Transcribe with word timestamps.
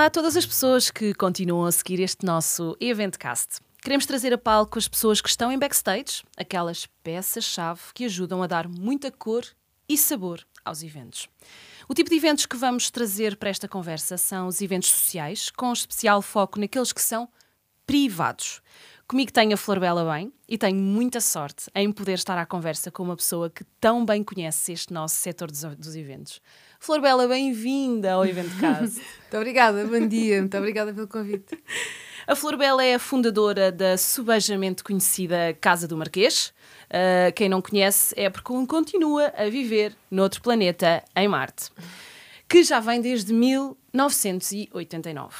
Olá 0.00 0.06
a 0.06 0.10
todas 0.10 0.34
as 0.34 0.46
pessoas 0.46 0.90
que 0.90 1.12
continuam 1.12 1.66
a 1.66 1.70
seguir 1.70 2.00
este 2.00 2.24
nosso 2.24 2.74
Eventcast. 2.80 3.60
Queremos 3.82 4.06
trazer 4.06 4.32
a 4.32 4.38
palco 4.38 4.78
as 4.78 4.88
pessoas 4.88 5.20
que 5.20 5.28
estão 5.28 5.52
em 5.52 5.58
backstage, 5.58 6.22
aquelas 6.38 6.86
peças-chave 7.02 7.82
que 7.92 8.06
ajudam 8.06 8.42
a 8.42 8.46
dar 8.46 8.66
muita 8.66 9.10
cor 9.10 9.44
e 9.86 9.98
sabor 9.98 10.40
aos 10.64 10.82
eventos. 10.82 11.28
O 11.86 11.92
tipo 11.92 12.08
de 12.08 12.16
eventos 12.16 12.46
que 12.46 12.56
vamos 12.56 12.90
trazer 12.90 13.36
para 13.36 13.50
esta 13.50 13.68
conversa 13.68 14.16
são 14.16 14.46
os 14.46 14.62
eventos 14.62 14.88
sociais, 14.88 15.50
com 15.50 15.70
especial 15.70 16.22
foco 16.22 16.58
naqueles 16.58 16.94
que 16.94 17.02
são 17.02 17.28
privados. 17.84 18.62
Comigo 19.06 19.32
tenho 19.32 19.52
a 19.52 19.56
Flor 19.58 19.80
Bela 19.80 20.10
Bem 20.14 20.32
e 20.48 20.56
tenho 20.56 20.78
muita 20.78 21.20
sorte 21.20 21.66
em 21.74 21.92
poder 21.92 22.14
estar 22.14 22.38
à 22.38 22.46
conversa 22.46 22.90
com 22.90 23.02
uma 23.02 23.16
pessoa 23.16 23.50
que 23.50 23.64
tão 23.78 24.06
bem 24.06 24.24
conhece 24.24 24.72
este 24.72 24.94
nosso 24.94 25.16
setor 25.16 25.50
dos, 25.50 25.62
dos 25.76 25.94
eventos. 25.94 26.40
Flor 26.82 27.02
Bela, 27.02 27.28
bem-vinda 27.28 28.14
ao 28.14 28.24
Evento 28.24 28.58
Casa. 28.58 29.02
muito 29.20 29.36
obrigada, 29.36 29.84
bom 29.84 30.08
dia, 30.08 30.40
muito 30.40 30.56
obrigada 30.56 30.94
pelo 30.94 31.06
convite. 31.06 31.62
A 32.26 32.34
Flor 32.34 32.56
Bela 32.56 32.82
é 32.82 32.94
a 32.94 32.98
fundadora 32.98 33.70
da 33.70 33.98
subejamente 33.98 34.82
conhecida 34.82 35.54
Casa 35.60 35.86
do 35.86 35.94
Marquês. 35.94 36.54
Uh, 36.86 37.30
quem 37.36 37.50
não 37.50 37.60
conhece 37.60 38.14
é 38.18 38.30
porque 38.30 38.50
continua 38.66 39.30
a 39.36 39.50
viver 39.50 39.94
noutro 40.10 40.40
planeta, 40.40 41.04
em 41.14 41.28
Marte, 41.28 41.70
que 42.48 42.64
já 42.64 42.80
vem 42.80 43.02
desde 43.02 43.34
1989. 43.34 45.34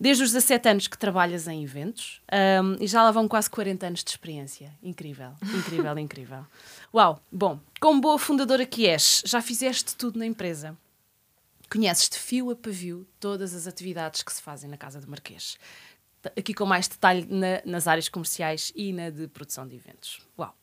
Desde 0.00 0.24
os 0.24 0.32
17 0.32 0.66
anos 0.66 0.88
que 0.88 0.96
trabalhas 0.96 1.46
em 1.46 1.62
eventos 1.62 2.22
um, 2.32 2.82
e 2.82 2.86
já 2.86 3.02
lá 3.02 3.10
vão 3.10 3.28
quase 3.28 3.50
40 3.50 3.86
anos 3.86 4.02
de 4.02 4.08
experiência. 4.08 4.72
Incrível, 4.82 5.32
incrível, 5.54 5.96
incrível. 6.00 6.46
Uau! 6.94 7.22
Bom, 7.30 7.60
como 7.78 8.00
boa 8.00 8.18
fundadora 8.18 8.64
que 8.64 8.86
és, 8.86 9.22
já 9.26 9.42
fizeste 9.42 9.94
tudo 9.94 10.18
na 10.18 10.24
empresa. 10.24 10.74
Conheces 11.70 12.08
de 12.08 12.18
fio 12.18 12.50
a 12.50 12.56
pavio 12.56 13.06
todas 13.20 13.54
as 13.54 13.66
atividades 13.66 14.22
que 14.22 14.32
se 14.32 14.40
fazem 14.40 14.70
na 14.70 14.78
Casa 14.78 15.02
do 15.02 15.08
Marquês. 15.08 15.58
Aqui 16.34 16.54
com 16.54 16.64
mais 16.64 16.88
detalhe 16.88 17.26
na, 17.28 17.60
nas 17.66 17.86
áreas 17.86 18.08
comerciais 18.08 18.72
e 18.74 18.94
na 18.94 19.10
de 19.10 19.28
produção 19.28 19.68
de 19.68 19.76
eventos. 19.76 20.20
Uau! 20.38 20.56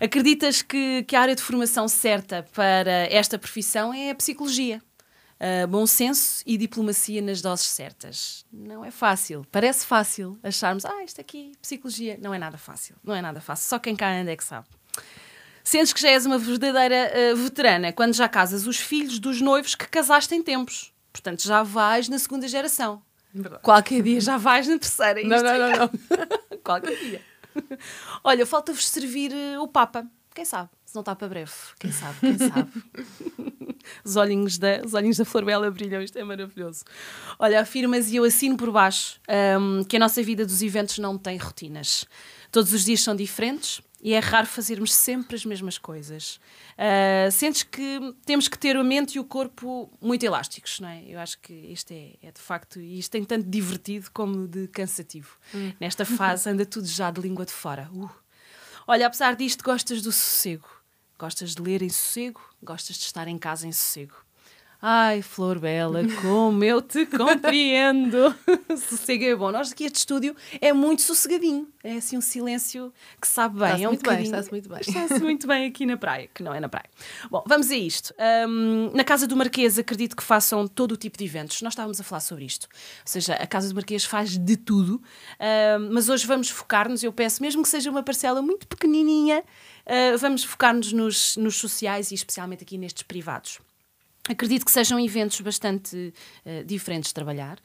Acreditas 0.00 0.62
que, 0.62 1.04
que 1.04 1.14
a 1.14 1.20
área 1.20 1.36
de 1.36 1.42
formação 1.42 1.86
certa 1.86 2.42
para 2.52 3.06
esta 3.08 3.38
profissão 3.38 3.94
é 3.94 4.10
a 4.10 4.14
psicologia? 4.16 4.82
Uh, 5.44 5.66
bom 5.66 5.86
senso 5.86 6.42
e 6.46 6.56
diplomacia 6.56 7.20
nas 7.20 7.42
doses 7.42 7.66
certas. 7.66 8.46
Não 8.50 8.82
é 8.82 8.90
fácil. 8.90 9.46
Parece 9.52 9.84
fácil 9.84 10.38
acharmos, 10.42 10.86
ah, 10.86 11.04
isto 11.04 11.20
aqui, 11.20 11.52
psicologia. 11.60 12.18
Não 12.18 12.32
é 12.32 12.38
nada 12.38 12.56
fácil. 12.56 12.96
Não 13.04 13.14
é 13.14 13.20
nada 13.20 13.42
fácil. 13.42 13.68
Só 13.68 13.78
quem 13.78 13.94
cá 13.94 14.10
anda 14.10 14.32
é 14.32 14.36
que 14.36 14.44
sabe. 14.44 14.66
Sentes 15.62 15.92
que 15.92 16.00
já 16.00 16.08
és 16.08 16.24
uma 16.24 16.38
verdadeira 16.38 17.12
uh, 17.34 17.36
veterana 17.36 17.92
quando 17.92 18.14
já 18.14 18.26
casas 18.26 18.66
os 18.66 18.78
filhos 18.78 19.18
dos 19.18 19.42
noivos 19.42 19.74
que 19.74 19.86
casaste 19.86 20.34
em 20.34 20.42
tempos. 20.42 20.94
Portanto, 21.12 21.42
já 21.42 21.62
vais 21.62 22.08
na 22.08 22.18
segunda 22.18 22.48
geração. 22.48 23.02
Verdade. 23.34 23.62
Qualquer 23.62 24.02
dia 24.02 24.22
já 24.22 24.38
vais 24.38 24.66
na 24.66 24.78
terceira. 24.78 25.22
Não, 25.24 25.42
não, 25.42 25.58
não, 25.58 25.70
não. 25.78 25.90
Qualquer 26.64 26.96
dia. 26.96 27.20
Olha, 28.24 28.46
falta-vos 28.46 28.88
servir 28.88 29.30
uh, 29.30 29.62
o 29.62 29.68
Papa. 29.68 30.06
Quem 30.34 30.46
sabe? 30.46 30.70
Se 30.94 30.96
não 30.96 31.00
está 31.00 31.16
para 31.16 31.26
breve. 31.28 31.50
Quem 31.80 31.90
sabe? 31.90 32.20
Quem 32.20 32.38
sabe? 32.38 32.70
os 34.04 34.14
olhinhos 34.14 34.58
da, 34.58 34.80
os 34.84 34.94
olhinhos 34.94 35.16
da 35.16 35.24
Flor 35.24 35.44
Bela 35.44 35.68
brilham, 35.68 36.00
isto 36.00 36.16
é 36.16 36.22
maravilhoso. 36.22 36.84
Olha, 37.36 37.60
afirmas 37.60 38.12
e 38.12 38.16
eu 38.16 38.22
assino 38.22 38.56
por 38.56 38.70
baixo 38.70 39.20
um, 39.58 39.82
que 39.82 39.96
a 39.96 39.98
nossa 39.98 40.22
vida 40.22 40.46
dos 40.46 40.62
eventos 40.62 40.98
não 40.98 41.18
tem 41.18 41.36
rotinas. 41.36 42.04
Todos 42.52 42.72
os 42.72 42.84
dias 42.84 43.00
são 43.00 43.16
diferentes 43.16 43.82
e 44.00 44.12
é 44.12 44.20
raro 44.20 44.46
fazermos 44.46 44.94
sempre 44.94 45.34
as 45.34 45.44
mesmas 45.44 45.78
coisas. 45.78 46.38
Uh, 46.78 47.28
sentes 47.32 47.64
que 47.64 48.14
temos 48.24 48.46
que 48.46 48.56
ter 48.56 48.76
a 48.76 48.84
mente 48.84 49.16
e 49.16 49.18
o 49.18 49.24
corpo 49.24 49.90
muito 50.00 50.24
elásticos, 50.24 50.78
não 50.78 50.88
é? 50.88 51.02
Eu 51.08 51.18
acho 51.18 51.40
que 51.40 51.52
isto 51.52 51.90
é, 51.90 52.12
é 52.22 52.30
de 52.30 52.40
facto, 52.40 52.78
e 52.78 53.00
isto 53.00 53.10
tem 53.10 53.24
tanto 53.24 53.48
divertido 53.50 54.12
como 54.12 54.46
de 54.46 54.68
cansativo. 54.68 55.36
Hum. 55.52 55.72
Nesta 55.80 56.04
fase 56.04 56.48
anda 56.48 56.64
tudo 56.64 56.86
já 56.86 57.10
de 57.10 57.20
língua 57.20 57.44
de 57.44 57.52
fora. 57.52 57.90
Uh. 57.92 58.08
Olha, 58.86 59.08
apesar 59.08 59.34
disto, 59.34 59.64
gostas 59.64 60.00
do 60.00 60.12
sossego. 60.12 60.83
Gostas 61.18 61.54
de 61.54 61.62
ler 61.62 61.82
em 61.82 61.88
sossego, 61.88 62.40
gostas 62.62 62.96
de 62.96 63.04
estar 63.04 63.28
em 63.28 63.38
casa 63.38 63.66
em 63.66 63.72
sossego. 63.72 64.23
Ai, 64.86 65.22
Flor 65.22 65.58
Bela, 65.58 66.02
como 66.20 66.62
eu 66.62 66.82
te 66.82 67.06
compreendo. 67.06 68.34
Sossego 68.76 69.24
é 69.24 69.34
bom. 69.34 69.50
Nós 69.50 69.72
aqui 69.72 69.84
este 69.84 69.96
estúdio 69.96 70.36
é 70.60 70.74
muito 70.74 71.00
sossegadinho. 71.00 71.66
É 71.82 71.94
assim 71.94 72.18
um 72.18 72.20
silêncio 72.20 72.92
que 73.18 73.26
sabe 73.26 73.60
bem. 73.60 73.68
Está-se 73.68 73.84
é 73.84 73.88
um 73.88 73.92
muito 73.92 74.10
bem, 74.10 74.22
está-se 74.22 74.50
muito 74.50 74.68
bem. 74.68 74.80
Está-se 74.86 75.20
muito 75.20 75.46
bem 75.46 75.66
aqui 75.68 75.86
na 75.86 75.96
praia, 75.96 76.28
que 76.34 76.42
não 76.42 76.52
é 76.52 76.60
na 76.60 76.68
praia. 76.68 76.84
Bom, 77.30 77.42
vamos 77.46 77.70
a 77.70 77.74
isto. 77.74 78.12
Um, 78.46 78.90
na 78.94 79.02
Casa 79.04 79.26
do 79.26 79.34
Marquês 79.34 79.78
acredito 79.78 80.14
que 80.14 80.22
façam 80.22 80.68
todo 80.68 80.92
o 80.92 80.96
tipo 80.98 81.16
de 81.16 81.24
eventos. 81.24 81.62
Nós 81.62 81.72
estávamos 81.72 81.98
a 81.98 82.04
falar 82.04 82.20
sobre 82.20 82.44
isto. 82.44 82.64
Ou 82.64 83.06
seja, 83.06 83.36
a 83.36 83.46
Casa 83.46 83.70
do 83.70 83.74
Marquês 83.74 84.04
faz 84.04 84.36
de 84.36 84.54
tudo. 84.54 85.00
Um, 85.80 85.94
mas 85.94 86.10
hoje 86.10 86.26
vamos 86.26 86.50
focar-nos, 86.50 87.02
eu 87.02 87.10
peço, 87.10 87.40
mesmo 87.40 87.62
que 87.62 87.70
seja 87.70 87.90
uma 87.90 88.02
parcela 88.02 88.42
muito 88.42 88.68
pequenininha, 88.68 89.42
uh, 89.86 90.18
vamos 90.18 90.44
focar-nos 90.44 90.92
nos, 90.92 91.38
nos 91.38 91.56
sociais 91.56 92.10
e 92.10 92.14
especialmente 92.14 92.64
aqui 92.64 92.76
nestes 92.76 93.02
privados. 93.02 93.60
Acredito 94.28 94.64
que 94.64 94.70
sejam 94.70 94.98
eventos 94.98 95.38
bastante 95.40 96.14
uh, 96.46 96.64
diferentes 96.64 97.08
de 97.08 97.14
trabalhar 97.14 97.58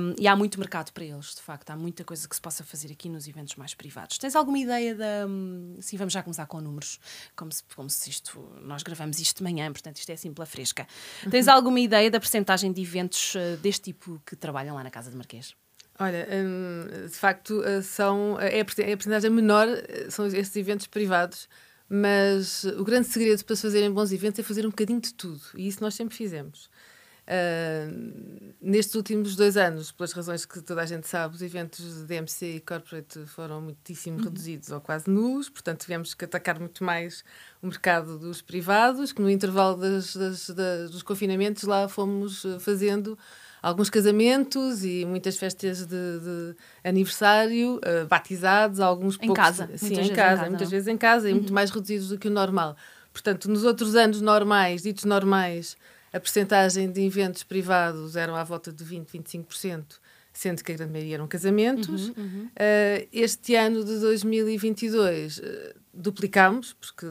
um, 0.00 0.14
e 0.18 0.28
há 0.28 0.36
muito 0.36 0.58
mercado 0.58 0.92
para 0.92 1.02
eles, 1.02 1.34
de 1.34 1.40
facto. 1.40 1.70
Há 1.70 1.76
muita 1.76 2.04
coisa 2.04 2.28
que 2.28 2.34
se 2.34 2.40
possa 2.40 2.62
fazer 2.62 2.92
aqui 2.92 3.08
nos 3.08 3.26
eventos 3.26 3.56
mais 3.56 3.72
privados. 3.72 4.18
Tens 4.18 4.36
alguma 4.36 4.58
ideia 4.58 4.94
da. 4.94 5.26
Um, 5.26 5.76
sim, 5.80 5.96
vamos 5.96 6.12
já 6.12 6.22
começar 6.22 6.46
com 6.46 6.60
números, 6.60 7.00
como 7.34 7.50
se, 7.50 7.62
como 7.74 7.88
se 7.88 8.10
isto. 8.10 8.38
Nós 8.60 8.82
gravamos 8.82 9.18
isto 9.18 9.38
de 9.38 9.42
manhã, 9.44 9.72
portanto 9.72 9.96
isto 9.96 10.10
é 10.10 10.12
assim 10.12 10.32
pela 10.32 10.44
fresca. 10.44 10.86
Tens 11.30 11.46
uhum. 11.46 11.54
alguma 11.54 11.80
ideia 11.80 12.10
da 12.10 12.20
percentagem 12.20 12.70
de 12.70 12.82
eventos 12.82 13.34
uh, 13.34 13.56
deste 13.62 13.84
tipo 13.84 14.20
que 14.26 14.36
trabalham 14.36 14.74
lá 14.74 14.84
na 14.84 14.90
Casa 14.90 15.10
de 15.10 15.16
Marquês? 15.16 15.54
Olha, 15.98 16.28
hum, 16.30 17.06
de 17.08 17.14
facto, 17.14 17.60
eh, 17.64 17.82
são, 17.82 18.38
é 18.38 18.60
a 18.60 18.64
percentagem 18.64 19.30
menor, 19.30 19.66
são 20.10 20.26
esses 20.28 20.54
eventos 20.54 20.86
privados 20.86 21.48
mas 21.88 22.64
o 22.64 22.84
grande 22.84 23.08
segredo 23.08 23.44
para 23.44 23.56
se 23.56 23.62
fazerem 23.62 23.90
bons 23.90 24.12
eventos 24.12 24.38
é 24.38 24.42
fazer 24.42 24.66
um 24.66 24.70
bocadinho 24.70 25.00
de 25.00 25.14
tudo. 25.14 25.40
E 25.56 25.66
isso 25.66 25.80
nós 25.80 25.94
sempre 25.94 26.14
fizemos. 26.14 26.70
Uh, 27.28 28.54
nestes 28.58 28.94
últimos 28.94 29.36
dois 29.36 29.58
anos, 29.58 29.92
pelas 29.92 30.12
razões 30.12 30.46
que 30.46 30.62
toda 30.62 30.80
a 30.80 30.86
gente 30.86 31.06
sabe, 31.06 31.34
os 31.34 31.42
eventos 31.42 31.84
de 31.96 32.04
DMC 32.06 32.56
e 32.56 32.60
corporate 32.60 33.26
foram 33.26 33.60
muitíssimo 33.60 34.16
uhum. 34.16 34.24
reduzidos 34.24 34.70
ou 34.70 34.80
quase 34.80 35.10
nulos, 35.10 35.50
portanto 35.50 35.80
tivemos 35.80 36.14
que 36.14 36.24
atacar 36.24 36.58
muito 36.58 36.82
mais 36.82 37.22
o 37.60 37.66
mercado 37.66 38.18
dos 38.18 38.40
privados, 38.40 39.12
que 39.12 39.20
no 39.20 39.28
intervalo 39.28 39.76
das, 39.76 40.16
das, 40.16 40.48
das, 40.48 40.90
dos 40.90 41.02
confinamentos 41.02 41.64
lá 41.64 41.86
fomos 41.86 42.46
fazendo 42.60 43.18
alguns 43.62 43.90
casamentos 43.90 44.84
e 44.84 45.04
muitas 45.04 45.36
festas 45.36 45.86
de, 45.86 46.20
de 46.20 46.56
aniversário, 46.84 47.76
uh, 47.76 48.06
batizados, 48.06 48.80
alguns 48.80 49.16
em 49.16 49.26
poucos, 49.26 49.44
casa, 49.44 49.70
sim, 49.76 49.94
em 49.94 49.96
casa, 49.96 50.12
em 50.12 50.14
casa, 50.14 50.50
muitas 50.50 50.70
vezes 50.70 50.88
em 50.88 50.96
casa 50.96 51.24
uhum. 51.26 51.30
e 51.30 51.34
muito 51.34 51.48
uhum. 51.48 51.54
mais 51.54 51.70
reduzidos 51.70 52.08
do 52.08 52.18
que 52.18 52.28
o 52.28 52.30
normal. 52.30 52.76
Portanto, 53.12 53.50
nos 53.50 53.64
outros 53.64 53.96
anos 53.96 54.20
normais, 54.20 54.82
ditos 54.82 55.04
normais, 55.04 55.76
a 56.12 56.20
percentagem 56.20 56.90
de 56.90 57.02
eventos 57.02 57.42
privados 57.42 58.16
eram 58.16 58.34
à 58.34 58.44
volta 58.44 58.72
de 58.72 58.82
20, 58.84 59.08
25%, 59.18 59.84
sendo 60.32 60.62
que 60.62 60.72
a 60.72 60.76
grande 60.76 60.92
maioria 60.92 61.16
eram 61.16 61.26
casamentos. 61.26 62.08
Uhum, 62.10 62.14
uhum. 62.16 62.46
Uh, 62.46 63.08
este 63.12 63.54
ano 63.56 63.84
de 63.84 63.98
2022 63.98 65.38
uh, 65.38 65.42
duplicámos, 65.98 66.74
porque 66.74 67.06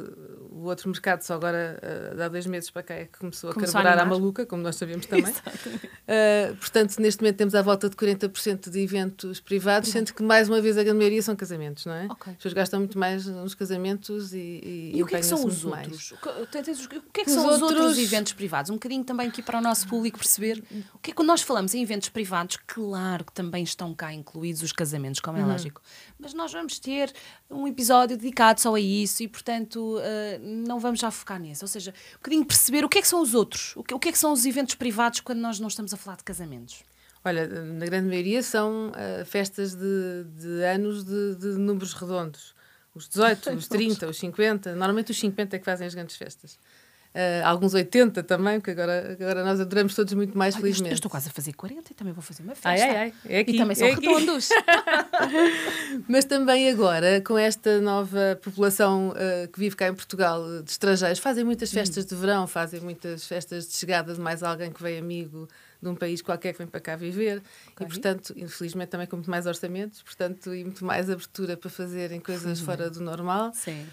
o 0.49 0.63
outro 0.63 0.89
mercado 0.89 1.21
só 1.21 1.35
agora, 1.35 1.79
uh, 2.17 2.21
há 2.21 2.27
dois 2.29 2.45
meses 2.45 2.69
para 2.69 2.83
cá, 2.83 2.93
é 2.93 3.05
que 3.05 3.19
começou, 3.19 3.53
começou 3.53 3.79
a 3.79 3.83
carburar 3.83 3.99
a, 3.99 4.07
a 4.07 4.09
maluca, 4.09 4.45
como 4.45 4.63
nós 4.63 4.77
sabemos 4.77 5.05
também. 5.05 5.25
uh, 5.33 6.55
portanto, 6.55 6.97
neste 6.99 7.21
momento 7.21 7.35
temos 7.35 7.53
à 7.53 7.61
volta 7.61 7.89
de 7.89 7.95
40% 7.97 8.69
de 8.69 8.79
eventos 8.79 9.41
privados, 9.41 9.89
sendo 9.89 10.13
que 10.13 10.23
mais 10.23 10.47
uma 10.47 10.61
vez 10.61 10.77
a 10.77 10.83
grande 10.83 10.99
maioria 10.99 11.21
são 11.21 11.35
casamentos, 11.35 11.85
não 11.85 11.93
é? 11.93 12.05
Okay. 12.05 12.31
As 12.31 12.37
pessoas 12.37 12.53
gastam 12.53 12.79
muito 12.79 12.97
mais 12.97 13.25
nos 13.25 13.53
casamentos 13.53 14.33
e, 14.33 14.37
e, 14.37 14.91
e 14.95 15.03
o 15.03 15.05
que 15.05 15.15
é 15.15 15.19
que 15.19 15.25
são 15.25 15.45
os 15.45 15.65
outros? 15.65 16.13
O 16.13 16.47
que 16.47 16.59
é 16.59 17.23
que 17.23 17.29
os 17.29 17.35
são 17.35 17.45
os 17.45 17.61
outros... 17.61 17.79
outros 17.81 17.97
eventos 17.99 18.31
privados? 18.31 18.71
Um 18.71 18.75
bocadinho 18.75 19.03
também 19.03 19.27
aqui 19.27 19.41
para 19.41 19.59
o 19.59 19.61
nosso 19.61 19.85
público 19.87 20.17
perceber 20.17 20.63
o 20.93 20.99
que 20.99 21.11
é 21.11 21.13
que 21.13 21.23
nós 21.23 21.41
falamos 21.41 21.73
em 21.73 21.81
eventos 21.81 22.07
privados, 22.07 22.57
claro 22.65 23.25
que 23.25 23.33
também 23.33 23.63
estão 23.63 23.93
cá 23.93 24.13
incluídos 24.13 24.61
os 24.61 24.71
casamentos, 24.71 25.19
como 25.19 25.37
é 25.37 25.41
uhum. 25.41 25.49
lógico, 25.49 25.81
mas 26.17 26.33
nós 26.33 26.53
vamos 26.53 26.79
ter 26.79 27.13
um 27.49 27.67
episódio 27.67 28.15
dedicado 28.15 28.61
só 28.61 28.76
a 28.77 28.79
isso 28.79 29.23
e, 29.23 29.27
portanto, 29.27 29.97
uh, 29.97 30.39
não 30.39 30.79
vamos 30.79 30.99
já 30.99 31.11
focar 31.11 31.39
nisso. 31.39 31.63
Ou 31.63 31.67
seja, 31.67 31.93
um 32.13 32.17
bocadinho 32.17 32.45
perceber 32.45 32.85
o 32.85 32.89
que 32.89 32.99
é 32.99 33.01
que 33.01 33.07
são 33.07 33.21
os 33.21 33.33
outros, 33.33 33.75
o 33.75 33.83
que, 33.83 33.93
o 33.93 33.99
que 33.99 34.09
é 34.09 34.11
que 34.11 34.17
são 34.17 34.31
os 34.31 34.45
eventos 34.45 34.75
privados 34.75 35.19
quando 35.19 35.39
nós 35.39 35.59
não 35.59 35.67
estamos 35.67 35.93
a 35.93 35.97
falar 35.97 36.17
de 36.17 36.23
casamentos. 36.23 36.83
Olha, 37.25 37.45
na 37.47 37.85
grande 37.85 38.07
maioria 38.07 38.41
são 38.41 38.91
uh, 38.91 39.25
festas 39.25 39.75
de, 39.75 40.23
de 40.23 40.63
anos 40.63 41.03
de, 41.03 41.35
de, 41.35 41.47
números 41.57 41.93
redondos. 41.93 42.55
Os 42.95 43.09
18, 43.09 43.51
os 43.57 43.67
30, 43.67 44.07
os 44.07 44.17
50. 44.17 44.75
Normalmente 44.75 45.11
os 45.11 45.19
50 45.19 45.55
é 45.55 45.59
que 45.59 45.65
fazem 45.65 45.87
as 45.87 45.93
grandes 45.93 46.15
festas. 46.15 46.57
Uh, 47.17 47.43
alguns 47.43 47.73
80 47.73 48.21
também, 48.21 48.59
porque 48.59 48.69
agora, 48.69 49.17
agora 49.19 49.43
nós 49.43 49.59
adoramos 49.59 49.95
todos 49.95 50.13
muito 50.13 50.37
mais, 50.37 50.53
ai, 50.53 50.61
felizmente. 50.61 50.91
Eu 50.91 50.95
estou 50.95 51.09
quase 51.09 51.29
a 51.29 51.31
fazer 51.31 51.51
40 51.53 51.91
e 51.91 51.95
também 51.95 52.13
vou 52.13 52.21
fazer 52.21 52.43
uma 52.43 52.53
festa. 52.53 52.69
Ai, 52.69 52.81
ai, 52.81 52.95
ai. 52.95 53.13
É 53.25 53.39
aqui, 53.39 53.55
e 53.55 53.57
também 53.57 53.75
são 53.75 53.87
é 53.87 53.95
redondos. 53.95 54.49
Mas 56.07 56.25
também 56.25 56.69
agora, 56.69 57.19
com 57.21 57.35
esta 57.35 57.81
nova 57.81 58.39
população 58.43 59.09
uh, 59.09 59.47
que 59.47 59.59
vive 59.59 59.75
cá 59.75 59.87
em 59.87 59.95
Portugal, 59.95 60.61
de 60.61 60.69
estrangeiros, 60.69 61.17
fazem 61.17 61.43
muitas 61.43 61.71
festas 61.71 62.05
hum. 62.05 62.07
de 62.07 62.15
verão, 62.15 62.45
fazem 62.45 62.81
muitas 62.81 63.25
festas 63.25 63.67
de 63.67 63.73
chegada 63.73 64.13
de 64.13 64.19
mais 64.19 64.43
alguém 64.43 64.71
que 64.71 64.83
veio 64.83 64.99
amigo 64.99 65.47
de 65.81 65.89
um 65.89 65.95
país 65.95 66.21
qualquer 66.21 66.53
que 66.53 66.59
vem 66.59 66.67
para 66.67 66.79
cá 66.79 66.95
viver 66.95 67.41
okay. 67.71 67.85
e, 67.85 67.89
portanto, 67.89 68.33
infelizmente 68.35 68.89
também 68.89 69.07
com 69.07 69.15
muito 69.15 69.31
mais 69.31 69.47
orçamentos, 69.47 70.03
portanto, 70.03 70.53
e 70.53 70.63
muito 70.63 70.85
mais 70.85 71.09
abertura 71.09 71.57
para 71.57 71.69
fazerem 71.69 72.19
coisas 72.19 72.59
fora 72.59 72.91
do 72.91 73.01
normal. 73.01 73.51
Sim. 73.55 73.87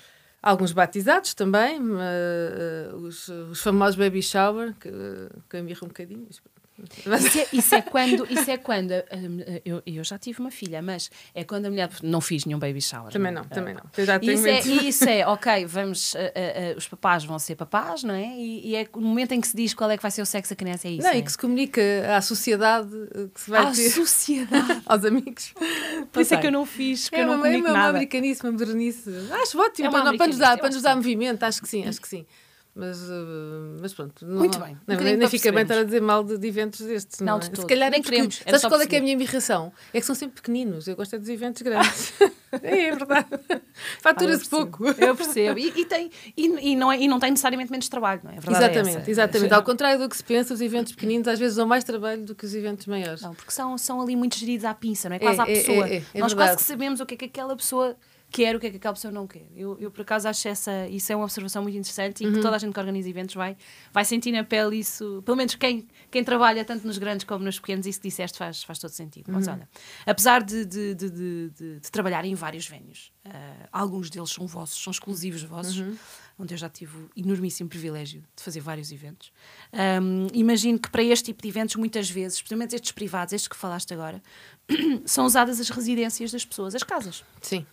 Alguns 0.47 0.73
batizados 0.73 1.33
também, 1.33 1.81
uh, 1.81 2.97
os, 2.97 3.29
os, 3.29 3.63
famosos 3.63 3.97
baby 3.97 4.21
shower, 4.21 4.75
que, 4.75 4.91
que 5.49 5.57
eu 5.57 5.61
um 5.87 5.89
bocadinho, 5.89 6.25
mas 6.27 6.39
isso 7.21 7.39
é, 7.39 7.47
isso 7.53 7.75
é, 7.75 7.83
quando, 7.83 8.27
isso 8.29 8.51
é 8.51 8.57
quando 8.57 8.91
hum, 8.91 9.39
eu, 9.65 9.83
eu 9.87 10.03
já 10.03 10.19
tive 10.19 10.41
uma 10.41 10.51
filha, 10.51 10.83
mas 10.83 11.09
é 11.33 11.45
quando 11.45 11.67
a 11.67 11.71
mulher 11.71 11.89
não 12.03 12.21
fiz 12.21 12.45
nenhum 12.45 12.59
baby 12.59 12.83
shower. 12.83 13.13
Também 13.13 13.31
não, 13.31 13.43
não 13.43 13.49
também 13.49 13.75
não. 13.75 13.83
Eu 13.97 14.05
já 14.05 14.19
tenho 14.19 14.33
isso, 14.33 14.49
é, 14.49 14.61
isso 14.61 15.09
é, 15.09 15.27
ok, 15.27 15.67
vamos, 15.67 16.15
uh, 16.15 16.19
uh, 16.19 16.77
os 16.77 16.89
papás 16.89 17.25
vão 17.25 17.39
ser 17.39 17.55
papás, 17.55 18.03
não 18.03 18.15
é? 18.15 18.27
E, 18.37 18.71
e, 18.71 18.77
é 18.77 18.89
o 18.93 19.01
momento 19.01 19.33
em 19.33 19.41
que 19.41 19.47
se 19.47 19.57
diz 19.57 19.73
qual 19.73 19.89
é 19.89 19.97
que 19.97 20.03
vai 20.03 20.11
ser 20.11 20.23
o 20.23 20.27
sexo 20.27 20.51
da 20.51 20.57
criança, 20.57 20.89
é 20.89 20.93
isso. 20.93 21.07
Não, 21.07 21.15
é? 21.15 21.19
e 21.19 21.23
que 21.23 21.31
se 21.31 21.39
comunica 21.39 21.81
à 22.17 22.21
sociedade 22.21 22.89
que 23.33 23.41
se 23.41 23.51
vai 23.51 23.63
à 23.63 23.71
ter. 23.71 23.91
sociedade. 23.91 24.83
aos 24.85 25.05
amigos. 25.05 25.55
Por 26.11 26.23
isso 26.23 26.35
é 26.35 26.37
que 26.39 26.47
eu 26.49 26.53
não 26.53 26.67
fiz, 26.67 27.09
que 27.09 27.15
é 27.15 27.23
eu 27.23 27.27
não 27.27 27.35
uma, 27.35 27.45
comunico 27.45 27.69
é 27.69 27.71
uma 27.71 27.79
nada. 27.79 27.91
americanice, 27.91 28.43
uma 28.43 28.53
modernice. 28.53 29.11
Acho 29.43 29.61
ótimo, 29.61 29.89
É 29.89 29.91
para, 29.91 30.01
uma 30.01 30.11
não- 30.11 30.19
para 30.19 30.27
nos 30.27 30.39
dar, 30.39 30.59
para 30.59 30.71
nos 30.71 30.83
dar 30.83 30.97
movimento, 30.97 31.43
acho 31.45 31.63
que 31.63 31.69
sim, 31.69 31.87
acho 31.87 32.01
que 32.01 32.09
sim. 32.09 32.27
Mas, 32.77 33.01
uh, 33.09 33.79
mas 33.81 33.95
pronto. 33.95 34.27
Não, 34.27 34.39
Muito 34.41 34.59
bem, 34.59 34.77
um 34.89 34.97
Nem, 34.97 35.17
nem 35.17 35.29
fica 35.29 35.53
bem 35.53 35.63
estar 35.63 35.79
a 35.79 35.85
dizer 35.85 36.03
mal 36.03 36.25
de, 36.25 36.37
de 36.37 36.49
eventos 36.49 36.81
destes. 36.81 37.21
Não, 37.21 37.35
Não, 37.35 37.39
de 37.39 37.53
é? 37.53 37.55
Se 37.61 37.67
calhar 37.67 37.89
Nem 37.89 38.01
é 38.01 38.03
queremos, 38.03 38.43
era 38.45 38.59
Sabes 38.59 38.75
qual 38.75 38.83
é 38.83 38.87
que 38.87 38.97
é 38.97 38.99
a 38.99 39.03
minha 39.03 39.15
irritação? 39.15 39.73
É 39.93 40.01
que 40.01 40.07
são 40.07 40.15
sempre 40.15 40.35
pequeninos. 40.43 40.89
Eu 40.89 40.97
gosto 40.97 41.15
é 41.15 41.19
dos 41.21 41.29
eventos 41.29 41.63
grandes. 41.63 42.13
é, 42.63 42.89
é 42.89 42.97
verdade. 42.97 43.27
Ah, 43.49 43.61
Fatura-se 44.01 44.49
percebo. 44.49 44.77
pouco. 44.77 45.01
Eu 45.01 45.15
percebo. 45.15 45.57
E, 45.57 45.69
e 45.77 45.85
tem, 45.85 46.11
e, 46.37 46.73
e 46.73 46.77
não 46.77 46.91
é, 46.91 47.01
e 47.01 47.07
não 47.07 47.21
tem 47.21 47.31
necessariamente 47.31 47.71
menos 47.71 47.89
trabalho, 47.89 48.21
não 48.25 48.33
é? 48.33 48.41
Verdade 48.41 48.65
é 48.65 48.81
Exatamente, 48.81 49.11
exatamente. 49.11 49.55
Ao 49.55 49.63
contrário 49.63 50.01
do 50.01 50.09
que 50.09 50.17
se 50.17 50.25
pensa, 50.25 50.53
os 50.53 50.61
eventos 50.61 50.93
pequeninos 50.95 51.29
às 51.29 51.39
vezes 51.39 51.57
dão 51.57 51.69
mais 51.69 51.85
trabalho 51.85 52.23
do 52.25 52.35
que 52.35 52.45
os 52.45 52.55
eventos 52.57 52.87
maiores. 52.87 53.23
Não, 53.23 53.35
porque 53.35 53.53
são, 53.53 53.79
são 53.79 54.01
ali 54.01 54.17
muito 54.17 54.37
geridos 54.37 54.65
à 54.65 54.75
pinça, 54.75 55.09
não 55.09 55.15
é? 55.15 55.21
Quase 55.21 55.39
É, 55.39 55.43
à 55.43 55.45
é, 55.49 55.55
pessoa. 55.55 55.89
é, 55.89 55.95
é, 55.97 56.03
é 56.13 56.19
Nós 56.19 56.35
quase 56.35 56.37
verdade. 56.37 56.57
que 56.57 56.63
sabemos 56.65 57.01
o 57.01 57.07
que 57.07 57.15
é 57.15 57.17
que 57.19 57.25
aquela 57.27 57.55
pessoa 57.57 57.97
quer, 58.37 58.57
o 58.57 58.61
que 58.61 58.67
é 58.67 58.71
que 58.71 58.77
aquela 58.79 58.95
pessoa 58.95 59.13
não 59.13 59.27
quer. 59.27 59.47
Eu, 59.55 59.79
eu 59.79 59.91
por 59.91 60.03
acaso, 60.03 60.27
acho 60.29 60.49
essa, 60.49 60.89
isso 60.89 61.13
é 61.13 61.17
uma 61.17 61.25
observação 61.25 61.63
muito 61.63 61.77
interessante 61.77 62.25
Uhum. 62.25 62.31
e 62.31 62.35
que 62.35 62.41
toda 62.41 62.57
a 62.57 62.59
gente 62.59 62.73
que 62.73 62.81
organiza 62.81 63.09
eventos 63.09 63.35
vai, 63.35 63.57
vai 63.93 64.05
sentir 64.05 64.33
na 64.33 64.43
pele 64.43 64.77
isso. 64.79 65.23
Pelo 65.25 65.37
menos 65.37 65.55
quem, 65.55 65.87
quem 66.11 66.25
trabalha 66.25 66.65
tanto 66.65 66.87
nos 66.87 66.99
grandes 66.99 67.25
como 67.25 67.45
nos 67.45 67.59
pequenos, 67.61 67.87
isso 67.87 68.01
que 68.01 68.09
disseste 68.09 68.37
faz, 68.37 68.65
faz 68.65 68.79
todo 68.79 68.91
sentido. 68.91 69.31
Mas 69.33 69.47
Uhum. 69.47 69.53
olha, 69.55 69.69
apesar 70.07 70.43
de, 70.43 70.65
de, 70.65 70.95
de, 70.95 71.11
de, 71.11 71.51
de- 71.81 71.91
trabalhar 71.93 72.25
em 72.25 72.35
vários 72.35 72.67
vénios, 72.67 73.13
ah, 73.25 73.69
alguns 73.73 74.11
deles 74.11 74.31
são 74.31 74.47
vossos, 74.47 74.83
são 74.83 74.91
exclusivos 74.91 75.43
vossos. 75.45 75.79
Uhum. 75.79 75.97
Onde 76.37 76.53
eu 76.53 76.59
já 76.59 76.69
tive 76.69 76.97
o 76.99 77.11
enormíssimo 77.17 77.69
privilégio 77.69 78.21
de 78.37 78.43
fazer 78.43 78.59
vários 78.59 78.91
eventos. 78.91 79.31
Ahm, 79.73 80.27
imagino 80.35 80.81
que 80.81 80.91
para 80.91 81.01
este 81.05 81.27
tipo 81.27 81.41
de 81.41 81.49
eventos, 81.49 81.77
muitas 81.77 82.11
vezes, 82.11 82.39
especialmente 82.39 82.75
estes 82.75 82.91
privados, 82.91 83.33
estes 83.33 83.47
que 83.47 83.55
falaste 83.55 83.95
agora, 83.95 84.21
são 85.07 85.27
usadas 85.27 85.61
as 85.61 85.69
residências 85.69 86.33
das 86.33 86.45
pessoas, 86.45 86.75
as 86.75 86.83
casas. 86.83 87.25
Sim. 87.41 87.65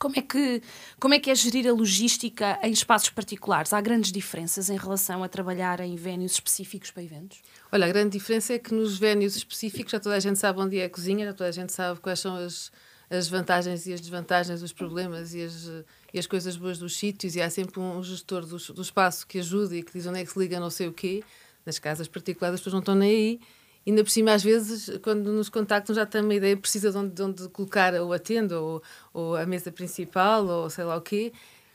Como 0.00 0.14
é, 0.16 0.22
que, 0.22 0.62
como 0.98 1.12
é 1.12 1.20
que 1.20 1.30
é 1.30 1.34
gerir 1.34 1.68
a 1.68 1.74
logística 1.74 2.58
em 2.62 2.72
espaços 2.72 3.10
particulares? 3.10 3.74
Há 3.74 3.82
grandes 3.82 4.10
diferenças 4.10 4.70
em 4.70 4.76
relação 4.78 5.22
a 5.22 5.28
trabalhar 5.28 5.78
em 5.80 5.94
vénios 5.94 6.32
específicos 6.32 6.90
para 6.90 7.02
eventos? 7.02 7.42
Olha, 7.70 7.84
a 7.84 7.88
grande 7.88 8.16
diferença 8.16 8.54
é 8.54 8.58
que 8.58 8.72
nos 8.72 8.98
vénios 8.98 9.36
específicos 9.36 9.92
já 9.92 10.00
toda 10.00 10.14
a 10.14 10.18
gente 10.18 10.38
sabe 10.38 10.58
onde 10.58 10.78
é 10.78 10.86
a 10.86 10.88
cozinha, 10.88 11.26
já 11.26 11.34
toda 11.34 11.50
a 11.50 11.52
gente 11.52 11.70
sabe 11.70 12.00
quais 12.00 12.18
são 12.18 12.34
as, 12.34 12.72
as 13.10 13.28
vantagens 13.28 13.86
e 13.86 13.92
as 13.92 14.00
desvantagens, 14.00 14.62
os 14.62 14.72
problemas 14.72 15.34
e 15.34 15.42
as, 15.42 15.70
e 16.14 16.18
as 16.18 16.26
coisas 16.26 16.56
boas 16.56 16.78
dos 16.78 16.96
sítios, 16.96 17.36
e 17.36 17.42
há 17.42 17.50
sempre 17.50 17.78
um 17.78 18.02
gestor 18.02 18.46
do, 18.46 18.56
do 18.56 18.80
espaço 18.80 19.26
que 19.26 19.38
ajuda 19.38 19.76
e 19.76 19.82
que 19.82 19.92
diz 19.92 20.06
onde 20.06 20.20
é 20.20 20.24
que 20.24 20.32
se 20.32 20.38
liga 20.38 20.58
não 20.58 20.70
sei 20.70 20.88
o 20.88 20.94
quê. 20.94 21.22
Nas 21.66 21.78
casas 21.78 22.08
particulares 22.08 22.54
as 22.54 22.60
pessoas 22.60 22.72
não 22.72 22.80
estão 22.80 22.94
nem 22.94 23.10
aí. 23.10 23.40
E 23.86 23.90
ainda 23.90 24.04
por 24.04 24.10
cima, 24.10 24.32
às 24.34 24.42
vezes, 24.42 24.98
quando 25.02 25.32
nos 25.32 25.48
contactam, 25.48 25.94
já 25.94 26.04
têm 26.04 26.20
uma 26.22 26.34
ideia 26.34 26.56
precisa 26.56 26.90
de 26.90 26.98
onde, 26.98 27.14
de 27.14 27.22
onde 27.22 27.48
colocar 27.48 27.94
ou 27.94 28.12
a 28.12 28.18
tenda 28.18 28.60
ou, 28.60 28.82
ou 29.12 29.36
a 29.36 29.46
mesa 29.46 29.72
principal 29.72 30.46
ou 30.46 30.68
sei 30.70 30.84
lá 30.84 30.96
o 30.96 31.00
quê. 31.00 31.32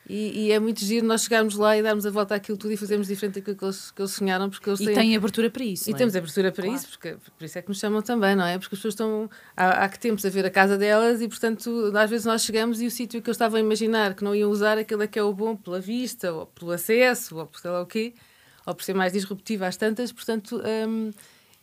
E, 0.08 0.46
e 0.46 0.52
é 0.52 0.60
muito 0.60 0.86
giro 0.86 1.04
nós 1.08 1.24
chegarmos 1.24 1.56
lá 1.56 1.76
e 1.76 1.82
darmos 1.82 2.06
a 2.06 2.12
volta 2.12 2.36
àquilo 2.36 2.56
tudo 2.60 2.72
e 2.72 2.78
fazermos 2.78 3.08
diferente 3.08 3.40
daquilo 3.40 3.56
que 3.58 3.66
eles, 3.66 3.90
que 3.90 4.00
eles 4.00 4.12
sonharam, 4.12 4.52
porque 4.52 4.70
eles 4.70 4.80
E 4.82 4.86
têm... 4.86 4.94
têm 4.94 5.16
abertura 5.16 5.50
para 5.50 5.64
isso. 5.64 5.90
E 5.90 5.94
é? 5.94 5.96
temos 5.96 6.16
abertura 6.16 6.52
para 6.52 6.64
Claro. 6.64 6.78
isso, 6.78 6.90
porque 6.90 7.18
por 7.36 7.44
isso 7.44 7.58
é 7.58 7.62
que 7.64 7.70
nos 7.70 7.80
chamam 7.80 8.04
também, 8.04 8.36
não 8.36 8.46
é? 8.46 8.60
Porque 8.60 8.76
as 8.76 8.80
pessoas 8.80 8.94
estão 8.94 9.28
há, 9.58 9.84
há 9.84 9.90
que 9.90 9.98
tempos 9.98 10.24
a 10.24 10.30
ver 10.30 10.46
a 10.46 10.52
casa 10.52 10.78
delas 10.78 11.22
e, 11.24 11.28
portanto, 11.28 11.92
às 11.98 12.08
vezes 12.08 12.24
nós 12.24 12.44
chegamos 12.44 12.80
e 12.84 12.86
o 12.86 12.92
sítio 12.92 13.20
que 13.20 13.28
eu 13.28 13.32
estava 13.32 13.58
a 13.58 13.60
imaginar 13.60 14.14
que 14.14 14.24
não 14.24 14.36
iam 14.36 14.52
usar, 14.52 14.78
aquele 14.78 15.06
é 15.06 15.08
que 15.08 15.18
é 15.18 15.24
o 15.24 15.34
bom 15.34 15.56
pela 15.56 15.80
vista, 15.80 16.32
ou 16.32 16.46
pelo 16.46 16.70
acesso, 16.70 17.36
ou 17.38 17.48
por 17.48 17.60
sei 17.60 17.72
lá 17.72 17.82
o 17.82 17.88
quê, 17.88 18.14
ou 18.64 18.76
por 18.76 18.84
ser 18.84 18.94
mais 18.94 19.12
disruptivo 19.12 19.66
às 19.66 19.76
tantas, 19.76 20.12
portanto. 20.12 20.62
hum, 20.88 21.12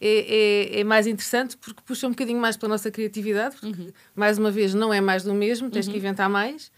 é, 0.05 0.75
é, 0.77 0.81
é 0.81 0.85
mais 0.85 1.07
interessante 1.07 1.57
porque 1.57 1.81
puxa 1.87 2.07
um 2.07 2.11
bocadinho 2.11 2.41
mais 2.41 2.57
pela 2.57 2.71
nossa 2.71 2.91
criatividade, 2.91 3.57
porque, 3.61 3.83
Uhum. 3.83 3.93
mais 4.17 4.37
uma 4.39 4.51
vez, 4.51 4.75
não 4.75 4.93
é 4.93 5.01
mais 5.01 5.23
do 5.23 5.33
mesmo, 5.33 5.71
tens 5.71 5.87
que 5.87 5.97
inventar 5.97 6.29
mais. 6.29 6.71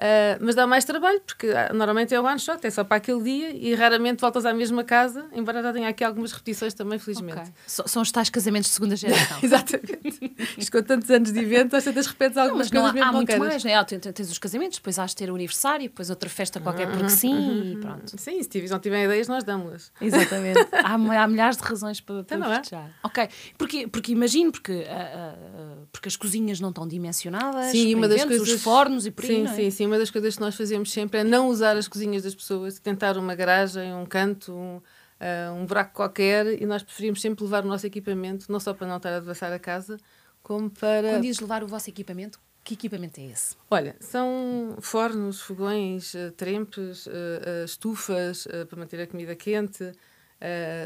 Ah, 0.00 0.38
mas 0.40 0.54
dá 0.54 0.64
mais 0.66 0.84
trabalho, 0.84 1.20
porque 1.26 1.48
ah, 1.48 1.72
normalmente 1.74 2.14
é 2.14 2.20
o 2.20 2.24
one 2.24 2.38
shot, 2.38 2.64
é 2.64 2.70
só 2.70 2.84
para 2.84 2.98
aquele 2.98 3.20
dia 3.22 3.50
e 3.50 3.74
raramente 3.74 4.20
voltas 4.20 4.46
à 4.46 4.54
mesma 4.54 4.84
casa, 4.84 5.26
embora 5.32 5.60
já 5.60 5.72
tenha 5.72 5.88
aqui 5.88 6.04
algumas 6.04 6.30
repetições 6.30 6.72
também, 6.72 6.98
felizmente. 7.00 7.38
Ok. 7.40 7.52
So- 7.66 7.82
São 7.88 8.02
os 8.02 8.12
tais 8.12 8.30
casamentos 8.30 8.68
de 8.70 8.74
segunda 8.74 8.94
geração. 8.94 9.38
Exatamente. 9.42 10.36
Isto 10.56 10.70
com 10.70 10.82
tantos 10.84 11.10
anos 11.10 11.32
de 11.32 11.40
evento, 11.40 11.74
às 11.74 11.82
tantas 11.82 12.06
repetes 12.06 12.36
Não, 12.36 12.44
algumas 12.44 12.66
mas 12.70 12.72
não 12.72 12.82
coisas 12.82 12.90
há, 12.90 12.94
mesmo 12.94 13.08
há 13.08 13.12
muito 13.12 13.38
mais, 13.38 13.64
não 13.64 13.70
é? 13.72 13.74
Ah, 13.74 13.84
tens, 13.84 14.00
tens 14.14 14.30
os 14.30 14.38
casamentos, 14.38 14.78
depois 14.78 14.98
has 15.00 15.10
de 15.10 15.16
ter 15.16 15.30
o 15.30 15.34
aniversário, 15.34 15.88
depois 15.88 16.10
outra 16.10 16.28
festa 16.30 16.60
qualquer 16.60 16.88
porque 16.92 17.08
sim 17.10 17.72
e 17.72 17.76
pronto. 17.78 18.16
Sim, 18.16 18.40
se 18.40 18.48
tiveres- 18.48 18.70
não 18.70 18.78
tiverem 18.78 19.04
ideias, 19.06 19.26
nós 19.26 19.42
damos-las. 19.42 19.90
Exatamente. 20.00 20.60
há, 20.72 20.94
há 20.94 21.26
milhares 21.28 21.56
de 21.56 21.62
razões 21.64 22.00
para, 22.00 22.22
para 22.22 22.36
Então 22.36 22.48
não 22.48 22.54
é? 22.54 22.58
festejar. 22.60 22.90
Ok. 23.02 23.28
Porque, 23.58 23.88
porque 23.88 24.12
imagino, 24.12 24.52
porque, 24.52 24.86
ah, 24.88 25.34
ah, 25.44 25.76
porque 25.90 26.08
as 26.08 26.16
cozinhas 26.16 26.60
não 26.60 26.68
estão 26.68 26.86
dimensionadas, 26.86 27.66
Sim, 27.72 27.96
uma 27.96 28.06
das 28.06 28.18
eventos, 28.20 28.38
coisas. 28.38 28.54
os 28.56 28.62
fornos 28.62 29.06
e 29.06 29.10
por 29.10 29.24
aí, 29.24 29.28
sim, 29.30 29.42
não 29.42 29.50
é? 29.50 29.54
sim, 29.56 29.70
sim. 29.70 29.87
Uma 29.88 29.98
das 29.98 30.10
coisas 30.10 30.34
que 30.34 30.40
nós 30.42 30.54
fazemos 30.54 30.92
sempre 30.92 31.20
é 31.20 31.24
não 31.24 31.48
usar 31.48 31.74
as 31.74 31.88
cozinhas 31.88 32.22
das 32.22 32.34
pessoas, 32.34 32.78
tentar 32.78 33.16
uma 33.16 33.34
garagem, 33.34 33.94
um 33.94 34.04
canto, 34.04 34.52
um, 34.52 34.82
ah, 35.18 35.50
um 35.54 35.64
buraco 35.64 35.94
qualquer, 35.94 36.60
e 36.60 36.66
nós 36.66 36.82
preferimos 36.82 37.22
sempre 37.22 37.42
levar 37.42 37.64
o 37.64 37.66
nosso 37.66 37.86
equipamento, 37.86 38.52
não 38.52 38.60
só 38.60 38.74
para 38.74 38.86
não 38.86 38.98
estar 38.98 39.14
a 39.14 39.18
devassar 39.18 39.50
a 39.50 39.58
casa, 39.58 39.96
como 40.42 40.68
para. 40.68 41.08
Quando 41.08 41.22
dizes 41.22 41.40
levar 41.40 41.64
o 41.64 41.66
vosso 41.66 41.88
equipamento, 41.88 42.38
que 42.62 42.74
equipamento 42.74 43.18
é 43.18 43.28
esse? 43.28 43.56
Olha, 43.70 43.96
são 43.98 44.76
fornos, 44.78 45.40
fogões, 45.40 46.14
eh, 46.14 46.32
trempes, 46.32 47.08
eh, 47.08 47.64
estufas 47.64 48.46
para 48.68 48.78
manter 48.78 49.00
a 49.00 49.06
comida 49.06 49.34
quente, 49.34 49.90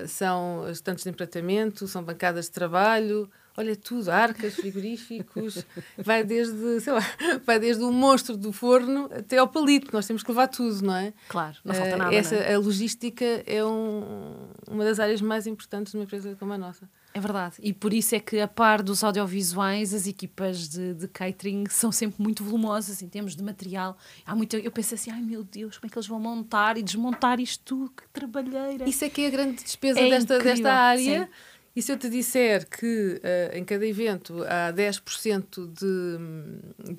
são 0.06 0.70
estantes 0.70 1.02
de 1.02 1.10
empratamento, 1.10 1.88
são 1.88 2.04
bancadas 2.04 2.44
de 2.44 2.52
trabalho, 2.52 3.28
olha 3.56 3.76
tudo, 3.76 4.10
arcas, 4.10 4.54
frigoríficos, 4.54 5.64
vai 5.98 6.24
desde, 6.24 6.80
sei 6.80 6.92
lá, 6.92 7.00
vai 7.44 7.58
desde 7.58 7.82
o 7.82 7.92
monstro 7.92 8.36
do 8.36 8.52
forno 8.52 9.08
até 9.16 9.38
ao 9.38 9.48
palito, 9.48 9.88
nós 9.92 10.06
temos 10.06 10.22
que 10.22 10.30
levar 10.30 10.48
tudo, 10.48 10.82
não 10.84 10.94
é? 10.96 11.12
Claro, 11.28 11.56
não 11.64 11.74
falta 11.74 11.94
Eh, 11.94 11.96
nada. 11.96 12.14
Essa, 12.14 12.34
não 12.36 12.42
é? 12.42 12.54
A 12.54 12.58
logística 12.58 13.24
é 13.46 13.64
um- 13.64 14.48
uma 14.70 14.84
das 14.84 14.98
áreas 15.00 15.20
mais 15.20 15.46
importantes 15.46 15.94
numa 15.94 16.04
empresa 16.04 16.36
como 16.38 16.52
a 16.52 16.58
nossa. 16.58 16.88
É 17.14 17.20
verdade. 17.20 17.56
E 17.60 17.74
por 17.74 17.92
isso 17.92 18.14
é 18.14 18.20
que, 18.20 18.40
a 18.40 18.48
par 18.48 18.82
dos 18.82 19.04
audiovisuais, 19.04 19.92
as 19.92 20.06
equipas 20.06 20.66
de, 20.66 20.94
de 20.94 21.06
catering 21.08 21.64
são 21.68 21.92
sempre 21.92 22.22
muito 22.22 22.42
volumosas 22.42 23.02
em 23.02 23.08
termos 23.08 23.36
de 23.36 23.42
material. 23.42 23.98
Há 24.24 24.34
muito, 24.34 24.56
eu 24.56 24.70
penso 24.70 24.94
assim, 24.94 25.10
ai 25.10 25.20
meu 25.20 25.44
Deus, 25.44 25.76
como 25.76 25.88
é 25.88 25.90
que 25.92 25.98
eles 25.98 26.06
vão 26.08 26.18
montar 26.18 26.78
e 26.78 26.82
desmontar 26.82 27.38
isto 27.38 27.62
tudo? 27.66 27.90
Que 27.90 28.08
trabalheira! 28.14 28.88
Isso 28.88 29.04
é 29.04 29.10
que 29.10 29.20
é 29.22 29.26
a 29.26 29.30
grande 29.30 29.62
despesa 29.62 30.00
É 30.00 30.08
desta, 30.08 30.36
incrível, 30.36 30.54
desta 30.54 30.72
área. 30.72 31.24
sim. 31.24 31.28
E 31.74 31.80
se 31.80 31.90
eu 31.90 31.96
te 31.96 32.10
disser 32.10 32.66
que 32.68 33.18
eh, 33.22 33.52
em 33.54 33.64
cada 33.64 33.86
evento 33.86 34.44
há 34.46 34.70
10%, 34.72 35.66
de, 35.72 35.86
hum, 35.86 36.58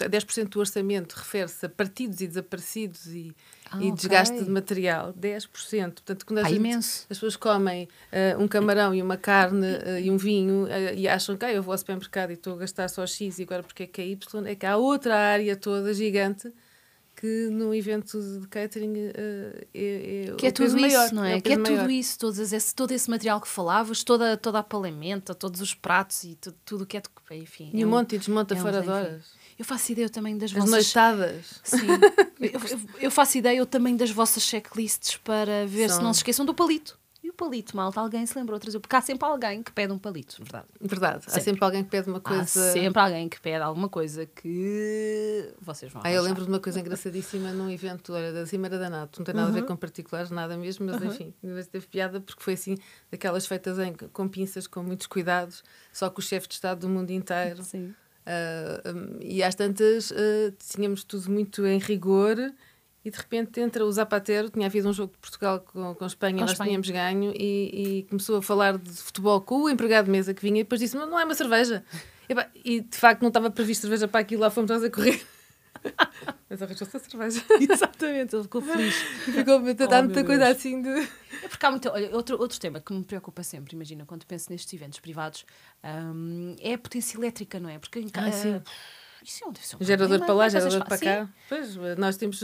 10 0.10 0.24
do 0.50 0.60
orçamento 0.60 1.13
refere-se 1.13 1.65
a 1.65 1.70
partidos 1.70 2.22
e 2.22 2.27
desaparecidos 2.27 3.06
e, 3.08 3.36
Ah, 3.70 3.77
e 3.80 3.86
ok. 3.86 3.96
desgaste 3.96 4.44
de 4.44 4.50
material, 4.50 5.13
10%. 5.13 5.94
Portanto, 6.01 6.25
quando 6.25 6.39
a 6.39 6.42
Pá, 6.42 6.50
gente- 6.50 6.75
as 6.75 7.06
pessoas 7.08 7.36
comem 7.36 7.88
eh, 8.12 8.36
um 8.39 8.48
camarão 8.48 8.96
e 8.96 9.01
uma 9.01 9.15
carne 9.18 9.68
eh, 9.68 10.01
e 10.01 10.10
um 10.12 10.18
vinho 10.18 10.68
e 10.96 11.08
acham 11.08 11.38
que 11.38 11.46
ah, 11.46 11.53
eu 11.53 11.62
vou 11.62 11.72
ao 11.72 11.77
supermercado 11.77 12.32
e 12.32 12.34
estou 12.34 12.53
a 12.56 12.58
gastar 12.58 12.88
só 12.89 13.06
X 13.06 13.38
e 13.39 13.44
agora 13.44 13.62
porque 13.62 13.84
é 13.84 13.88
que 13.88 14.01
é 14.01 14.08
Y, 14.08 14.48
é 14.48 14.56
que 14.56 14.65
há 14.65 14.75
outra 14.75 15.15
área 15.15 15.56
toda 15.56 15.94
gigante 15.94 16.51
que 17.15 17.48
no 17.51 17.74
evento 17.74 18.20
de 18.39 18.48
catering 18.48 18.93
eh, 19.13 19.67
é, 19.74 20.25
é 20.32 20.36
Que 20.36 20.48
é 20.48 20.51
tudo 20.51 20.67
isso, 20.67 20.79
maior, 20.79 21.12
não 21.13 21.22
o 21.24 21.25
é? 21.25 21.39
Que 21.41 21.53
é 21.53 21.55
peso 21.55 21.63
tudo 21.65 21.75
maior. 21.77 21.89
isso, 21.91 22.20
todos 22.20 22.39
esse, 22.53 22.75
todo 22.75 22.91
esse 22.91 23.10
material 23.10 23.39
que 23.39 23.48
falavas, 23.48 24.03
toda, 24.03 24.36
toda 24.38 24.60
a 24.60 24.63
palamenta, 24.63 25.34
todos 25.34 25.62
os 25.62 25.74
pratos 25.74 26.24
e 26.24 26.36
tu- 26.36 26.53
tudo 26.65 26.84
o 26.84 26.86
que 26.86 26.98
é 26.98 27.01
de. 27.01 27.10
Enfim. 27.38 27.72
E 27.74 27.82
é 27.82 27.86
um 27.86 27.89
monte 27.89 28.15
e 28.15 28.17
desmonta 28.17 28.53
é 28.53 28.58
um- 28.58 28.62
fora 28.62 28.82
de 28.82 28.89
horas. 28.89 29.24
Eu 29.58 29.63
faço 29.65 29.91
ideia 29.91 30.10
também 30.10 30.38
das 30.38 30.51
As 30.51 30.58
vossas. 30.58 30.70
noitadas. 30.72 31.62
Sim. 31.63 31.77
eu, 32.41 32.60
eu- 33.01 33.12
faço 33.12 33.38
ideia 33.38 33.58
eu 33.58 33.65
também 33.65 33.96
das 33.96 34.10
vossas 34.12 34.43
checklists 34.43 35.17
para 35.17 35.65
ver 35.67 35.89
se 35.89 35.96
São- 35.96 36.03
não 36.03 36.13
se 36.13 36.20
esqueçam 36.20 36.46
do 36.46 36.53
palito. 36.53 37.00
Palito, 37.44 37.76
malta. 37.76 38.00
Alguém 38.00 38.26
se 38.26 38.38
lembrou 38.38 38.58
de 38.58 38.64
trazer. 38.64 38.80
Porque 38.80 38.96
há 38.96 39.02
sempre 39.02 39.28
alguém 39.28 39.62
que 39.62 39.72
pede 39.72 39.92
um 39.92 40.00
palito, 40.00 40.38
verdade? 40.40 40.66
Verdade. 40.80 41.24
Sempre. 41.26 41.40
Há 41.40 41.44
sempre 41.44 41.66
alguém 41.66 41.84
que 41.84 41.90
pede 41.90 42.10
uma 42.10 42.22
coisa. 42.22 42.42
Há 42.42 42.46
sempre 42.46 43.02
alguém 43.02 43.28
que 43.28 43.42
pede 43.42 43.62
alguma 43.62 43.90
coisa 43.90 44.26
que 44.26 45.54
vocês 45.60 45.92
vão 45.92 46.02
Ah, 46.06 46.12
eu 46.12 46.22
lembro 46.22 46.44
de 46.44 46.50
uma 46.50 46.60
coisa 46.60 46.80
engraçadíssima 46.80 47.52
num 47.52 47.70
evento 47.70 48.14
da 48.14 48.46
Cimeira 48.46 48.80
da 48.80 48.90
Nato. 48.90 49.20
Não 49.20 49.26
tem 49.26 49.36
nada 49.36 49.48
uhum. 49.48 49.52
a 49.52 49.56
ver 49.56 49.62
uhum. 49.62 49.68
com 49.68 49.76
particulares, 49.76 50.32
nada 50.32 50.56
mesmo, 50.56 50.86
mas 50.86 51.02
uhum. 51.02 51.08
enfim, 51.08 51.34
teve 51.70 51.86
piada 51.88 52.22
porque 52.22 52.42
foi 52.42 52.54
assim, 52.54 52.78
daquelas 53.12 53.46
feitas 53.46 53.78
em, 53.78 53.94
com 53.94 54.28
pinças, 54.30 54.66
com 54.66 54.82
muitos 54.82 55.08
cuidados, 55.08 55.64
só 55.92 56.10
com 56.10 56.20
o 56.20 56.24
chefe 56.24 56.48
de 56.48 56.54
Estado 56.54 56.80
do 56.80 56.90
mundo 56.90 57.12
inteiro. 57.12 57.62
Sim. 57.62 57.94
Uh, 58.26 58.96
um, 58.96 59.18
e 59.20 59.44
às 59.44 59.54
tantas 59.54 60.12
uh, 60.12 60.16
tínhamos 60.70 61.04
tudo 61.04 61.30
muito 61.30 61.66
em 61.66 61.78
rigor 61.78 62.38
e 63.06 63.12
de 63.12 63.18
repente 63.18 63.60
entra 63.60 63.86
o 63.86 63.92
Zapatero, 63.92 64.50
tinha 64.50 64.66
havido 64.66 64.88
um 64.88 64.94
jogo 64.94 65.12
de 65.14 65.20
Portugal 65.20 65.60
com, 65.60 65.94
com 65.94 66.06
Espanha, 66.06 66.36
com 66.36 66.42
nós 66.42 66.52
Espanha. 66.52 66.70
tínhamos 66.70 66.90
ganho 66.90 67.34
e, 67.36 68.00
e, 68.00 68.04
começou 68.04 68.38
a 68.38 68.42
falar 68.42 68.78
de 68.78 68.92
futebol 68.92 69.42
com 69.42 69.64
o 69.64 69.70
empregado 69.70 70.06
de 70.06 70.12
mesa 70.12 70.34
que 70.34 70.42
vinha 70.42 70.62
e 70.62 70.64
depois 70.64 70.80
disse, 70.80 70.96
não, 70.96 71.06
não 71.06 71.20
é 71.20 71.26
uma 71.26 71.36
cerveja. 71.36 71.84
E, 72.64 72.80
de 72.80 72.98
facto 72.98 73.22
não 73.22 73.28
estava 73.28 73.52
previsto 73.52 73.82
cerveja 73.82 74.08
para 74.08 74.22
aquilo, 74.22 74.42
lá 74.42 74.50
fomos 74.50 74.72
nós 74.72 74.82
a 74.82 74.90
correr. 74.90 75.22
Mas 76.50 76.62
arranjou-se 76.62 76.96
a 76.96 77.00
cerveja. 77.00 77.44
Exatamente, 77.60 78.36
ele 78.36 78.44
ficou 78.44 78.62
feliz. 78.62 78.96
ficou 79.26 79.56
a 79.56 79.74
dar 79.74 80.00
oh, 80.00 80.06
muita 80.06 80.24
coisa 80.24 80.48
assim 80.48 80.82
de. 80.82 80.90
É 80.90 81.48
porque 81.48 81.66
há 81.66 81.70
muito. 81.70 81.90
Olha, 81.90 82.16
outro, 82.16 82.40
outro 82.40 82.60
tema 82.60 82.80
que 82.80 82.94
me 82.94 83.04
preocupa 83.04 83.44
sempre, 83.44 83.76
imagina, 83.76 84.06
quando 84.06 84.26
penso 84.26 84.52
nestes 84.52 84.74
eventos 84.74 85.00
privados, 85.00 85.46
um, 85.84 86.56
é 86.60 86.74
a 86.74 86.78
potência 86.78 87.18
elétrica, 87.18 87.60
não 87.60 87.70
é? 87.70 87.78
Porque 87.78 88.00
ah, 88.00 88.30
uh, 88.30 88.64
isso 89.24 89.44
é 89.44 89.48
um, 89.48 89.51
deve 89.51 89.68
ser 89.68 89.77
um 89.80 89.84
gerador 89.84 90.20
para 90.20 90.34
lá, 90.34 90.50
gerador 90.50 90.86
para 90.86 90.98
cá. 90.98 91.30
Pois, 91.50 91.75
nós 91.98 92.18
temos 92.18 92.44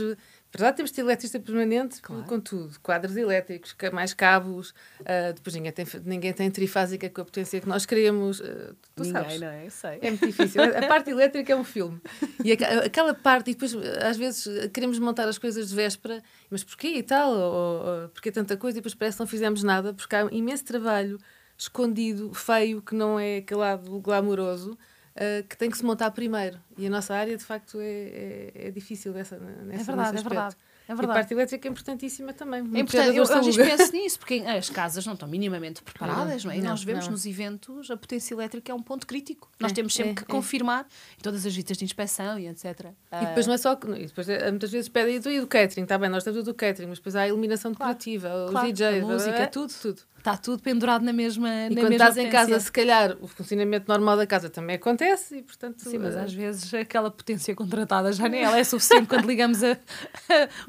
Verdade, 0.52 0.78
temos 0.78 0.90
de 0.90 0.96
ter 0.96 1.02
eletricista 1.02 1.38
permanente 1.38 2.02
claro. 2.02 2.24
com 2.24 2.40
tudo. 2.40 2.76
Quadros 2.80 3.16
elétricos, 3.16 3.74
mais 3.92 4.12
cabos. 4.12 4.70
Uh, 5.00 5.32
depois 5.32 5.54
ninguém 5.54 5.70
tem, 5.70 5.86
ninguém 6.04 6.32
tem 6.32 6.50
trifásica 6.50 7.08
com 7.08 7.20
a 7.20 7.24
potência 7.24 7.60
que 7.60 7.68
nós 7.68 7.86
queremos. 7.86 8.40
Uh, 8.40 8.74
tu 8.96 9.04
ninguém, 9.04 9.12
sabes. 9.12 9.40
não 9.40 9.46
é? 9.46 9.66
Eu 9.66 9.70
sei. 9.70 9.98
É 10.02 10.10
muito 10.10 10.26
difícil. 10.26 10.60
a 10.76 10.88
parte 10.88 11.10
elétrica 11.10 11.52
é 11.52 11.56
um 11.56 11.62
filme. 11.62 12.00
E 12.44 12.52
aquela 12.52 13.14
parte, 13.14 13.52
e 13.52 13.54
depois 13.54 13.76
às 14.02 14.16
vezes 14.16 14.68
queremos 14.72 14.98
montar 14.98 15.28
as 15.28 15.38
coisas 15.38 15.68
de 15.68 15.76
véspera, 15.76 16.20
mas 16.50 16.64
porquê 16.64 16.88
e 16.96 17.02
tal? 17.04 17.30
Ou, 17.30 18.02
ou 18.02 18.08
porquê 18.08 18.32
tanta 18.32 18.56
coisa? 18.56 18.78
E 18.78 18.80
depois 18.80 18.94
parece 18.94 19.18
que 19.18 19.20
não 19.20 19.28
fizemos 19.28 19.62
nada, 19.62 19.94
porque 19.94 20.16
há 20.16 20.26
imenso 20.32 20.64
trabalho 20.64 21.16
escondido, 21.56 22.34
feio, 22.34 22.82
que 22.82 22.94
não 22.94 23.20
é 23.20 23.36
aquele 23.36 23.60
lado 23.60 24.00
glamouroso. 24.00 24.76
Uh, 25.10 25.46
que 25.48 25.56
tem 25.56 25.68
que 25.68 25.76
se 25.76 25.84
montar 25.84 26.10
primeiro. 26.12 26.58
E 26.78 26.86
a 26.86 26.90
nossa 26.90 27.14
área, 27.14 27.36
de 27.36 27.44
facto, 27.44 27.78
é, 27.80 27.84
é, 27.84 28.52
é 28.54 28.70
difícil 28.70 29.12
nessa, 29.12 29.38
nessa, 29.38 29.82
é 29.82 29.84
verdade, 29.84 30.18
é 30.18 30.22
verdade. 30.22 30.56
É 30.90 30.94
verdade. 30.94 31.08
E 31.08 31.10
a 31.10 31.14
parte 31.14 31.34
elétrica 31.34 31.68
é 31.68 31.70
importantíssima 31.70 32.32
também. 32.32 32.60
É 32.60 32.80
importante, 32.80 33.08
eu, 33.08 33.14
eu 33.14 33.22
às 33.22 33.46
vezes 33.46 33.56
penso 33.56 33.92
nisso, 33.92 34.18
porque 34.18 34.34
as 34.44 34.68
casas 34.70 35.06
não 35.06 35.14
estão 35.14 35.28
minimamente 35.28 35.82
preparadas, 35.82 36.44
não, 36.44 36.50
não 36.50 36.56
é? 36.56 36.60
E 36.60 36.62
nós 36.62 36.82
vemos 36.82 37.04
não. 37.04 37.12
nos 37.12 37.26
eventos 37.26 37.90
a 37.92 37.96
potência 37.96 38.34
elétrica 38.34 38.72
é 38.72 38.74
um 38.74 38.82
ponto 38.82 39.06
crítico. 39.06 39.48
Nós 39.60 39.70
é, 39.70 39.74
temos 39.74 39.94
sempre 39.94 40.12
é, 40.12 40.14
que 40.16 40.22
é. 40.22 40.26
confirmar 40.26 40.86
em 41.16 41.22
todas 41.22 41.46
as 41.46 41.52
visitas 41.52 41.76
de 41.76 41.84
inspeção 41.84 42.38
e 42.40 42.48
etc. 42.48 42.92
E 43.12 43.26
depois 43.26 43.46
não 43.46 43.54
é 43.54 43.58
só. 43.58 43.72
E 43.72 44.06
depois, 44.06 44.28
eh, 44.28 44.50
muitas 44.50 44.70
vezes 44.72 44.88
pedem 44.88 45.20
do, 45.20 45.40
do 45.40 45.46
catering, 45.46 45.84
está 45.84 45.96
bem, 45.96 46.10
nós 46.10 46.24
temos 46.24 46.42
do 46.42 46.54
catering, 46.54 46.88
mas 46.88 46.98
depois 46.98 47.14
há 47.14 47.20
a 47.20 47.28
iluminação 47.28 47.70
decorativa, 47.70 48.28
claro, 48.50 48.66
os 48.66 48.72
DJs, 48.72 49.04
a 49.04 49.06
música, 49.06 49.46
tudo. 49.46 49.72
tudo. 49.80 50.02
Está 50.20 50.36
tudo 50.36 50.62
pendurado 50.62 51.02
na 51.02 51.14
mesma. 51.14 51.48
E 51.48 51.74
na 51.74 51.80
quando 51.80 51.90
mesma 51.90 52.08
estás 52.08 52.16
em 52.18 52.28
casa, 52.28 52.60
se 52.60 52.70
calhar 52.70 53.16
o 53.22 53.26
funcionamento 53.26 53.86
normal 53.88 54.18
da 54.18 54.26
casa 54.26 54.50
também 54.50 54.76
acontece 54.76 55.38
e, 55.38 55.42
portanto. 55.42 55.80
Sim, 55.80 55.96
mas 55.96 56.14
às 56.14 56.32
vezes 56.32 56.72
aquela 56.74 57.10
potência 57.10 57.54
contratada 57.54 58.12
já 58.12 58.28
nem 58.28 58.42
ela 58.42 58.58
é 58.58 58.64
suficiente 58.64 59.06
quando 59.06 59.24
ligamos 59.24 59.64
a, 59.64 59.72
a, 59.72 59.76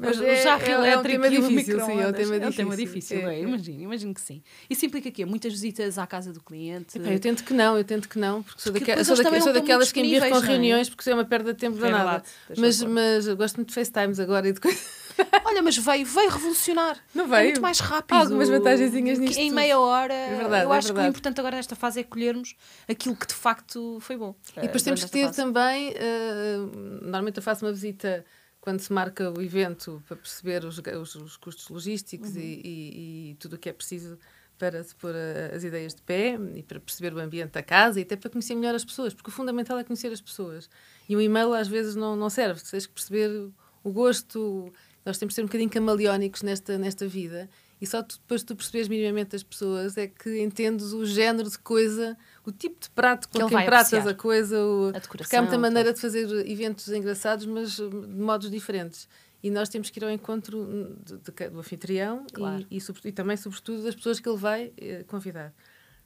o 0.00 0.24
é, 0.24 0.42
jarro 0.42 0.64
é, 0.64 0.70
elétrico 0.70 1.24
é 1.26 1.28
um 1.28 1.32
e 1.32 1.38
o 1.38 1.48
difícil, 1.48 1.80
sim, 1.84 2.00
é 2.00 2.08
um 2.08 2.12
tema 2.12 2.14
difícil. 2.14 2.42
É 2.42 2.48
um 2.48 2.52
tema 2.52 2.76
difícil, 2.76 3.28
é, 3.28 3.34
é. 3.34 3.40
Imagino, 3.42 3.82
imagino 3.82 4.14
que 4.14 4.20
sim. 4.22 4.42
Isso 4.70 4.86
implica 4.86 5.10
quê? 5.10 5.26
Muitas 5.26 5.52
visitas 5.52 5.98
à 5.98 6.06
casa 6.06 6.32
do 6.32 6.40
cliente? 6.40 6.98
eu 6.98 7.20
tento 7.20 7.44
que 7.44 7.52
não, 7.52 7.76
eu 7.76 7.84
tento 7.84 8.08
que 8.08 8.18
não, 8.18 8.42
porque 8.42 8.62
sou, 8.62 8.72
porque 8.72 8.86
daquela, 8.86 9.04
sou, 9.04 9.16
daquela, 9.16 9.40
sou 9.40 9.52
daquelas 9.52 9.92
que 9.92 10.00
envio 10.00 10.28
com 10.30 10.38
reuniões 10.38 10.88
porque 10.88 11.10
é 11.10 11.14
uma 11.14 11.26
perda 11.26 11.52
de 11.52 11.58
tempo 11.58 11.76
danada. 11.76 12.22
Mas, 12.56 12.82
mas 12.82 13.28
gosto 13.28 13.56
muito 13.56 13.68
de 13.68 13.74
FaceTimes 13.74 14.18
agora 14.18 14.48
e 14.48 14.52
de 14.52 14.60
coisas. 14.60 15.01
Olha, 15.44 15.62
mas 15.62 15.76
veio, 15.76 16.06
veio 16.06 16.30
revolucionar. 16.30 16.98
Não 17.14 17.26
veio? 17.26 17.40
É 17.40 17.44
muito 17.44 17.62
mais 17.62 17.80
rápido. 17.80 18.16
Há 18.16 18.20
algumas 18.20 18.48
vantagenzinhas 18.48 19.18
nisto. 19.18 19.38
Em 19.38 19.50
meia 19.50 19.78
hora. 19.78 20.14
É 20.14 20.36
verdade, 20.36 20.64
eu 20.64 20.72
é 20.72 20.78
acho 20.78 20.88
verdade. 20.88 20.92
que 20.92 21.08
o 21.08 21.10
importante 21.10 21.40
agora 21.40 21.56
nesta 21.56 21.76
fase 21.76 22.00
é 22.00 22.04
colhermos 22.04 22.54
aquilo 22.88 23.16
que 23.16 23.26
de 23.26 23.34
facto 23.34 23.98
foi 24.00 24.16
bom. 24.16 24.34
E 24.56 24.60
depois 24.62 24.82
temos 24.82 25.04
que 25.04 25.10
ter 25.10 25.26
fase. 25.26 25.36
também. 25.36 25.90
Uh, 25.90 27.02
normalmente 27.02 27.36
eu 27.36 27.42
faço 27.42 27.64
uma 27.64 27.72
visita 27.72 28.24
quando 28.60 28.80
se 28.80 28.92
marca 28.92 29.30
o 29.30 29.42
evento 29.42 30.02
para 30.06 30.16
perceber 30.16 30.64
os, 30.64 30.78
os, 30.78 31.14
os 31.16 31.36
custos 31.36 31.68
logísticos 31.68 32.30
uhum. 32.30 32.40
e, 32.40 32.60
e, 32.64 33.30
e, 33.30 33.34
tudo 33.34 33.56
o 33.56 33.58
que 33.58 33.68
é 33.68 33.72
preciso 33.72 34.16
para 34.56 34.84
se 34.84 34.94
pôr 34.94 35.12
a, 35.12 35.56
as 35.56 35.64
ideias 35.64 35.92
de 35.92 36.02
pé 36.02 36.38
e 36.54 36.62
para 36.62 36.78
perceber 36.78 37.12
o 37.12 37.18
ambiente 37.18 37.50
da 37.50 37.62
casa 37.62 37.98
e 37.98 38.04
até 38.04 38.14
para 38.14 38.30
conhecer 38.30 38.54
melhor 38.54 38.76
as 38.76 38.84
pessoas, 38.84 39.12
porque 39.12 39.28
o 39.28 39.32
fundamental 39.32 39.76
é 39.78 39.82
conhecer 39.82 40.12
as 40.12 40.20
pessoas. 40.20 40.70
E 41.08 41.16
o 41.16 41.20
e-mail 41.20 41.52
às 41.52 41.66
vezes 41.66 41.96
não, 41.96 42.14
não 42.14 42.30
serve, 42.30 42.62
tens 42.62 42.86
que 42.86 42.92
perceber 42.92 43.50
o 43.82 43.90
gosto 43.90 44.72
nós 45.04 45.18
temos 45.18 45.32
de 45.32 45.36
ser 45.36 45.42
um 45.42 45.46
bocadinho 45.46 45.70
camaleónicos 45.70 46.42
nesta, 46.42 46.78
nesta 46.78 47.06
vida 47.06 47.48
e 47.82 47.86
só 47.86 48.00
tu, 48.00 48.16
depois 48.16 48.44
tu 48.44 48.54
percebes 48.54 48.86
minimamente 48.86 49.34
as 49.34 49.42
pessoas 49.42 49.98
é 49.98 50.06
que 50.06 50.40
entendes 50.40 50.92
o 50.92 51.04
género 51.04 51.50
de 51.50 51.58
coisa, 51.58 52.16
o 52.46 52.52
tipo 52.52 52.80
de 52.80 52.88
prato 52.90 53.28
com 53.28 53.40
que 53.40 53.56
quem 53.56 53.66
pratas 53.66 53.92
apreciar. 53.92 54.08
a 54.08 54.14
coisa, 54.14 54.64
o, 54.64 54.88
a 54.90 55.00
decoração, 55.00 55.16
porque 55.16 55.34
há 55.34 55.42
muita 55.42 55.58
maneira 55.58 55.92
de 55.92 56.00
fazer 56.00 56.30
eventos 56.48 56.86
engraçados, 56.90 57.44
mas 57.44 57.72
de 57.72 57.82
modos 57.82 58.48
diferentes. 58.48 59.08
E 59.42 59.50
nós 59.50 59.68
temos 59.68 59.90
que 59.90 59.98
ir 59.98 60.04
ao 60.04 60.10
encontro 60.12 60.96
de, 61.04 61.16
de, 61.16 61.48
do 61.50 61.58
anfitrião 61.58 62.24
claro. 62.32 62.64
e, 62.70 62.78
e, 62.78 63.08
e, 63.08 63.10
também, 63.10 63.36
sobretudo, 63.36 63.82
das 63.82 63.96
pessoas 63.96 64.20
que 64.20 64.28
ele 64.28 64.38
vai 64.38 64.72
eh, 64.76 65.02
convidar. 65.08 65.52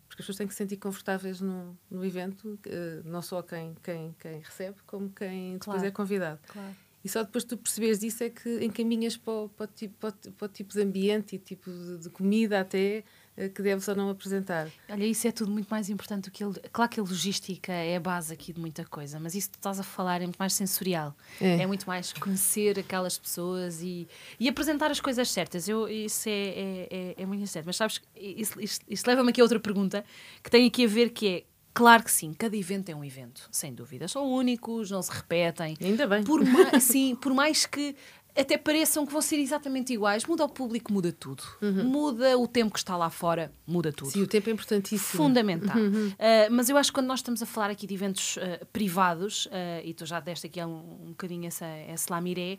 Porque 0.08 0.22
as 0.22 0.26
pessoas 0.26 0.38
têm 0.38 0.46
que 0.46 0.54
se 0.54 0.58
sentir 0.58 0.78
confortáveis 0.78 1.42
no, 1.42 1.76
no 1.90 2.02
evento, 2.02 2.58
eh, 2.64 3.02
não 3.04 3.20
só 3.20 3.42
quem, 3.42 3.76
quem, 3.82 4.16
quem 4.18 4.38
recebe, 4.40 4.78
como 4.86 5.10
quem 5.10 5.58
depois 5.58 5.76
claro. 5.76 5.86
é 5.86 5.90
convidado. 5.90 6.40
Claro. 6.46 6.74
E 7.06 7.08
só 7.08 7.22
depois 7.22 7.44
tu 7.44 7.56
percebes 7.56 8.00
disso 8.00 8.25
é 8.25 8.30
que 8.30 8.64
encaminhas 8.64 9.16
para 9.16 9.32
o, 9.32 9.48
para 9.48 9.62
o, 9.62 9.68
tipo, 9.68 9.94
para 10.00 10.08
o, 10.08 10.32
para 10.32 10.44
o 10.44 10.48
tipo 10.48 10.72
de 10.72 10.82
ambiente 10.82 11.36
e 11.36 11.38
tipo 11.38 11.70
de, 11.70 11.98
de, 11.98 12.10
comida 12.10 12.58
até 12.58 13.04
eh, 13.36 13.48
que 13.48 13.62
deves 13.62 13.86
ou 13.86 13.94
não 13.94 14.10
apresentar. 14.10 14.68
Olha, 14.88 15.04
isso 15.04 15.28
é 15.28 15.30
tudo 15.30 15.52
muito 15.52 15.68
mais 15.68 15.88
importante 15.88 16.25
do 16.25 16.32
que 16.32 16.42
ele. 16.42 16.54
Claro 16.72 16.90
que 16.90 16.98
a 16.98 17.04
logística 17.04 17.72
é 17.72 17.94
a 17.94 18.00
base 18.00 18.32
aqui 18.32 18.52
de 18.52 18.58
muita 18.58 18.84
coisa, 18.84 19.20
mas 19.20 19.36
isso 19.36 19.50
que 19.50 19.52
tu 19.52 19.60
estás 19.60 19.78
a 19.78 19.84
falar 19.84 20.16
é 20.20 20.25
muito 20.25 20.36
mais 20.36 20.52
sensorial. 20.52 21.14
É, 21.40 21.62
é 21.62 21.66
muito 21.68 21.86
mais 21.86 22.12
conhecer 22.12 22.76
aquelas 22.76 23.16
pessoas 23.16 23.80
e, 23.82 24.08
e 24.40 24.48
apresentar 24.48 24.90
as 24.90 24.98
coisas 24.98 25.30
certas. 25.30 25.68
Eu, 25.68 25.88
isso 25.88 26.28
é, 26.28 26.32
é, 26.32 26.88
é, 26.90 27.14
é 27.18 27.25
muito 27.25 27.46
certo. 27.46 27.66
Mas 27.66 27.76
sabes, 27.76 28.02
isso, 28.16 28.60
isso, 28.60 28.80
isso 28.88 29.04
leva-me 29.06 29.30
aqui 29.30 29.40
a 29.40 29.44
outra 29.44 29.60
pergunta 29.60 30.04
que 30.42 30.50
tem 30.50 30.66
aqui 30.66 30.84
a 30.84 30.88
ver 30.88 31.10
que 31.10 31.28
é 31.28 31.44
Claro 31.76 32.04
que 32.04 32.11
sim, 32.11 32.33
cada 32.33 32.56
evento 32.56 32.88
é 32.88 32.95
um 32.95 33.04
evento, 33.04 33.47
sem 33.52 33.75
dúvida. 33.75 34.09
São 34.09 34.33
únicos, 34.33 34.90
não 34.90 35.02
se 35.02 35.12
repetem. 35.12 35.76
Ainda 35.78 36.06
bem. 36.06 36.25
Por 36.25 36.42
mais, 36.42 36.80
sim, 36.83 37.14
por 37.14 37.35
mais 37.35 37.66
que 37.66 37.95
até 38.35 38.56
pareçam 38.56 39.04
que 39.04 39.12
vão 39.12 39.21
ser 39.21 39.37
exatamente 39.37 39.92
iguais, 39.92 40.25
muda 40.25 40.42
o 40.47 40.49
público, 40.49 40.90
muda 40.90 41.12
tudo. 41.12 41.42
Uhum. 41.61 41.85
Muda 41.85 42.38
o 42.38 42.49
tempo 42.49 42.73
que 42.73 42.78
está 42.78 42.97
lá 42.97 43.11
fora, 43.11 43.52
muda 43.66 43.92
tudo. 43.92 44.11
Sim, 44.11 44.23
o 44.23 44.26
tempo 44.26 44.49
é 44.49 44.54
importantíssimo. 44.54 45.23
Fundamental. 45.23 45.76
Uhum. 45.76 46.09
Uh, 46.09 46.50
mas 46.50 46.71
eu 46.71 46.78
acho 46.78 46.90
que 46.90 46.95
quando 46.95 47.09
nós 47.09 47.18
estamos 47.18 47.42
a 47.42 47.47
falar 47.47 47.68
aqui 47.68 47.87
de 47.87 47.92
eventos 47.92 48.38
uh, 48.38 48.64
privados, 48.73 49.45
uh, 49.45 49.50
e 49.85 49.92
tu 49.92 50.06
já 50.06 50.18
deste 50.18 50.47
aqui 50.47 50.62
um, 50.64 50.78
um 51.02 51.09
bocadinho 51.09 51.47
essa, 51.47 51.66
essa 51.66 52.06
lamiré, 52.11 52.59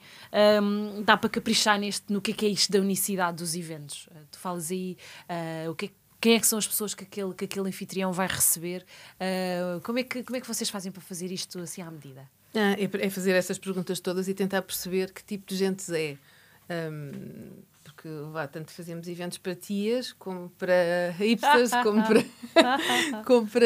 um, 0.62 1.02
dá 1.02 1.18
para 1.18 1.30
caprichar 1.30 1.80
neste, 1.80 2.14
no 2.14 2.22
que 2.22 2.30
é, 2.30 2.34
que 2.36 2.46
é 2.46 2.50
isto 2.50 2.72
da 2.72 2.78
unicidade 2.78 3.38
dos 3.38 3.56
eventos. 3.56 4.08
tu 4.30 4.38
falas 4.38 4.70
aí 4.70 4.96
o 5.68 5.74
que 5.74 5.86
é 5.86 5.88
que 5.88 6.07
quem 6.20 6.36
é 6.36 6.40
que 6.40 6.48
são 6.48 6.58
as 6.58 6.68
pessoas 6.68 6.94
que 6.94 7.04
aquele, 7.04 7.34
que 7.34 7.46
aquele 7.46 7.68
anfitrião 7.68 8.12
vai 8.12 8.28
receber? 8.28 8.86
Uh, 9.16 9.80
como, 9.82 10.00
é 10.00 10.04
que, 10.04 10.24
como 10.24 10.36
é 10.36 10.42
que 10.42 10.48
vocês 10.48 10.70
fazem 10.70 10.92
para 10.92 11.02
fazer 11.02 11.32
isto 11.32 11.60
assim 11.60 11.82
à 11.82 11.92
medida? 11.92 12.28
Ah, 12.56 12.76
é, 12.80 13.06
é, 13.06 13.10
fazer 13.10 13.34
essas 13.34 13.60
perguntas 13.60 14.00
todas 14.00 14.28
e 14.28 14.34
tentar 14.34 14.62
perceber 14.64 15.12
que 15.12 15.24
tipo 15.24 15.46
de 15.46 15.56
gente 15.56 15.96
é. 15.96 16.18
Um, 16.70 17.52
porque 17.84 18.10
vá, 18.32 18.48
tanto 18.48 18.72
fazemos 18.72 19.08
eventos 19.08 19.38
para 19.38 19.56
tias, 19.56 20.14
como 20.14 20.50
para 20.52 21.12
hipsters, 21.18 21.72
como, 21.84 22.04
para, 22.04 22.24
como 23.26 23.48
para. 23.48 23.66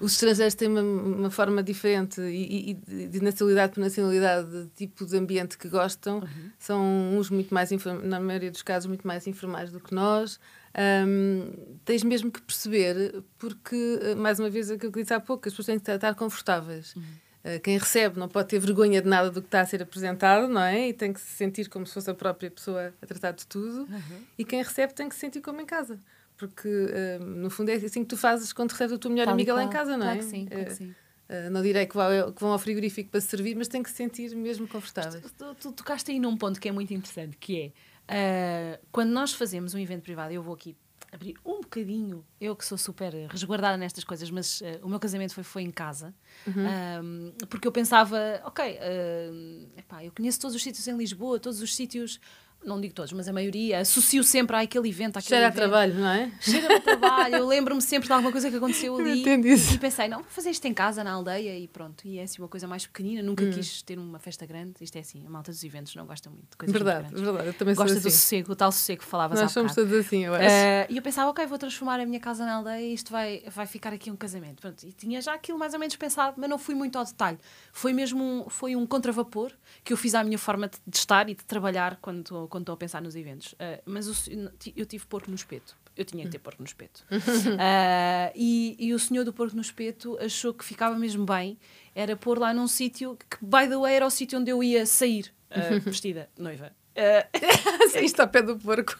Os 0.00 0.12
estrangeiros 0.12 0.54
têm 0.54 0.68
uma, 0.68 0.82
uma 0.82 1.30
forma 1.30 1.62
diferente 1.62 2.20
e, 2.20 2.70
e, 2.70 2.74
de 3.08 3.22
nacionalidade 3.22 3.74
por 3.74 3.80
nacionalidade, 3.80 4.50
de 4.50 4.68
tipo 4.70 5.04
de 5.04 5.16
ambiente 5.16 5.58
que 5.58 5.68
gostam. 5.68 6.20
Uhum. 6.20 6.50
São 6.58 6.82
uns 7.16 7.30
muito 7.30 7.52
mais, 7.52 7.70
na 8.02 8.20
maioria 8.20 8.50
dos 8.50 8.62
casos, 8.62 8.86
muito 8.86 9.06
mais 9.06 9.26
informais 9.26 9.70
do 9.70 9.80
que 9.80 9.94
nós. 9.94 10.40
Um, 10.74 11.76
tens 11.84 12.02
mesmo 12.02 12.30
que 12.30 12.40
perceber, 12.40 13.22
porque, 13.38 13.98
eh, 14.02 14.14
mais 14.14 14.38
uma 14.38 14.48
vez, 14.48 14.70
aquilo 14.70 14.90
que 14.90 15.02
disse 15.02 15.12
há 15.12 15.20
pouco, 15.20 15.46
as 15.46 15.52
pessoas 15.52 15.66
têm 15.66 15.78
que 15.78 15.90
estar 15.90 16.14
confortáveis. 16.14 16.94
Uhum. 16.96 17.02
Uh, 17.44 17.60
quem 17.60 17.76
recebe 17.76 18.18
não 18.18 18.28
pode 18.28 18.48
ter 18.48 18.58
vergonha 18.60 19.02
de 19.02 19.08
nada 19.08 19.28
do 19.28 19.42
que 19.42 19.48
está 19.48 19.60
a 19.60 19.66
ser 19.66 19.82
apresentado, 19.82 20.46
não 20.48 20.62
é? 20.62 20.88
E 20.88 20.92
tem 20.92 21.12
que 21.12 21.20
se 21.20 21.36
sentir 21.36 21.68
como 21.68 21.84
se 21.84 21.92
fosse 21.92 22.08
a 22.08 22.14
própria 22.14 22.50
pessoa 22.50 22.94
a 23.02 23.06
tratar 23.06 23.32
de 23.32 23.46
tudo. 23.46 23.80
Uhum. 23.80 24.22
E 24.38 24.44
quem 24.44 24.62
recebe 24.62 24.94
tem 24.94 25.08
que 25.08 25.14
se 25.14 25.20
sentir 25.20 25.40
como 25.40 25.60
em 25.60 25.66
casa. 25.66 25.98
Porque, 26.36 26.68
uh, 26.68 27.24
no 27.24 27.50
fundo, 27.50 27.70
é 27.70 27.74
assim 27.74 28.02
que 28.02 28.08
tu 28.08 28.16
fazes 28.16 28.52
quando 28.52 28.70
recebes 28.70 28.94
a 28.94 28.98
tua 28.98 29.10
melhor 29.10 29.26
Tal 29.26 29.34
amiga 29.34 29.54
lá 29.54 29.64
em 29.64 29.68
casa, 29.68 29.96
não 29.96 30.08
é? 30.08 30.14
Claro 30.14 30.18
que 30.18 30.24
sim, 30.24 30.46
claro 30.46 30.64
que 30.66 30.74
sim. 30.74 30.94
Uh, 31.28 31.50
não 31.50 31.62
direi 31.62 31.86
que, 31.86 31.94
vão, 31.94 32.32
que 32.32 32.40
vão 32.40 32.52
ao 32.52 32.58
frigorífico 32.58 33.10
para 33.10 33.20
se 33.20 33.26
servir, 33.26 33.56
mas 33.56 33.68
tem 33.68 33.82
que 33.82 33.90
se 33.90 33.96
sentir 33.96 34.34
mesmo 34.36 34.68
confortáveis. 34.68 35.22
Tu, 35.22 35.32
tu, 35.32 35.54
tu 35.54 35.72
tocaste 35.72 36.10
aí 36.10 36.20
num 36.20 36.36
ponto 36.36 36.60
que 36.60 36.68
é 36.68 36.72
muito 36.72 36.94
interessante, 36.94 37.36
que 37.36 37.60
é 37.60 37.72
Uh, 38.12 38.78
quando 38.92 39.10
nós 39.10 39.32
fazemos 39.32 39.74
um 39.74 39.78
evento 39.78 40.02
privado, 40.02 40.34
eu 40.34 40.42
vou 40.42 40.54
aqui 40.54 40.76
abrir 41.10 41.34
um 41.44 41.60
bocadinho. 41.60 42.24
Eu 42.40 42.54
que 42.54 42.64
sou 42.64 42.76
super 42.76 43.12
resguardada 43.30 43.76
nestas 43.76 44.04
coisas, 44.04 44.30
mas 44.30 44.60
uh, 44.60 44.64
o 44.82 44.88
meu 44.88 45.00
casamento 45.00 45.34
foi, 45.34 45.42
foi 45.42 45.62
em 45.62 45.70
casa. 45.70 46.14
Uhum. 46.46 47.02
Um, 47.04 47.32
porque 47.48 47.66
eu 47.66 47.72
pensava, 47.72 48.42
ok, 48.44 48.64
uh, 48.64 49.78
epá, 49.78 50.04
eu 50.04 50.12
conheço 50.12 50.40
todos 50.40 50.54
os 50.54 50.62
sítios 50.62 50.86
em 50.86 50.96
Lisboa, 50.96 51.40
todos 51.40 51.60
os 51.60 51.74
sítios 51.74 52.20
não 52.64 52.80
digo 52.80 52.94
todos, 52.94 53.12
mas 53.12 53.28
a 53.28 53.32
maioria, 53.32 53.80
associo 53.80 54.22
sempre 54.22 54.56
àquele 54.56 54.88
evento. 54.88 55.18
Àquele 55.18 55.28
Cheira 55.28 55.46
evento. 55.46 55.56
a 55.56 55.60
trabalho, 55.60 55.94
não 55.94 56.08
é? 56.08 56.32
Cheira 56.40 56.76
a 56.76 56.80
trabalho. 56.80 57.36
Eu 57.36 57.46
lembro-me 57.46 57.82
sempre 57.82 58.06
de 58.06 58.12
alguma 58.12 58.32
coisa 58.32 58.50
que 58.50 58.56
aconteceu 58.56 58.96
ali. 58.96 59.22
E 59.22 59.78
pensei, 59.78 60.08
não, 60.08 60.18
vou 60.18 60.30
fazer 60.30 60.50
isto 60.50 60.64
em 60.66 60.74
casa, 60.74 61.02
na 61.02 61.12
aldeia 61.12 61.58
e 61.58 61.68
pronto. 61.68 62.06
E 62.06 62.18
é 62.18 62.22
assim 62.22 62.40
uma 62.40 62.48
coisa 62.48 62.66
mais 62.66 62.86
pequenina. 62.86 63.22
Nunca 63.22 63.44
hum. 63.44 63.50
quis 63.50 63.82
ter 63.82 63.98
uma 63.98 64.18
festa 64.18 64.46
grande. 64.46 64.74
Isto 64.80 64.96
é 64.96 65.00
assim, 65.00 65.26
a 65.26 65.30
malta 65.30 65.50
dos 65.50 65.62
eventos 65.64 65.94
não 65.94 66.06
gosta 66.06 66.30
muito 66.30 66.50
de 66.50 66.56
coisas 66.56 66.72
Verdade, 66.72 67.14
verdade. 67.14 67.46
Eu 67.48 67.54
também 67.54 67.74
Gosta 67.74 67.88
sou 67.88 67.98
assim. 67.98 68.08
do 68.08 68.12
sossego, 68.12 68.52
o 68.52 68.56
tal 68.56 68.72
sossego 68.72 69.02
que 69.02 69.06
falavas 69.06 69.40
Nós 69.40 69.50
há 69.50 69.52
somos 69.52 69.72
bocado. 69.72 69.88
todos 69.88 70.06
assim, 70.06 70.24
eu 70.24 70.34
acho. 70.34 70.44
Uh, 70.44 70.92
e 70.92 70.96
eu 70.96 71.02
pensava, 71.02 71.30
ok, 71.30 71.46
vou 71.46 71.58
transformar 71.58 72.00
a 72.00 72.06
minha 72.06 72.20
casa 72.20 72.44
na 72.44 72.54
aldeia 72.54 72.80
e 72.80 72.94
isto 72.94 73.10
vai, 73.12 73.42
vai 73.48 73.66
ficar 73.66 73.92
aqui 73.92 74.10
um 74.10 74.16
casamento. 74.16 74.60
Pronto, 74.60 74.82
e 74.84 74.92
tinha 74.92 75.20
já 75.20 75.34
aquilo 75.34 75.58
mais 75.58 75.74
ou 75.74 75.80
menos 75.80 75.96
pensado, 75.96 76.34
mas 76.36 76.48
não 76.48 76.58
fui 76.58 76.74
muito 76.74 76.96
ao 76.98 77.04
detalhe. 77.04 77.38
Foi 77.72 77.92
mesmo 77.92 78.22
um, 78.22 78.48
foi 78.48 78.76
um 78.76 78.86
contravapor 78.86 79.52
que 79.84 79.92
eu 79.92 79.96
fiz 79.96 80.14
à 80.14 80.22
minha 80.24 80.38
forma 80.38 80.68
de 80.68 80.96
estar 80.96 81.28
e 81.28 81.34
de 81.34 81.44
trabalhar 81.44 81.98
quando, 82.00 82.48
quando 82.52 82.64
estou 82.64 82.74
a 82.74 82.76
pensar 82.76 83.00
nos 83.00 83.16
eventos. 83.16 83.54
Uh, 83.54 83.80
mas 83.86 84.06
o, 84.06 84.30
eu 84.76 84.84
tive 84.84 85.06
porco 85.06 85.30
no 85.30 85.34
espeto. 85.34 85.74
Eu 85.96 86.04
tinha 86.04 86.24
que 86.24 86.30
ter 86.30 86.38
porco 86.38 86.62
no 86.62 86.66
espeto. 86.66 87.04
uh, 87.10 88.32
e, 88.36 88.76
e, 88.78 88.94
o 88.94 88.98
senhor 88.98 89.24
do 89.24 89.32
porco 89.32 89.56
no 89.56 89.62
espeto 89.62 90.18
achou 90.20 90.52
que 90.52 90.64
ficava 90.64 90.98
mesmo 90.98 91.24
bem. 91.24 91.58
Era 91.94 92.14
pôr 92.14 92.38
lá 92.38 92.52
num 92.52 92.68
sítio 92.68 93.16
que, 93.16 93.42
by 93.42 93.66
the 93.68 93.76
way, 93.76 93.94
era 93.94 94.06
o 94.06 94.10
sítio 94.10 94.38
onde 94.38 94.50
eu 94.50 94.62
ia 94.62 94.84
sair 94.84 95.32
uh, 95.50 95.80
vestida, 95.80 96.28
noiva. 96.38 96.72
Saíste 97.90 98.20
ao 98.20 98.28
pé 98.28 98.42
do 98.42 98.58
porco. 98.58 98.98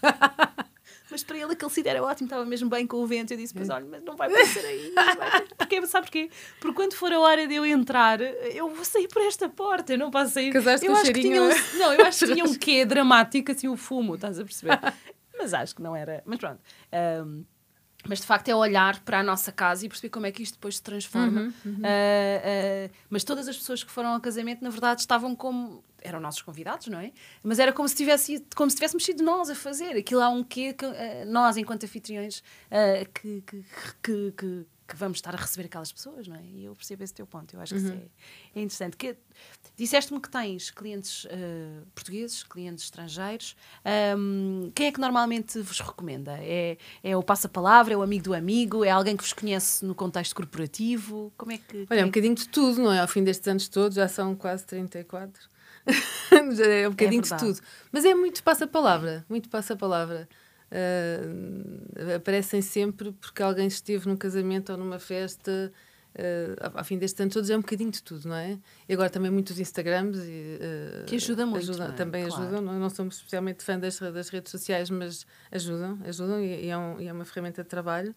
Mas 1.13 1.23
para 1.23 1.37
ele 1.39 1.53
aquele 1.53 1.71
sítio 1.71 1.91
era 1.91 2.03
ótimo, 2.03 2.27
estava 2.27 2.45
mesmo 2.45 2.69
bem 2.69 2.87
com 2.87 2.97
o 2.97 3.07
vento. 3.07 3.33
Eu 3.33 3.37
disse: 3.37 3.55
Mas 3.57 3.69
olha, 3.69 3.87
mas 3.89 4.03
não 4.03 4.17
vai 4.17 4.29
acontecer 4.29 4.67
aí. 4.67 4.93
Vai. 4.95 5.47
Porquê? 5.57 5.87
Sabe 5.87 6.07
porquê? 6.07 6.31
Porque 6.61 6.75
quando 6.75 6.95
for 6.95 7.13
a 7.13 7.21
hora 7.21 7.47
de 7.47 7.55
eu 7.55 7.67
entrar, 7.67 8.21
eu 8.21 8.71
vou 8.71 8.85
sair 8.85 9.09
por 9.09 9.23
esta 9.23 9.49
porta, 9.49 9.93
eu 9.93 9.99
não 9.99 10.11
posso 10.11 10.33
sair. 10.33 10.53
Casaste 10.53 10.87
eu 10.87 10.93
acho 10.93 11.07
cheirinho, 11.07 11.49
que 11.49 11.55
tinha 11.55 11.77
um, 11.77 11.79
Não, 11.79 11.93
eu 11.93 12.07
acho 12.07 12.27
que 12.27 12.33
tinha 12.33 12.45
um 12.45 12.55
quê 12.59 12.85
dramático, 12.85 13.53
assim, 13.53 13.69
o 13.69 13.77
fumo, 13.77 14.15
estás 14.15 14.39
a 14.39 14.45
perceber? 14.45 14.79
mas 15.39 15.55
acho 15.55 15.77
que 15.77 15.83
não 15.83 15.95
era. 15.95 16.23
Mas 16.25 16.39
pronto. 16.39 16.61
Um, 17.25 17.45
mas 18.07 18.21
de 18.21 18.27
facto 18.27 18.49
é 18.49 18.55
olhar 18.55 19.01
para 19.01 19.21
a 19.21 19.23
nossa 19.23 19.53
casa 19.53 19.87
e 19.87 19.89
perceber 19.89 20.11
como 20.11 20.27
é 20.27 20.33
que 20.33 20.43
isto 20.43 20.55
depois 20.55 20.77
se 20.77 20.83
transforma. 20.83 21.41
Uhum, 21.41 21.53
uhum. 21.65 21.73
Uh, 21.75 22.89
uh, 22.89 22.91
mas 23.09 23.25
todas 23.25 23.49
as 23.49 23.57
pessoas 23.57 23.85
que 23.85 23.91
foram 23.91 24.11
ao 24.11 24.21
casamento, 24.21 24.63
na 24.63 24.71
verdade, 24.71 25.01
estavam 25.01 25.37
como. 25.37 25.85
eram 26.01 26.21
nossos 26.21 26.43
convidados, 26.43 26.89
não 26.89 26.99
é? 26.99 27.13
Mas 27.43 27.59
era 27.59 27.73
como 27.73 27.89
se, 27.89 27.95
tivesse, 27.95 28.45
como 28.57 28.71
se 28.71 28.77
tivéssemos 28.77 29.05
sido 29.05 29.23
nós 29.23 29.51
a 29.51 29.55
fazer. 29.55 29.97
Aquilo 29.97 30.21
há 30.21 30.29
um 30.29 30.43
quê 30.43 30.73
que 30.73 30.85
uh, 30.85 30.93
nós, 31.27 31.57
enquanto 31.57 31.85
anfitriões, 31.85 32.43
que, 33.15 33.43
que, 33.43 33.65
que, 34.03 34.33
que 34.33 34.67
que 34.93 34.97
vamos 34.99 35.19
estar 35.19 35.35
a 35.35 35.39
receber 35.39 35.65
aquelas 35.65 35.91
pessoas, 35.91 36.29
não 36.29 36.37
é? 36.37 36.43
E 36.45 36.67
eu 36.67 36.77
percebo 36.77 37.03
esse 37.03 37.15
teu 37.15 37.27
ponto, 37.27 37.57
eu 37.57 37.61
acho 37.61 37.75
que 37.75 37.81
uhum. 37.81 37.87
isso 37.87 37.97
é, 38.55 38.61
é 38.61 38.63
interessante. 38.63 38.97
Que, 38.99 39.17
disseste-me 39.75 40.21
que 40.21 40.29
tens 40.29 40.71
clientes 40.71 41.25
uh, 41.25 41.87
portugueses, 41.95 42.43
clientes 42.43 42.85
estrangeiros. 42.85 43.57
Um, 44.19 44.71
quem 44.75 44.89
é 44.89 44.93
que 44.93 45.01
normalmente 45.01 45.59
vos 45.63 45.81
recomenda? 45.81 46.37
É, 46.41 46.77
é 47.03 47.17
o 47.17 47.23
passa-palavra, 47.23 47.95
é 47.95 47.97
o 47.97 48.03
amigo 48.03 48.25
do 48.25 48.35
amigo, 48.35 48.85
é 48.85 48.91
alguém 48.91 49.17
que 49.17 49.23
vos 49.23 49.33
conhece 49.33 49.83
no 49.83 49.95
contexto 49.95 50.35
corporativo? 50.35 51.33
Como 51.39 51.53
é 51.53 51.59
que. 51.59 51.87
Olha, 51.91 52.01
é 52.01 52.05
um 52.05 52.09
bocadinho 52.09 52.35
de 52.35 52.49
tudo, 52.49 52.83
não 52.83 52.93
é? 52.93 53.01
Ao 53.01 53.09
fim 53.09 53.25
destes 53.25 53.49
anos 53.49 53.69
todos, 53.69 53.97
já 53.97 54.09
são 54.09 54.37
quase 54.37 54.67
34. 54.67 55.51
é 56.31 56.87
um 56.87 56.91
bocadinho 56.91 57.21
é 57.21 57.23
de 57.23 57.37
tudo. 57.39 57.59
Mas 57.91 58.05
é 58.05 58.15
muito 58.15 58.43
passa-palavra, 58.43 59.25
muito 59.27 59.49
passa-palavra 59.49 60.29
uh, 60.73 62.17
aparecem 62.17 62.63
sempre 62.63 63.13
porque 63.13 63.43
alguém 63.43 63.67
esteve 63.67 64.09
num 64.09 64.17
casamento 64.17 64.73
ou 64.73 64.79
numa 64.79 64.99
festa. 64.99 65.73
Uh, 66.15 66.77
ao 66.79 66.85
fim 66.85 66.99
deste 66.99 67.23
ano 67.23 67.31
todos 67.33 67.49
é 67.49 67.57
um 67.57 67.61
bocadinho 67.61 67.91
de 67.91 68.03
tudo, 68.03 68.29
não 68.29 68.37
é? 68.37 68.59
E 68.87 68.93
agora 68.93 69.09
também 69.09 69.31
muitos 69.31 69.59
Instagrams 69.59 70.19
e, 70.19 70.59
uh, 70.61 71.07
que 71.07 71.17
ajudam 71.17 71.47
muito, 71.47 71.71
ajudam, 71.71 71.89
é? 71.89 71.93
também 71.93 72.27
claro. 72.27 72.43
ajudam. 72.43 72.61
Não, 72.61 72.79
não 72.79 72.91
somos 72.91 73.17
especialmente 73.17 73.63
fã 73.63 73.79
das, 73.79 73.99
das 73.99 74.29
redes 74.29 74.51
sociais, 74.51 74.91
mas 74.91 75.27
ajudam, 75.51 75.99
ajudam 76.05 76.41
e, 76.41 76.67
e, 76.67 76.69
é, 76.69 76.77
um, 76.77 77.01
e 77.01 77.09
é 77.09 77.13
uma 77.13 77.25
ferramenta 77.25 77.63
de 77.63 77.69
trabalho. 77.69 78.15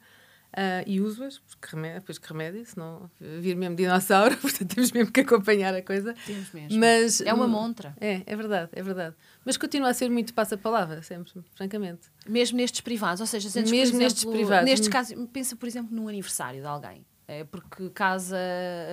Uh, 0.55 0.87
e 0.87 1.01
uso-as, 1.01 1.37
porque 1.37 1.75
remédio, 1.75 1.99
depois 1.99 2.17
que 2.17 2.29
remédio, 2.29 2.65
senão 2.65 3.11
vir 3.19 3.57
mesmo 3.57 3.75
dinossauro, 3.75 4.37
portanto 4.39 4.73
temos 4.73 4.89
mesmo 4.93 5.11
que 5.11 5.19
acompanhar 5.19 5.75
a 5.75 5.81
coisa. 5.81 6.15
Temos 6.25 6.49
mesmo. 6.53 6.79
Mas, 6.79 7.19
é 7.19 7.33
uma 7.33 7.45
montra. 7.45 7.93
É, 7.99 8.21
é 8.25 8.35
verdade, 8.37 8.69
é 8.71 8.81
verdade. 8.81 9.15
Mas 9.43 9.57
continua 9.57 9.89
a 9.89 9.93
ser 9.93 10.09
muito 10.09 10.33
passa-palavra, 10.33 11.01
sempre, 11.01 11.33
francamente. 11.55 12.09
Mesmo 12.25 12.55
nestes 12.55 12.79
privados, 12.79 13.19
ou 13.19 13.27
seja, 13.27 13.49
sentes, 13.49 13.69
mesmo 13.69 13.97
exemplo, 13.97 13.99
nestes 13.99 14.23
privados. 14.23 14.69
Nestes 14.69 14.87
casos, 14.87 15.27
pensa, 15.33 15.57
por 15.57 15.67
exemplo, 15.67 15.93
no 15.93 16.07
aniversário 16.07 16.61
de 16.61 16.67
alguém. 16.67 17.05
É 17.27 17.43
porque 17.43 17.89
casa 17.89 18.37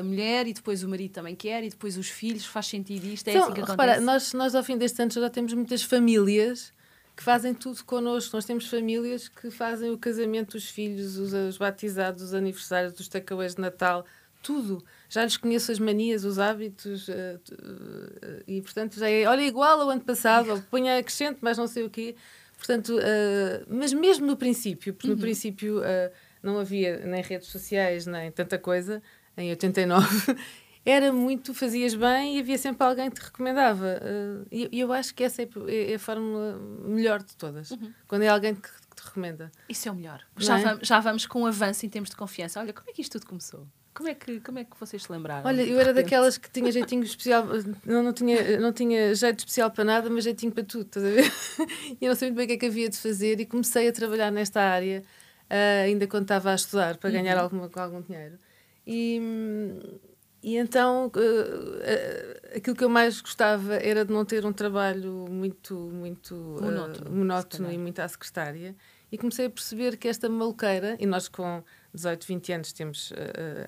a 0.01 0.03
mulher 0.03 0.49
e 0.49 0.53
depois 0.55 0.83
o 0.83 0.89
marido 0.89 1.13
também 1.13 1.37
quer 1.37 1.63
e 1.63 1.69
depois 1.69 1.97
os 1.97 2.09
filhos, 2.09 2.45
faz 2.45 2.67
sentido 2.67 3.05
isto, 3.05 3.29
é 3.29 3.31
então, 3.31 3.45
assim 3.45 3.53
que 3.53 3.61
repara, 3.61 3.93
acontece. 3.93 4.07
Nós, 4.07 4.33
nós 4.33 4.55
ao 4.57 4.65
fim 4.65 4.77
deste 4.77 5.01
ano 5.01 5.13
já 5.13 5.31
temos 5.31 5.53
muitas 5.53 5.83
famílias 5.83 6.73
que 7.17 7.23
fazem 7.23 7.55
tudo 7.55 7.83
connosco. 7.85 8.37
Nós 8.37 8.45
temos 8.45 8.67
famílias 8.69 9.29
que 9.29 9.51
fazem 9.51 9.91
o 9.91 9.99
casamento 9.99 10.53
dos 10.53 10.69
filhos, 10.69 11.17
os, 11.17 11.33
os 11.33 11.59
batizados, 11.59 12.23
os 12.23 12.35
aniversários, 12.35 12.99
os 12.99 13.09
takeaways 13.09 13.55
de 13.55 13.61
Natal, 13.61 14.05
tudo. 14.43 14.85
Já 15.09 15.25
lhes 15.25 15.37
conheço 15.37 15.71
as 15.71 15.79
manias, 15.79 16.25
os 16.25 16.39
hábitos, 16.39 17.09
uh, 17.09 17.13
uh, 17.13 18.43
e 18.47 18.61
portanto 18.61 18.99
já 18.99 19.09
é, 19.09 19.27
olha, 19.27 19.43
igual 19.43 19.81
ao 19.81 19.91
ano 19.91 20.01
passado, 20.01 20.51
ou 20.51 20.61
ponha 20.63 20.99
acrescente, 20.99 21.39
mas 21.41 21.57
não 21.57 21.67
sei 21.67 21.85
o 21.85 21.91
quê. 21.91 22.17
Portanto, 22.57 22.97
uh, 22.97 23.67
mas 23.69 23.93
mesmo 23.93 24.27
no 24.27 24.37
princípio, 24.37 24.95
porque 24.95 25.09
no 25.09 25.15
uhum. 25.15 25.21
princípio 25.21 25.81
não 26.43 26.59
havia 26.59 26.99
nem 27.07 27.23
redes 27.23 27.49
sociais, 27.49 28.07
nem 28.07 28.31
tanta 28.33 28.59
coisa, 28.59 29.03
em 29.37 29.51
89, 29.51 30.37
era 30.85 31.13
muito, 31.13 31.55
fazias 31.55 31.95
bem 31.95 32.37
e 32.37 32.41
havia 32.41 32.59
sempre 32.59 32.85
alguém 32.85 33.09
que 33.09 33.21
te 33.21 33.25
recomendava. 33.25 34.01
Uh, 34.03 34.47
e, 34.51 34.69
eu 34.81 34.93
acho 34.93 35.15
que 35.15 35.23
essa 35.23 35.43
é, 35.43 35.49
é, 35.69 35.95
a 35.95 35.99
fórmula 35.99 36.59
melhor 36.85 37.23
de 37.23 37.37
todas. 37.37 37.71
Uhum. 37.71 37.93
Quando 38.09 38.23
é 38.23 38.29
alguém 38.29 38.55
que, 38.55 38.69
te 38.95 39.05
recomenda. 39.05 39.51
Isso 39.69 39.89
é 39.89 39.93
o 39.93 39.95
melhor. 39.95 40.23
Já, 40.37 40.59
é? 40.59 40.63
vamos, 40.63 40.87
já 40.87 41.01
vamos 41.01 41.27
com 41.27 41.43
um 41.43 41.47
avanço 41.47 41.87
em 41.87 41.89
termos 41.89 42.11
de 42.11 42.17
confiança. 42.17 42.61
Olha, 42.61 42.73
como 42.73 42.91
é 42.91 42.93
que 42.93 43.01
isto 43.01 43.13
tudo 43.13 43.27
começou? 43.27 43.67
Como 43.95 44.09
é 44.09 44.15
que, 44.15 44.41
como 44.41 44.59
é 44.59 44.65
que 44.65 44.79
vocês 44.79 45.03
se 45.03 45.13
lembraram? 45.13 45.47
Olha, 45.47 45.63
eu 45.63 45.79
era 45.79 45.93
daquelas 45.93 46.39
que 46.39 46.51
tinha 46.51 46.73
jeitinho 46.73 47.03
especial, 47.03 47.47
não, 47.85 48.03
não, 48.03 48.13
tinha, 48.13 48.59
não 48.59 48.73
tinha 48.73 49.15
jeito 49.15 49.41
especial 49.41 49.71
para 49.71 49.85
nada, 49.85 50.09
mas 50.09 50.25
jeitinho 50.25 50.51
para 50.51 50.65
tudo, 50.65 50.87
estás 50.87 51.05
a 51.05 51.11
ver? 51.11 51.33
e 52.01 52.05
eu 52.05 52.09
não 52.09 52.15
sabia 52.15 52.29
muito 52.29 52.37
bem 52.37 52.45
o 52.45 52.49
que 52.49 52.55
é 52.55 52.57
que 52.57 52.67
havia 52.67 52.89
de 52.89 52.97
fazer 52.97 53.39
e 53.39 53.45
comecei 53.45 53.87
a 53.89 53.93
trabalhar 53.93 54.31
nesta 54.31 54.63
área, 54.63 55.03
uh, 55.51 55.85
ainda 55.85 56.07
quando 56.07 56.23
estava 56.23 56.53
a 56.53 56.55
estudar, 56.55 56.97
para 56.97 57.11
ganhar 57.11 57.37
uhum. 57.37 57.43
alguma, 57.43 57.71
algum 57.75 58.01
dinheiro. 58.01 58.39
E, 58.87 59.21
e 60.43 60.57
então 60.57 61.07
uh, 61.07 61.09
uh, 61.09 62.57
aquilo 62.57 62.75
que 62.75 62.83
eu 62.83 62.89
mais 62.89 63.21
gostava 63.21 63.75
era 63.77 64.05
de 64.05 64.13
não 64.13 64.25
ter 64.25 64.45
um 64.45 64.53
trabalho 64.53 65.27
muito, 65.31 65.75
muito 65.75 66.35
monótono, 66.61 67.11
uh, 67.11 67.13
monótono 67.13 67.73
e 67.73 67.79
muito 67.79 68.01
à 68.01 68.09
secretária. 68.09 68.75
E 69.11 69.19
comecei 69.19 69.47
a 69.47 69.51
perceber 69.51 69.97
que 69.99 70.09
esta 70.09 70.29
maluqueira, 70.29 70.97
e 70.99 71.07
nós 71.07 71.29
com 71.29 71.63
18, 71.95 72.27
20 72.27 72.53
anos 72.55 72.73
temos 72.73 73.13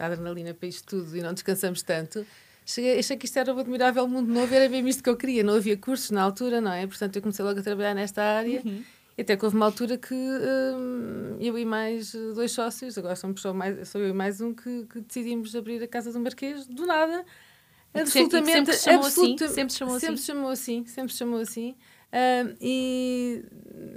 a 0.00 0.06
adrenalina 0.06 0.54
para 0.54 0.66
isto 0.66 0.86
tudo 0.86 1.14
e 1.14 1.20
não 1.20 1.34
descansamos 1.34 1.82
tanto, 1.82 2.26
cheguei, 2.64 2.98
achei 2.98 3.14
que 3.14 3.26
isto 3.26 3.38
era 3.38 3.52
um 3.52 3.58
admirável 3.58 4.08
mundo 4.08 4.32
novo, 4.32 4.54
era 4.54 4.66
mesmo 4.70 4.88
isto 4.88 5.02
que 5.02 5.10
eu 5.10 5.16
queria. 5.16 5.42
Não 5.42 5.54
havia 5.54 5.76
cursos 5.76 6.10
na 6.10 6.22
altura, 6.22 6.62
não 6.62 6.72
é? 6.72 6.86
Portanto, 6.86 7.16
eu 7.16 7.22
comecei 7.22 7.44
logo 7.44 7.60
a 7.60 7.62
trabalhar 7.62 7.94
nesta 7.94 8.22
área. 8.22 8.62
Uhum. 8.64 8.82
E 9.16 9.22
até 9.22 9.36
que 9.36 9.44
houve 9.44 9.56
uma 9.56 9.66
altura 9.66 9.96
que 9.96 10.14
hum, 10.14 11.36
eu 11.40 11.56
e 11.56 11.64
mais 11.64 12.12
dois 12.34 12.50
sócios, 12.50 12.98
agora 12.98 13.14
somos 13.14 13.40
só 13.40 13.54
mais, 13.54 13.88
sou 13.88 14.00
eu 14.00 14.08
e 14.08 14.12
mais 14.12 14.40
um, 14.40 14.52
que, 14.52 14.86
que 14.86 15.00
decidimos 15.00 15.54
abrir 15.54 15.82
a 15.82 15.86
Casa 15.86 16.12
do 16.12 16.18
Marquês 16.18 16.66
do 16.66 16.84
nada. 16.84 17.24
Absolutamente. 17.94 18.72
Sempre 18.74 18.74
se 18.74 18.84
chamou 18.84 19.06
absoluta, 19.06 19.44
assim. 19.44 19.54
Sempre 19.54 19.72
se 19.72 19.78
chamou 19.78 20.00
sempre 20.00 20.14
assim. 20.14 20.24
chamou 20.24 20.50
assim. 20.50 20.86
Sempre 20.86 21.12
se 21.12 21.18
chamou 21.18 21.40
assim. 21.40 21.74
Um, 22.12 22.54
e 22.60 23.44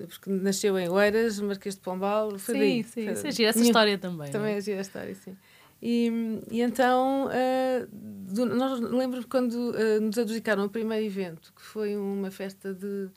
porque 0.07 0.29
nasceu 0.29 0.77
em 0.77 0.89
Oeiras, 0.89 1.39
Marquês 1.39 1.75
de 1.75 1.81
Pombal. 1.81 2.37
Foi 2.37 2.53
sim, 2.53 2.59
daí. 2.59 2.83
sim. 2.83 3.15
Foi, 3.15 3.29
é 3.29 3.31
gira 3.31 3.49
essa 3.49 3.59
história 3.59 3.97
também. 3.97 4.31
Também 4.31 4.55
é, 4.55 4.61
gira 4.61 4.77
a 4.77 4.81
história, 4.81 5.15
sim. 5.15 5.35
E, 5.81 6.41
e 6.49 6.61
então, 6.61 7.27
uh, 7.27 7.87
do, 7.91 8.45
nós 8.45 8.79
lembro 8.79 9.27
quando 9.27 9.53
uh, 9.53 10.01
nos 10.01 10.17
adjudicaram 10.17 10.65
o 10.65 10.69
primeiro 10.69 11.05
evento, 11.05 11.53
que 11.55 11.61
foi 11.61 11.95
uma 11.95 12.31
festa 12.31 12.73
de 12.73 13.09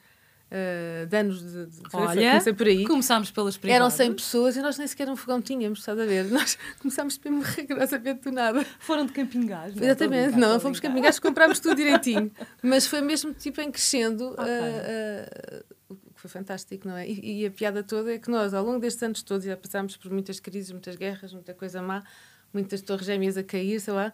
uh, 0.51 1.07
de 1.07 1.17
anos 1.17 1.41
de, 1.41 1.67
de 1.67 1.81
Olha, 1.93 2.55
por 2.55 2.67
aí. 2.67 2.85
começámos 2.85 3.31
pelas 3.31 3.57
privadas. 3.57 3.81
Eram 3.81 3.91
100 3.91 4.15
pessoas 4.15 4.57
e 4.57 4.61
nós 4.61 4.77
nem 4.77 4.87
sequer 4.87 5.09
um 5.09 5.17
fogão 5.17 5.41
tínhamos, 5.41 5.79
estás 5.81 5.99
a 5.99 6.05
ver? 6.05 6.25
Nós 6.31 6.59
começámos 6.79 7.19
mesmo 7.19 7.43
rigorosamente 7.43 8.23
do 8.23 8.33
nada. 8.33 8.65
Foram 8.79 9.07
de 9.07 9.13
camping 9.13 9.47
gás, 9.47 9.75
não 9.75 9.83
é? 9.83 9.87
Exatamente, 9.87 10.37
não, 10.37 10.53
não 10.53 10.61
fomos 10.61 10.81
camping 10.81 11.03
gás, 11.03 11.19
comprámos 11.19 11.61
tudo 11.61 11.77
direitinho. 11.77 12.31
Mas 12.63 12.87
foi 12.87 13.01
mesmo 13.01 13.33
tipo 13.33 13.61
em 13.61 13.71
crescendo. 13.71 14.33
Okay. 14.33 14.45
Uh, 14.45 15.95
uh, 15.95 16.05
foi 16.15 16.29
fantástico, 16.29 16.87
não 16.87 16.97
é? 16.97 17.09
E, 17.09 17.43
e, 17.43 17.47
a 17.47 17.51
piada 17.51 17.83
toda 17.83 18.13
é 18.13 18.19
que 18.19 18.31
nós, 18.31 18.53
ao 18.53 18.65
longo 18.65 18.79
destes 18.79 19.03
anos 19.03 19.23
todos, 19.23 19.47
já 19.47 19.57
passámos 19.57 19.97
por 19.97 20.11
muitas 20.11 20.39
crises, 20.39 20.71
muitas 20.71 20.95
guerras, 20.95 21.33
muita 21.33 21.55
coisa 21.55 21.81
má, 21.81 22.05
muitas 22.53 22.83
torres 22.83 23.07
gêmeas 23.07 23.39
a 23.39 23.43
cair, 23.43 23.81
sei 23.81 23.95
lá, 23.95 24.13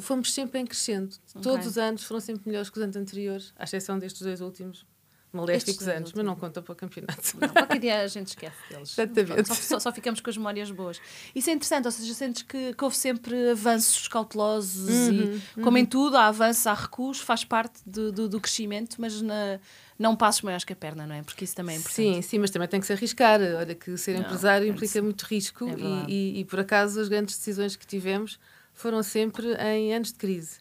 fomos 0.00 0.32
sempre 0.32 0.60
em 0.60 0.66
crescendo. 0.66 1.16
Okay. 1.30 1.42
Todos 1.42 1.66
os 1.66 1.76
anos 1.76 2.04
foram 2.04 2.20
sempre 2.20 2.42
melhores 2.46 2.70
que 2.70 2.78
os 2.78 2.84
anos 2.84 2.94
anteriores, 2.94 3.52
à 3.58 3.64
exceção 3.64 3.98
destes 3.98 4.22
dois 4.22 4.40
últimos, 4.40 4.86
maléficos 5.32 5.86
anos, 5.88 6.12
mas 6.12 6.24
não 6.24 6.34
conta 6.34 6.60
para 6.60 6.72
o 6.72 6.76
campeonato. 6.76 7.36
Não, 7.40 7.48
qualquer 7.48 7.78
dia 7.78 8.00
a 8.00 8.06
gente 8.06 8.28
esquece 8.28 8.56
deles. 8.68 8.98
Exatamente. 8.98 9.48
Só, 9.48 9.54
só, 9.54 9.78
só, 9.78 9.92
ficamos 9.92 10.20
com 10.20 10.30
as 10.30 10.36
memórias 10.36 10.70
boas. 10.70 11.00
Isso 11.34 11.50
é 11.50 11.52
interessante, 11.52 11.86
ou 11.86 11.92
seja, 11.92 12.14
sentes 12.14 12.42
que, 12.42 12.74
que 12.74 12.84
houve 12.84 12.96
sempre 12.96 13.50
avanços 13.50 14.08
cautelosos 14.08 14.88
uhum, 14.88 15.12
e, 15.12 15.42
uhum. 15.56 15.62
como 15.62 15.78
em 15.78 15.86
tudo, 15.86 16.16
há 16.16 16.26
avanços, 16.26 16.66
há 16.66 16.74
recuos, 16.74 17.20
faz 17.20 17.44
parte 17.44 17.80
do, 17.86 18.10
do, 18.10 18.28
do 18.28 18.40
crescimento, 18.40 18.96
mas 18.98 19.22
na, 19.22 19.60
não 19.98 20.16
passos 20.16 20.42
maiores 20.42 20.64
que 20.64 20.72
a 20.72 20.76
perna, 20.76 21.06
não 21.06 21.14
é? 21.14 21.22
Porque 21.22 21.44
isso 21.44 21.54
também 21.54 21.76
é 21.76 21.78
importante. 21.78 21.96
Sim, 21.96 22.22
sim, 22.22 22.38
mas 22.38 22.50
também 22.50 22.66
tem 22.66 22.80
que 22.80 22.86
se 22.86 22.92
arriscar. 22.92 23.40
Olha, 23.40 23.74
que 23.74 23.96
ser 23.96 24.14
não, 24.14 24.22
empresário 24.22 24.66
implica 24.66 24.98
é 24.98 25.02
muito 25.02 25.22
risco 25.22 25.68
é 25.68 26.08
e, 26.08 26.12
e, 26.12 26.40
e, 26.40 26.44
por 26.44 26.60
acaso, 26.60 27.00
as 27.00 27.08
grandes 27.08 27.36
decisões 27.36 27.76
que 27.76 27.86
tivemos 27.86 28.38
foram 28.72 29.02
sempre 29.02 29.54
em 29.54 29.94
anos 29.94 30.12
de 30.12 30.18
crise 30.18 30.58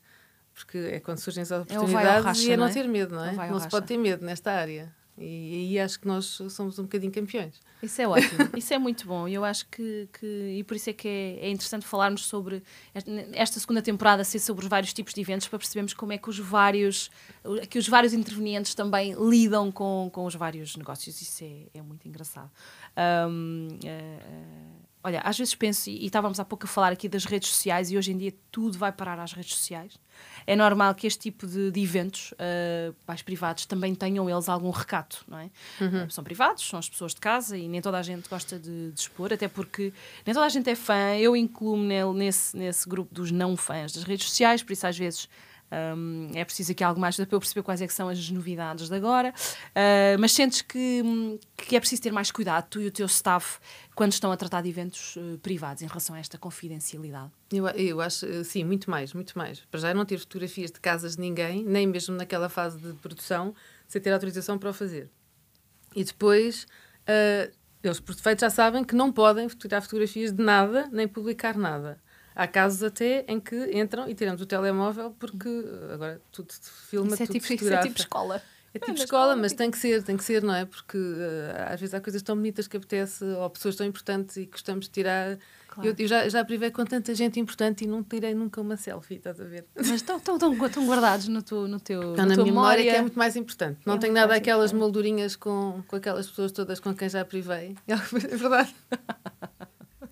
porque 0.63 0.78
é 0.78 1.00
quando 1.00 1.19
surgem 1.19 1.43
as 1.43 1.52
é 1.52 1.58
oportunidades 1.58 2.08
é 2.08 2.19
racha, 2.19 2.41
e 2.43 2.52
é 2.52 2.58
não, 2.58 2.67
é? 2.67 2.74
ter 2.74 2.88
medo, 2.88 3.15
não 3.15 3.26
é? 3.26 3.32
Não, 3.32 3.50
não 3.52 3.60
se 3.60 3.69
pode 3.69 3.88
ter 3.88 3.98
medo 3.98 4.26
nesta 4.26 4.52
área. 4.52 4.93
E 5.17 5.76
aí 5.76 5.80
acho 5.80 6.00
que 6.00 6.08
nós 6.08 6.26
somos 6.50 6.80
um 6.80 6.84
bocadinho 6.84 7.12
campeões. 7.12 7.60
Isso 7.84 8.02
é 8.02 8.08
ótimo, 8.08 8.50
isso 8.56 8.74
é 8.74 8.78
muito 8.78 9.06
bom. 9.06 9.28
E 9.28 9.34
eu 9.34 9.43
acho 9.43 9.67
que, 9.67 10.08
que, 10.17 10.26
e 10.58 10.63
por 10.63 10.78
isso 10.78 10.89
é 10.89 10.93
que 10.93 11.08
é, 11.08 11.39
é, 11.41 11.50
interessante 11.50 11.86
falarmos 11.86 12.26
sobre 12.26 12.63
esta 13.34 13.60
segunda 13.60 13.82
temporada 13.82 14.24
ser 14.24 14.39
sobre 14.39 14.63
os 14.63 14.69
vários 14.69 14.93
tipos 14.93 15.13
de 15.13 15.19
eventos 15.19 15.48
para 15.48 15.60
percebermos 15.60 15.93
como 15.93 16.13
é 16.13 16.17
que 16.17 16.30
os 16.30 16.39
vários, 16.39 17.12
que 17.69 17.78
os 17.78 17.88
vários 17.88 18.13
intervenientes 18.13 18.74
também 18.74 19.13
lidam 19.13 19.72
com, 19.74 20.10
com 20.12 20.26
os 20.26 20.36
vários 20.36 20.78
negócios. 20.78 21.22
Isso 21.22 21.43
é, 21.43 21.80
é 21.80 21.82
muito 21.82 22.08
engraçado. 22.08 22.50
Um, 23.28 23.67
uh, 23.67 23.88
uh, 23.88 24.88
olha, 25.03 25.21
às 25.21 25.38
vezes 25.38 25.55
penso, 25.55 25.89
e, 25.89 26.03
e 26.03 26.05
estávamos 26.05 26.39
há 26.39 26.45
pouco 26.45 26.65
a 26.65 26.67
falar 26.67 26.91
aqui 26.91 27.07
das 27.07 27.25
redes 27.25 27.49
sociais, 27.49 27.91
e 27.91 27.97
hoje 27.97 28.12
em 28.12 28.17
dia 28.17 28.33
tudo 28.51 28.77
vai 28.77 28.91
parar 28.91 29.19
às 29.19 29.33
redes 29.33 29.55
sociais 29.55 29.99
é 30.45 30.55
normal 30.55 30.95
que 30.95 31.05
este 31.05 31.19
tipo 31.19 31.45
de, 31.45 31.71
de 31.71 31.81
eventos 31.81 32.31
uh, 32.31 32.95
mais 33.07 33.21
privados 33.21 33.65
também 33.65 33.93
tenham 33.93 34.29
eles 34.29 34.49
algum 34.49 34.69
recato, 34.69 35.23
não 35.27 35.39
é? 35.39 35.49
Uhum. 35.79 36.09
São 36.09 36.23
privados, 36.23 36.67
são 36.67 36.79
as 36.79 36.89
pessoas 36.89 37.13
de 37.13 37.21
casa 37.21 37.57
e 37.57 37.67
nem 37.67 37.81
toda 37.81 37.97
a 37.97 38.01
gente 38.01 38.27
gosta 38.29 38.57
de, 38.57 38.91
de 38.91 38.99
expor, 38.99 39.31
até 39.31 39.47
porque 39.47 39.93
nem 40.25 40.33
toda 40.33 40.45
a 40.45 40.49
gente 40.49 40.69
é 40.69 40.75
fã. 40.75 41.15
Eu 41.17 41.35
incluo-me 41.35 42.03
nesse, 42.13 42.57
nesse 42.57 42.88
grupo 42.88 43.13
dos 43.13 43.31
não 43.31 43.55
fãs 43.55 43.93
das 43.93 44.03
redes 44.03 44.27
sociais, 44.27 44.63
por 44.63 44.73
isso 44.73 44.88
às 44.88 44.97
vezes 44.97 45.29
um, 45.71 46.32
é 46.34 46.43
preciso 46.43 46.71
aqui 46.71 46.84
algo 46.84 46.99
mais 46.99 47.15
para 47.15 47.27
eu 47.32 47.39
perceber 47.39 47.62
quais 47.62 47.82
é 47.82 47.88
são 47.88 48.10
as 48.10 48.29
novidades 48.29 48.89
de 48.89 48.95
agora. 48.95 49.34
Uh, 49.69 50.19
mas 50.19 50.32
sentes 50.32 50.62
que, 50.62 51.03
que 51.58 51.75
é 51.75 51.79
preciso 51.79 52.01
ter 52.01 52.12
mais 52.12 52.32
cuidado, 52.32 52.67
tu 52.69 52.82
e 52.82 52.88
o 52.88 52.91
teu 52.91 53.05
staff, 53.05 53.60
quando 53.95 54.13
estão 54.13 54.32
a 54.32 54.38
tratar 54.38 54.62
de 54.62 54.69
eventos 54.69 55.15
uh, 55.15 55.38
privados, 55.39 55.82
em 55.84 55.88
relação 55.88 56.15
a 56.15 56.19
esta 56.19 56.38
confidencialidade? 56.38 57.32
Eu, 57.51 57.67
eu 57.67 58.01
acho, 58.01 58.25
eh, 58.25 58.43
sim, 58.43 58.63
muito 58.63 58.89
mais, 58.89 59.13
muito 59.13 59.38
mais. 59.38 59.60
Para 59.71 59.79
já 59.79 59.93
não 59.93 60.05
ter 60.05 60.19
fotografias 60.19 60.71
de 60.71 60.79
casas 60.79 61.15
de 61.15 61.21
ninguém, 61.21 61.63
nem 61.63 61.88
mesmo 61.88 62.15
naquela 62.15 62.47
fase 62.47 62.77
de 62.79 62.93
produção, 62.93 63.53
sem 63.88 64.01
ter 64.01 64.12
autorização 64.12 64.58
para 64.58 64.69
o 64.69 64.73
fazer. 64.73 65.10
E 65.95 66.03
depois, 66.03 66.63
uh, 66.63 67.51
eles 67.84 67.99
por 67.99 68.13
defeito 68.13 68.41
já 68.41 68.49
sabem 68.49 68.84
que 68.84 68.95
não 68.95 69.12
podem 69.12 69.47
tirar 69.47 69.82
fotografias 69.82 70.32
de 70.32 70.43
nada, 70.43 70.88
nem 70.91 71.08
publicar 71.08 71.58
nada. 71.58 71.99
Há 72.39 72.47
casos 72.47 72.82
até 72.82 73.25
em 73.28 73.38
que 73.38 73.78
entram 73.78 74.08
e 74.08 74.15
tiramos 74.15 74.41
o 74.41 74.45
telemóvel 74.45 75.13
porque 75.19 75.49
agora 75.93 76.21
tudo 76.32 76.54
filma, 76.88 77.13
isso 77.13 77.23
é 77.23 77.25
tudo 77.25 77.34
tipo, 77.34 77.54
Isso 77.54 77.73
é 77.73 77.82
tipo 77.82 77.99
escola. 77.99 78.41
É 78.73 78.80
tipo 78.80 78.91
é, 78.91 79.04
escola, 79.04 79.36
mas 79.36 79.52
tem 79.52 79.69
que 79.69 79.78
ser, 79.78 80.02
tem 80.04 80.15
que 80.15 80.23
ser, 80.23 80.41
não 80.41 80.56
é? 80.56 80.63
Porque 80.63 80.97
uh, 80.97 81.73
às 81.73 81.78
vezes 81.82 81.93
há 81.93 81.99
coisas 81.99 82.21
tão 82.21 82.38
bonitas 82.38 82.65
que 82.65 82.78
apetece, 82.78 83.25
ou 83.25 83.49
pessoas 83.49 83.75
tão 83.75 83.86
importantes 83.86 84.38
e 84.38 84.45
gostamos 84.45 84.86
de 84.86 84.91
tirar. 84.91 85.38
Claro. 85.67 85.89
Eu, 85.89 85.95
eu, 85.99 86.08
já, 86.08 86.30
já 86.30 86.45
privei 86.45 86.71
com 86.71 86.86
tanta 86.86 87.13
gente 87.13 87.41
importante 87.41 87.84
e 87.84 87.88
não 87.88 88.02
tirei 88.02 88.34
nunca 88.34 88.62
uma 88.62 88.78
selfie, 88.78 89.15
estás 89.15 89.41
a 89.41 89.43
ver? 89.43 89.65
Mas 89.75 89.89
estão, 89.89 90.15
estão, 90.15 90.36
estão, 90.36 90.65
estão 90.65 90.88
guardados 90.88 91.28
no, 91.28 91.43
tu, 91.43 91.67
no 91.67 91.78
teu. 91.78 92.12
Estão 92.12 92.25
na, 92.25 92.36
minha 92.36 92.45
memória 92.45 92.84
que 92.84 92.89
é 92.89 93.02
muito 93.02 93.19
mais 93.19 93.36
importante. 93.36 93.82
Não 93.86 93.95
é 93.95 93.97
tenho 93.97 94.13
nada 94.13 94.34
aquelas 94.34 94.71
moldurinhas 94.71 95.36
com, 95.36 95.84
com 95.89 95.97
aquelas 95.97 96.25
pessoas 96.25 96.54
todas 96.54 96.80
com 96.80 96.95
quem 96.95 97.10
já 97.10 97.25
privei. 97.25 97.75
É 97.89 98.38
verdade. 98.38 98.73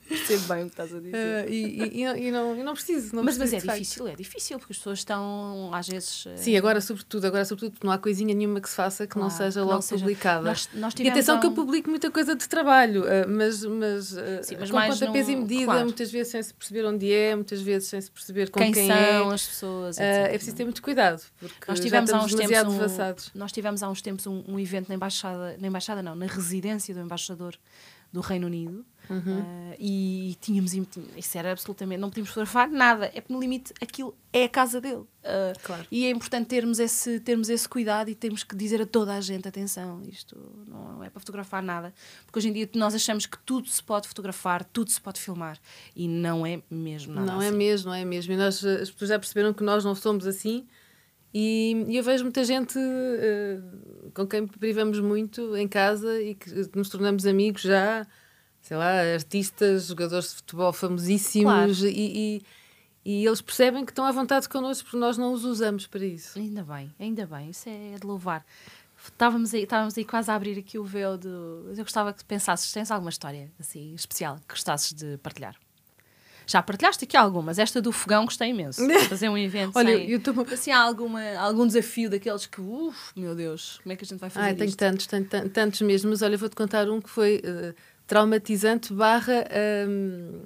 Percebo 0.07 0.47
bem 0.47 0.63
o 0.63 0.65
que 0.65 0.71
estás 0.71 0.95
a 0.95 0.99
dizer. 0.99 1.45
Uh, 1.45 1.49
e, 1.49 1.81
e, 1.83 2.27
e, 2.27 2.31
não, 2.31 2.55
e 2.55 2.63
não 2.63 2.73
preciso. 2.73 3.13
Não 3.13 3.23
mas, 3.23 3.37
preciso 3.37 3.65
mas 3.65 3.75
é 3.75 3.79
difícil, 3.79 4.07
é 4.07 4.15
difícil, 4.15 4.59
porque 4.59 4.71
as 4.71 4.77
pessoas 4.77 4.99
estão, 4.99 5.69
às 5.73 5.87
vezes. 5.87 6.25
Uh... 6.25 6.37
Sim, 6.37 6.55
agora 6.55 6.79
sobretudo, 6.79 7.25
agora 7.27 7.43
sobretudo, 7.43 7.73
porque 7.73 7.85
não 7.85 7.93
há 7.93 7.97
coisinha 7.97 8.33
nenhuma 8.33 8.61
que 8.61 8.69
se 8.69 8.75
faça 8.75 9.05
que 9.05 9.13
claro, 9.13 9.29
não 9.29 9.35
seja 9.35 9.61
logo 9.61 9.73
não 9.73 9.81
seja... 9.81 10.01
publicada. 10.01 10.43
Nós, 10.43 10.69
nós 10.73 10.93
e 10.97 11.09
atenção 11.09 11.37
um... 11.37 11.39
que 11.41 11.47
eu 11.47 11.51
publico 11.51 11.89
muita 11.89 12.09
coisa 12.09 12.35
de 12.35 12.47
trabalho, 12.47 13.03
uh, 13.03 13.27
mas, 13.27 13.63
mas, 13.65 14.05
Sim, 14.43 14.55
mas 14.59 14.71
com 14.71 14.81
pontapés 14.81 15.27
no... 15.27 15.33
e 15.33 15.35
medida, 15.35 15.65
claro. 15.65 15.83
muitas 15.83 16.09
vezes 16.09 16.31
sem 16.31 16.41
se 16.43 16.53
perceber 16.53 16.85
onde 16.85 17.11
é, 17.11 17.35
muitas 17.35 17.61
vezes 17.61 17.89
sem 17.89 17.99
se 17.99 18.09
perceber 18.09 18.49
com 18.49 18.59
quem, 18.59 18.71
quem 18.71 18.87
são 18.87 19.31
é. 19.31 19.33
as 19.33 19.45
pessoas. 19.45 19.97
Etc, 19.97 20.07
é 20.07 20.29
preciso 20.29 20.55
ter 20.55 20.63
muito 20.63 20.81
cuidado, 20.81 21.21
porque 21.37 21.55
nós 21.67 21.79
tivemos 21.79 22.13
há 22.13 22.23
uns 22.23 22.33
tempos 22.33 22.63
um, 22.63 23.39
Nós 23.39 23.51
tivemos 23.51 23.83
há 23.83 23.89
uns 23.89 24.01
tempos 24.01 24.25
um, 24.25 24.43
um 24.47 24.59
evento 24.59 24.87
na 24.87 24.95
embaixada, 24.95 25.57
na 25.59 25.67
embaixada 25.67 26.01
não, 26.01 26.15
na 26.15 26.27
residência 26.27 26.93
do 26.93 27.01
embaixador 27.01 27.55
do 28.11 28.21
Reino 28.21 28.47
Unido 28.47 28.85
Uhum. 29.09 29.39
Uh, 29.39 29.75
e 29.79 30.37
tínhamos, 30.41 30.73
isso 30.73 31.37
era 31.37 31.51
absolutamente, 31.51 31.99
não 31.99 32.09
podíamos 32.09 32.29
fotografar 32.29 32.69
nada, 32.69 33.05
é 33.13 33.21
porque 33.21 33.33
no 33.33 33.39
limite 33.39 33.73
aquilo 33.81 34.15
é 34.33 34.45
a 34.45 34.49
casa 34.49 34.81
dele. 34.81 34.95
Uh, 34.97 35.07
claro. 35.63 35.85
E 35.91 36.05
é 36.05 36.09
importante 36.09 36.47
termos 36.47 36.79
esse, 36.79 37.19
termos 37.19 37.49
esse 37.49 37.67
cuidado 37.67 38.09
e 38.09 38.15
temos 38.15 38.43
que 38.43 38.55
dizer 38.55 38.81
a 38.81 38.85
toda 38.85 39.13
a 39.13 39.21
gente: 39.21 39.47
atenção, 39.47 40.01
isto 40.03 40.37
não 40.67 41.03
é 41.03 41.09
para 41.09 41.19
fotografar 41.19 41.61
nada, 41.61 41.93
porque 42.25 42.39
hoje 42.39 42.49
em 42.49 42.53
dia 42.53 42.69
nós 42.75 42.95
achamos 42.95 43.25
que 43.25 43.37
tudo 43.39 43.67
se 43.67 43.83
pode 43.83 44.07
fotografar, 44.07 44.63
tudo 44.65 44.89
se 44.91 44.99
pode 45.01 45.19
filmar 45.19 45.57
e 45.95 46.07
não 46.07 46.45
é 46.45 46.61
mesmo 46.69 47.13
nada. 47.13 47.27
Não 47.27 47.41
é 47.41 47.47
assim. 47.47 47.55
é 47.55 47.57
mesmo, 47.57 47.89
não 47.89 47.95
é 47.95 48.05
mesmo. 48.05 48.33
E 48.33 48.37
nós, 48.37 48.63
as 48.63 48.89
pessoas 48.91 49.09
já 49.09 49.19
perceberam 49.19 49.53
que 49.53 49.63
nós 49.63 49.83
não 49.83 49.95
somos 49.95 50.25
assim. 50.25 50.65
E, 51.33 51.85
e 51.87 51.97
eu 51.97 52.03
vejo 52.03 52.23
muita 52.23 52.43
gente 52.43 52.79
uh, 52.79 54.11
com 54.13 54.25
quem 54.25 54.47
privamos 54.47 54.99
muito 54.99 55.55
em 55.57 55.67
casa 55.67 56.21
e 56.21 56.35
que 56.35 56.49
nos 56.75 56.89
tornamos 56.89 57.25
amigos 57.25 57.61
já 57.61 58.07
sei 58.67 58.75
lá, 58.75 58.99
artistas, 59.13 59.87
jogadores 59.87 60.27
de 60.27 60.35
futebol 60.35 60.73
famosíssimos 60.73 61.79
claro. 61.79 61.87
e, 61.87 62.41
e, 63.05 63.21
e, 63.21 63.25
eles 63.25 63.39
percebem 63.39 63.85
que 63.85 63.93
estão 63.93 64.03
à 64.03 64.11
vontade 64.11 64.49
connosco 64.49 64.83
porque 64.83 64.97
nós 64.97 65.17
não 65.17 65.31
os 65.31 65.45
usamos 65.45 65.87
para 65.87 66.03
isso. 66.03 66.37
Ainda 66.37 66.63
bem, 66.63 66.93
ainda 66.99 67.25
bem, 67.25 67.51
isso 67.51 67.69
é 67.69 67.95
de 67.97 68.05
louvar. 68.05 68.45
Estávamos 69.01 69.53
aí, 69.53 69.63
estávamos 69.63 69.97
aí 69.97 70.03
quase 70.03 70.29
a 70.29 70.35
abrir 70.35 70.59
aqui 70.59 70.77
o 70.77 70.83
véu 70.83 71.17
do. 71.17 71.69
Eu 71.69 71.77
gostava 71.77 72.11
que 72.11 72.25
pensasses, 72.25 72.69
tens 72.69 72.91
alguma 72.91 73.09
história 73.09 73.49
assim 73.57 73.93
especial 73.95 74.35
que 74.45 74.53
gostasses 74.53 74.91
de 74.91 75.17
partilhar? 75.19 75.55
Já 76.45 76.61
partilhaste 76.61 77.05
aqui 77.05 77.15
algumas. 77.15 77.59
Esta 77.59 77.81
do 77.81 77.93
fogão 77.93 78.25
gostei 78.25 78.49
imenso. 78.49 78.81
Fazer 79.07 79.29
um 79.29 79.37
evento 79.37 79.77
Olha, 79.77 79.95
sem... 79.95 80.09
eu 80.09 80.19
tô... 80.19 80.31
assim, 80.41 80.71
há 80.71 80.79
alguma, 80.79 81.21
algum 81.37 81.65
desafio 81.65 82.09
daqueles 82.09 82.45
que, 82.45 82.59
uff, 82.59 83.13
meu 83.15 83.33
Deus, 83.33 83.79
como 83.81 83.93
é 83.93 83.95
que 83.95 84.03
a 84.03 84.07
gente 84.07 84.19
vai 84.19 84.29
fazer 84.29 84.49
ah, 84.49 84.55
tenho 84.55 84.75
tantos, 84.75 85.07
tenho 85.07 85.25
tantos 85.25 85.81
mesmo. 85.81 86.09
Mas 86.09 86.21
olha, 86.21 86.37
vou-te 86.37 86.55
contar 86.55 86.89
um 86.89 86.99
que 86.99 87.09
foi 87.09 87.41
uh, 87.45 87.73
traumatizante 88.07 88.93
barra, 88.93 89.45
um, 89.87 90.41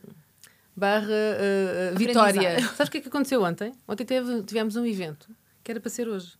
barra 0.75 1.07
uh, 1.07 1.97
vitória. 1.97 2.59
Sabes 2.75 2.87
o 2.87 2.91
que 2.91 2.97
é 2.97 3.01
que 3.01 3.07
aconteceu 3.07 3.41
ontem? 3.43 3.71
Ontem 3.87 4.03
teve, 4.03 4.43
tivemos 4.43 4.75
um 4.75 4.85
evento 4.85 5.29
que 5.63 5.71
era 5.71 5.79
para 5.79 5.89
ser 5.89 6.09
hoje. 6.09 6.33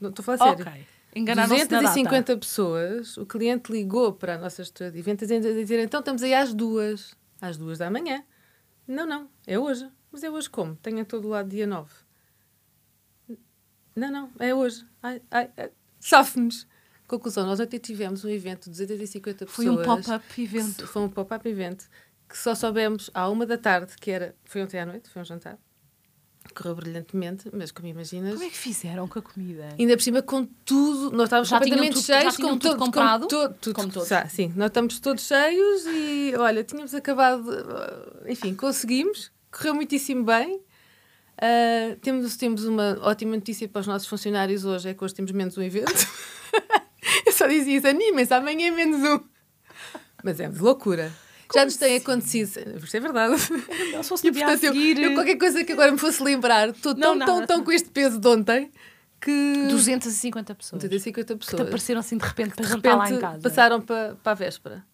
Não, 0.00 0.08
estou 0.10 0.22
a 0.22 0.36
falar 0.36 0.52
okay. 0.52 0.64
sério. 0.64 0.86
Enganaram 1.14 1.48
250 1.56 2.36
pessoas, 2.36 3.16
o 3.16 3.24
cliente 3.24 3.72
ligou 3.72 4.12
para 4.12 4.34
a 4.34 4.38
nossa 4.38 4.62
gestora 4.62 4.90
de 4.90 4.98
eventos 4.98 5.30
a 5.30 5.38
dizer 5.38 5.78
então 5.82 6.00
estamos 6.00 6.22
aí 6.22 6.34
às 6.34 6.52
duas, 6.52 7.14
às 7.40 7.56
duas 7.56 7.78
da 7.78 7.90
manhã. 7.90 8.22
Não, 8.86 9.06
não, 9.06 9.28
é 9.46 9.58
hoje. 9.58 9.88
Mas 10.12 10.22
é 10.22 10.30
hoje 10.30 10.48
como? 10.48 10.76
Tenho 10.76 10.98
em 10.98 11.04
todo 11.04 11.28
lado 11.28 11.48
dia 11.48 11.66
9. 11.66 11.90
Não, 13.94 14.10
não, 14.10 14.30
é 14.38 14.54
hoje. 14.54 14.86
Ai, 15.02 15.22
ai, 15.30 15.50
ai. 15.56 15.70
Sofre-nos. 15.98 16.66
Conclusão, 17.06 17.46
nós 17.46 17.60
até 17.60 17.78
tivemos 17.78 18.24
um 18.24 18.28
evento 18.28 18.64
de 18.64 18.70
250 18.70 19.46
pessoas. 19.46 19.54
Foi 19.54 19.68
um 19.68 19.82
pop-up 19.82 20.42
evento. 20.42 20.86
Foi 20.86 21.02
um 21.02 21.08
pop-up 21.08 21.48
evento 21.48 21.88
que 22.28 22.36
só 22.36 22.54
soubemos 22.54 23.10
à 23.14 23.28
uma 23.28 23.46
da 23.46 23.56
tarde, 23.56 23.94
que 24.00 24.10
era. 24.10 24.34
Foi 24.44 24.62
ontem 24.62 24.80
à 24.80 24.86
noite, 24.86 25.08
foi 25.08 25.22
um 25.22 25.24
jantar. 25.24 25.58
Correu 26.54 26.76
brilhantemente, 26.76 27.50
mas 27.52 27.70
como 27.72 27.88
imaginas. 27.88 28.34
Como 28.34 28.44
é 28.44 28.50
que 28.50 28.56
fizeram 28.56 29.08
com 29.08 29.18
a 29.18 29.22
comida? 29.22 29.68
Ainda 29.78 29.96
por 29.96 30.02
cima, 30.02 30.22
com 30.22 30.44
tudo, 30.64 31.10
nós 31.10 31.24
estávamos 31.24 31.48
já 31.48 31.58
completamente 31.58 31.94
tudo, 31.94 32.04
cheios, 32.04 32.36
com 32.36 32.58
tudo 32.58 32.76
comprado. 32.76 33.22
Com, 33.28 33.52
tudo, 33.54 33.74
como 33.74 33.92
todos. 33.92 34.08
Já, 34.08 34.28
sim, 34.28 34.52
nós 34.56 34.68
estamos 34.68 35.00
todos 35.00 35.24
cheios 35.24 35.86
e 35.86 36.34
olha, 36.36 36.62
tínhamos 36.62 36.94
acabado. 36.94 37.50
Enfim, 38.26 38.54
conseguimos, 38.54 39.32
correu 39.50 39.74
muitíssimo 39.74 40.24
bem. 40.24 40.60
Uh, 41.36 41.96
temos, 42.00 42.36
temos 42.36 42.64
uma 42.64 42.98
ótima 43.02 43.34
notícia 43.36 43.68
para 43.68 43.80
os 43.80 43.86
nossos 43.86 44.08
funcionários 44.08 44.64
hoje: 44.64 44.88
é 44.88 44.94
que 44.94 45.04
hoje 45.04 45.14
temos 45.14 45.32
menos 45.32 45.58
um 45.58 45.62
evento. 45.62 45.92
Só 47.46 47.48
dizia 47.48 47.76
isso, 47.76 47.86
animem-se, 47.86 48.34
amanhã 48.34 48.66
é 48.66 48.70
menos 48.72 49.02
um. 49.08 49.20
Mas 50.24 50.40
é 50.40 50.48
de 50.48 50.60
loucura. 50.60 51.12
Como 51.46 51.60
Já 51.60 51.64
nos 51.64 51.76
tem 51.76 51.94
assim? 51.94 52.02
acontecido. 52.02 52.76
Isto 52.82 52.96
é 52.96 53.00
verdade. 53.00 53.34
Não, 53.92 54.02
se 54.02 54.08
fosse 54.08 54.26
e, 54.26 54.32
portanto, 54.32 54.64
eu, 54.64 54.74
eu, 54.74 55.14
qualquer 55.14 55.36
coisa 55.36 55.64
que 55.64 55.72
agora 55.72 55.92
me 55.92 55.98
fosse 55.98 56.20
lembrar, 56.20 56.70
estou 56.70 56.92
tão, 56.92 57.16
tão, 57.18 57.46
tão 57.46 57.62
com 57.62 57.70
este 57.70 57.88
peso 57.88 58.18
de 58.18 58.26
ontem 58.26 58.72
que. 59.20 59.68
250 59.70 60.54
pessoas. 60.56 60.82
250 60.82 61.36
pessoas. 61.36 61.50
Que 61.50 61.56
te 61.56 61.62
apareceram 61.68 62.00
assim 62.00 62.16
de 62.16 62.24
repente 62.24 62.56
para 62.56 62.64
jantar 62.66 62.96
lá 62.96 63.10
em 63.10 63.18
casa. 63.20 63.40
Passaram 63.40 63.80
para, 63.80 64.16
para 64.16 64.32
a 64.32 64.34
véspera. 64.34 64.84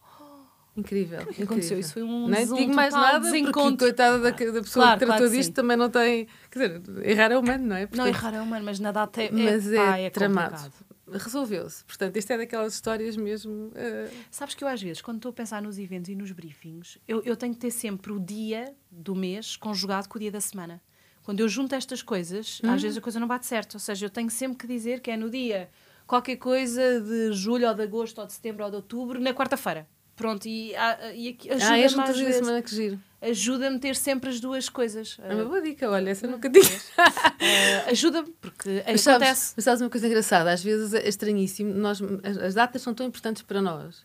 Incrível. 0.77 1.23
O 1.23 1.27
que 1.27 1.43
aconteceu? 1.43 1.79
Isso 1.79 1.95
foi 1.95 2.03
um 2.03 2.29
Nem 2.29 2.47
digo 2.47 2.75
mais 2.75 2.93
nada, 2.93 3.31
porque 3.31 3.77
coitada 3.77 4.19
da, 4.19 4.31
da 4.31 4.35
pessoa 4.35 4.85
claro, 4.85 4.99
que 4.99 5.07
tratou 5.07 5.07
claro 5.07 5.25
que 5.25 5.31
disto 5.31 5.49
sim. 5.49 5.53
também 5.55 5.77
não 5.79 5.89
tem. 5.89 6.29
Quer 6.51 6.81
dizer, 6.81 7.07
errar 7.07 7.33
é 7.33 7.39
humano, 7.39 7.67
não 7.67 7.77
é? 7.77 7.87
Porque... 7.87 7.99
Não, 7.99 8.07
errar 8.07 8.35
é 8.35 8.41
humano, 8.41 8.65
mas 8.65 8.79
na 8.79 8.93
data 8.93 9.23
é, 9.23 9.31
mas 9.31 9.71
é, 9.71 9.77
é, 9.77 10.05
é 10.05 10.11
tramado. 10.11 10.71
Resolveu-se. 11.19 11.85
Portanto, 11.85 12.17
isto 12.17 12.31
é 12.33 12.39
daquelas 12.39 12.75
histórias 12.75 13.17
mesmo. 13.17 13.69
Uh... 13.69 14.11
Sabes 14.31 14.55
que 14.55 14.63
eu, 14.65 14.69
às 14.69 14.83
vezes, 14.83 15.03
quando 15.03 15.17
estou 15.17 15.31
a 15.31 15.33
pensar 15.33 15.63
nos 15.63 15.79
eventos 15.79 16.11
e 16.11 16.15
nos 16.15 16.31
briefings, 16.33 16.99
eu, 17.07 17.23
eu 17.23 17.37
tenho 17.37 17.55
que 17.55 17.61
ter 17.61 17.71
sempre 17.71 18.13
o 18.13 18.21
dia 18.21 18.75
do 18.91 19.15
mês 19.15 19.57
conjugado 19.57 20.09
com 20.09 20.19
o 20.19 20.21
dia 20.21 20.31
da 20.31 20.41
semana. 20.41 20.83
Quando 21.23 21.41
eu 21.41 21.49
junto 21.49 21.75
estas 21.75 22.03
coisas, 22.03 22.61
hum. 22.65 22.71
às 22.71 22.83
vezes 22.83 22.99
a 22.99 23.01
coisa 23.01 23.21
não 23.21 23.29
bate 23.29 23.47
certo. 23.47 23.75
Ou 23.75 23.81
seja, 23.81 24.07
eu 24.07 24.11
tenho 24.11 24.31
sempre 24.31 24.59
que 24.59 24.67
dizer 24.67 25.01
que 25.01 25.11
é 25.11 25.17
no 25.17 25.31
dia 25.31 25.69
qualquer 26.07 26.37
coisa 26.37 27.01
de 27.01 27.33
julho 27.33 27.69
ou 27.69 27.75
de 27.75 27.83
agosto 27.83 28.21
ou 28.21 28.27
de 28.27 28.33
setembro 28.33 28.65
ou 28.65 28.71
de 28.71 28.77
outubro, 28.77 29.21
na 29.21 29.33
quarta-feira. 29.33 29.89
Pronto, 30.15 30.47
e, 30.47 30.73
e, 31.15 31.39
e 31.45 31.51
ajuda-me 31.51 31.63
ah, 31.63 31.79
é 31.79 31.85
às 31.85 32.19
vezes, 32.19 32.37
semana 32.37 32.63
que 32.63 32.75
giro. 32.75 33.01
Ajuda-me 33.23 33.77
a 33.77 33.79
ter 33.79 33.95
sempre 33.97 34.31
as 34.31 34.41
duas 34.41 34.69
coisas. 34.69 35.17
É 35.23 35.33
uma 35.35 35.45
boa 35.45 35.63
dica, 35.63 35.89
olha, 35.89 36.11
essa 36.11 36.27
nunca 36.27 36.49
digo. 36.49 36.67
uh, 36.67 37.91
Ajuda-me, 37.91 38.31
porque 38.41 38.83
mas 38.87 39.07
acontece. 39.07 39.41
Sabes, 39.41 39.55
mas 39.57 39.65
sabes 39.65 39.81
uma 39.81 39.91
coisa 39.91 40.07
engraçada? 40.09 40.53
Às 40.53 40.63
vezes 40.63 40.93
é 40.93 41.09
estranhíssimo, 41.09 41.73
nós, 41.73 42.01
as, 42.23 42.37
as 42.37 42.55
datas 42.55 42.83
são 42.83 42.93
tão 42.93 43.07
importantes 43.07 43.43
para 43.43 43.63
nós 43.63 44.05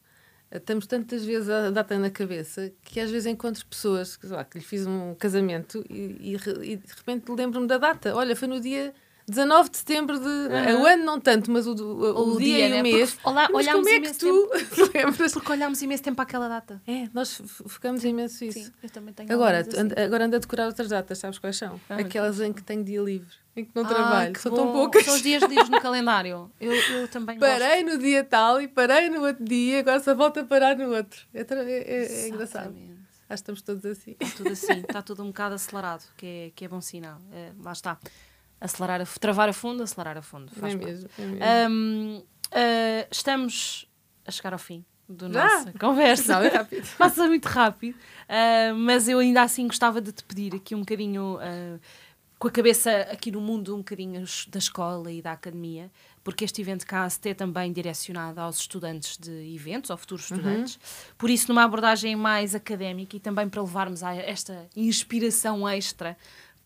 estamos 0.52 0.88
tantas 0.88 1.26
vezes 1.26 1.50
a 1.50 1.70
data 1.70 1.98
na 2.00 2.10
cabeça 2.10 2.72
que 2.82 3.00
às 3.00 3.12
vezes 3.12 3.26
encontro 3.26 3.66
pessoas 3.66 4.16
que, 4.16 4.28
lá, 4.28 4.44
que 4.44 4.58
lhe 4.58 4.64
fiz 4.64 4.88
um 4.88 5.14
casamento 5.16 5.84
e, 5.90 6.34
e, 6.34 6.36
e 6.64 6.76
de 6.78 6.94
repente 6.96 7.30
lembro-me 7.32 7.68
da 7.68 7.78
data. 7.78 8.16
Olha, 8.16 8.36
foi 8.36 8.48
no 8.48 8.60
dia 8.60 8.94
19 9.30 9.70
de 9.70 9.78
setembro 9.78 10.20
de. 10.20 10.26
Uhum. 10.26 10.82
O 10.82 10.86
ano 10.86 11.04
não 11.04 11.20
tanto, 11.20 11.52
mas 11.52 11.68
o, 11.68 11.74
o, 11.74 12.36
o 12.36 12.38
dia, 12.38 12.56
dia, 12.56 12.68
e 12.68 12.70
né? 12.70 12.80
o 12.80 12.84
mês. 12.84 13.14
Porque, 13.14 13.30
olá, 13.30 13.50
mas 13.52 13.68
como 13.68 13.90
é 13.90 14.00
que 14.00 14.14
tu 14.14 14.50
lembras? 14.96 15.34
Porque 15.34 15.52
olhámos 15.52 15.82
imenso 15.82 16.04
tempo 16.04 16.22
àquela 16.22 16.48
data. 16.48 16.82
É, 16.88 17.10
nós 17.14 17.42
focamos 17.68 18.06
imenso 18.06 18.46
isso. 18.46 18.60
Sim, 18.60 18.72
eu 18.82 18.90
também 18.90 19.14
tenho 19.14 19.32
agora, 19.32 19.60
assim. 19.60 20.02
agora 20.02 20.26
ando 20.26 20.38
a 20.38 20.40
decorar 20.40 20.68
outras 20.68 20.90
datas, 20.90 21.18
sabes 21.18 21.40
quais 21.40 21.58
são? 21.58 21.80
Ah, 21.90 21.98
Aquelas 21.98 22.40
em 22.40 22.54
que 22.54 22.64
tenho 22.64 22.84
dia 22.84 23.02
livre 23.02 23.36
em 23.58 23.66
que 23.66 23.72
não 23.76 23.84
ah, 23.84 23.88
trabalho. 23.88 24.34
Que 24.34 24.40
são 24.40 24.52
bom. 24.52 24.58
tão 24.58 24.72
poucas. 24.72 25.04
São 25.04 25.16
os 25.16 25.22
dias 25.22 25.42
livres 25.44 25.70
no 25.70 25.82
calendário. 25.82 26.50
Eu, 26.62 26.74
eu 26.74 27.08
também 27.08 27.40
Parei 27.40 27.84
gosto. 27.84 27.98
no 27.98 28.02
dia 28.02 28.24
tal 28.24 28.62
e 28.62 28.68
parei 28.68 29.10
no 29.10 29.26
outro 29.26 29.44
dia, 29.44 29.80
agora 29.80 30.00
só 30.00 30.14
volto 30.14 30.40
a 30.40 30.44
parar 30.44 30.78
no 30.78 30.94
outro. 30.94 31.20
É, 31.34 31.42
é, 31.42 32.06
é 32.06 32.28
engraçado. 32.30 32.74
Acho 33.30 33.44
que 33.44 33.52
estamos 33.52 33.62
todos 33.62 33.86
assim. 33.86 34.16
Está 34.18 34.38
tudo 34.38 34.52
assim, 34.52 34.80
está 34.80 35.02
tudo 35.04 35.24
um 35.24 35.28
bocado 35.28 35.56
acelerado, 35.56 36.04
que 36.16 36.26
é, 36.26 36.52
que 36.56 36.66
é 36.66 36.68
bom 36.68 36.80
sinal. 36.80 37.20
É, 37.34 37.52
lá 37.62 37.74
está. 37.74 37.98
Acelerar 38.60 39.02
a, 39.02 39.06
travar 39.06 39.50
a 39.50 39.54
fundo, 39.54 39.84
acelerar 39.84 40.18
a 40.18 40.22
fundo. 40.22 40.52
Faz 40.52 40.74
é 40.74 40.78
mesmo, 40.78 41.10
é 41.18 41.22
mesmo. 41.22 41.46
Um, 41.70 42.18
uh, 42.18 42.24
ah, 42.52 43.08
estamos 43.12 43.88
a 44.26 44.32
chegar 44.32 44.54
ao 44.54 44.60
fim 44.60 44.84
da 45.08 45.30
nossa 45.30 45.70
ah, 45.70 45.80
conversa. 45.80 46.34
Não, 46.34 46.42
é 46.42 46.48
rápido. 46.50 46.88
Passa 46.98 47.28
muito 47.28 47.46
rápido. 47.46 47.96
Uh, 47.96 48.76
mas 48.76 49.08
eu 49.08 49.20
ainda 49.20 49.42
assim 49.42 49.68
gostava 49.68 50.02
de 50.02 50.12
te 50.12 50.24
pedir 50.24 50.56
aqui 50.56 50.76
um 50.76 50.80
bocadinho. 50.80 51.36
Uh, 51.36 51.80
com 52.40 52.48
a 52.48 52.52
cabeça 52.52 52.92
aqui 53.12 53.32
no 53.32 53.42
mundo 53.42 53.74
um 53.74 53.80
bocadinho 53.80 54.24
da 54.50 54.60
escola 54.60 55.12
e 55.12 55.22
da 55.22 55.32
academia, 55.32 55.90
porque 56.24 56.46
este 56.46 56.62
evento 56.62 56.86
CAST 56.86 57.30
é 57.30 57.34
também 57.34 57.74
direcionado 57.74 58.40
aos 58.40 58.60
estudantes 58.60 59.18
de 59.18 59.56
eventos, 59.56 59.90
ou 59.90 59.98
futuros 59.98 60.30
uhum. 60.30 60.38
estudantes, 60.38 60.76
uhum. 60.76 61.16
por 61.18 61.30
isso 61.32 61.48
numa 61.48 61.64
abordagem 61.64 62.16
mais 62.16 62.54
académica 62.54 63.16
e 63.16 63.20
também 63.20 63.50
para 63.50 63.62
levarmos 63.62 64.04
a 64.04 64.14
esta 64.14 64.68
inspiração 64.76 65.68
extra 65.68 66.16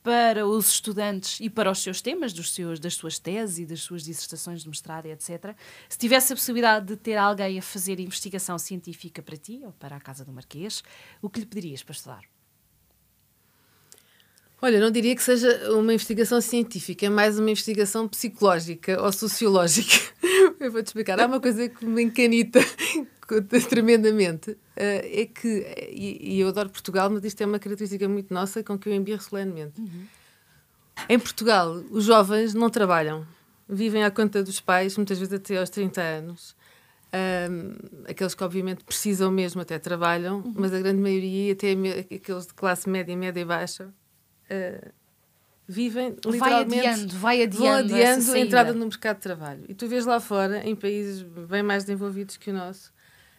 para 0.03 0.47
os 0.47 0.71
estudantes 0.71 1.39
e 1.39 1.49
para 1.49 1.71
os 1.71 1.81
seus 1.81 2.01
temas, 2.01 2.33
dos 2.33 2.53
seus, 2.53 2.79
das 2.79 2.95
suas 2.95 3.19
teses 3.19 3.59
e 3.59 3.65
das 3.65 3.81
suas 3.81 4.03
dissertações 4.03 4.63
de 4.63 4.69
mestrado, 4.69 5.05
etc. 5.05 5.55
Se 5.87 5.97
tivesse 5.97 6.33
a 6.33 6.35
possibilidade 6.35 6.87
de 6.87 6.95
ter 6.95 7.17
alguém 7.17 7.59
a 7.59 7.61
fazer 7.61 7.99
investigação 7.99 8.57
científica 8.57 9.21
para 9.21 9.37
ti 9.37 9.61
ou 9.63 9.71
para 9.73 9.95
a 9.95 9.99
Casa 9.99 10.25
do 10.25 10.31
Marquês, 10.31 10.83
o 11.21 11.29
que 11.29 11.39
lhe 11.39 11.45
pedirias 11.45 11.83
para 11.83 11.93
estudar? 11.93 12.21
Olha, 14.63 14.79
não 14.79 14.91
diria 14.91 15.15
que 15.15 15.23
seja 15.23 15.71
uma 15.71 15.91
investigação 15.91 16.39
científica, 16.39 17.07
é 17.07 17.09
mais 17.09 17.39
uma 17.39 17.49
investigação 17.49 18.07
psicológica 18.07 19.01
ou 19.01 19.11
sociológica. 19.11 19.95
Eu 20.59 20.71
vou-te 20.71 20.87
explicar. 20.87 21.19
Há 21.19 21.25
uma 21.25 21.39
coisa 21.39 21.67
que 21.67 21.83
me 21.83 22.03
encanita 22.03 22.59
tremendamente, 23.69 24.57
eh, 24.75 25.21
é 25.21 25.25
que, 25.25 25.65
e, 25.91 26.39
eu 26.39 26.47
adoro 26.47 26.69
Portugal, 26.69 27.09
mas 27.09 27.23
isto 27.23 27.41
é 27.41 27.45
uma 27.45 27.59
característica 27.59 28.07
muito 28.07 28.33
nossa 28.33 28.63
com 28.63 28.77
que 28.77 28.89
eu 28.89 28.93
embirro 28.93 29.21
solenemente. 29.21 29.79
Uhum. 29.79 30.05
Em 31.09 31.19
Portugal, 31.19 31.83
os 31.89 32.05
jovens 32.05 32.53
não 32.53 32.69
trabalham, 32.69 33.25
vivem 33.67 34.03
à 34.03 34.11
conta 34.11 34.43
dos 34.43 34.59
pais, 34.59 34.97
muitas 34.97 35.17
vezes 35.17 35.33
até 35.33 35.57
aos 35.57 35.69
30 35.69 36.01
anos. 36.01 36.55
Um, 37.13 37.73
aqueles 38.09 38.33
que 38.33 38.43
obviamente 38.43 38.85
precisam 38.85 39.29
mesmo 39.29 39.61
até 39.61 39.77
trabalham, 39.77 40.37
uhum. 40.37 40.53
mas 40.55 40.73
a 40.73 40.79
grande 40.79 41.01
maioria, 41.01 41.53
até 41.53 41.71
aqueles 42.15 42.47
de 42.47 42.53
classe 42.53 42.89
média, 42.89 43.15
média 43.17 43.41
e 43.41 43.45
baixa, 43.45 43.85
uh, 43.87 44.91
vivem 45.67 46.15
vai 46.37 46.53
adiando, 46.61 47.17
vai 47.17 47.43
adiando, 47.43 47.63
vão 47.63 47.73
adiando 47.73 48.31
a 48.31 48.39
entrada 48.39 48.73
no 48.73 48.85
mercado 48.85 49.17
de 49.17 49.23
trabalho. 49.23 49.63
E 49.67 49.73
tu 49.73 49.87
vês 49.87 50.05
lá 50.05 50.19
fora, 50.19 50.65
em 50.67 50.75
países 50.75 51.21
bem 51.21 51.63
mais 51.63 51.83
desenvolvidos 51.83 52.37
que 52.37 52.49
o 52.49 52.53
nosso, 52.53 52.93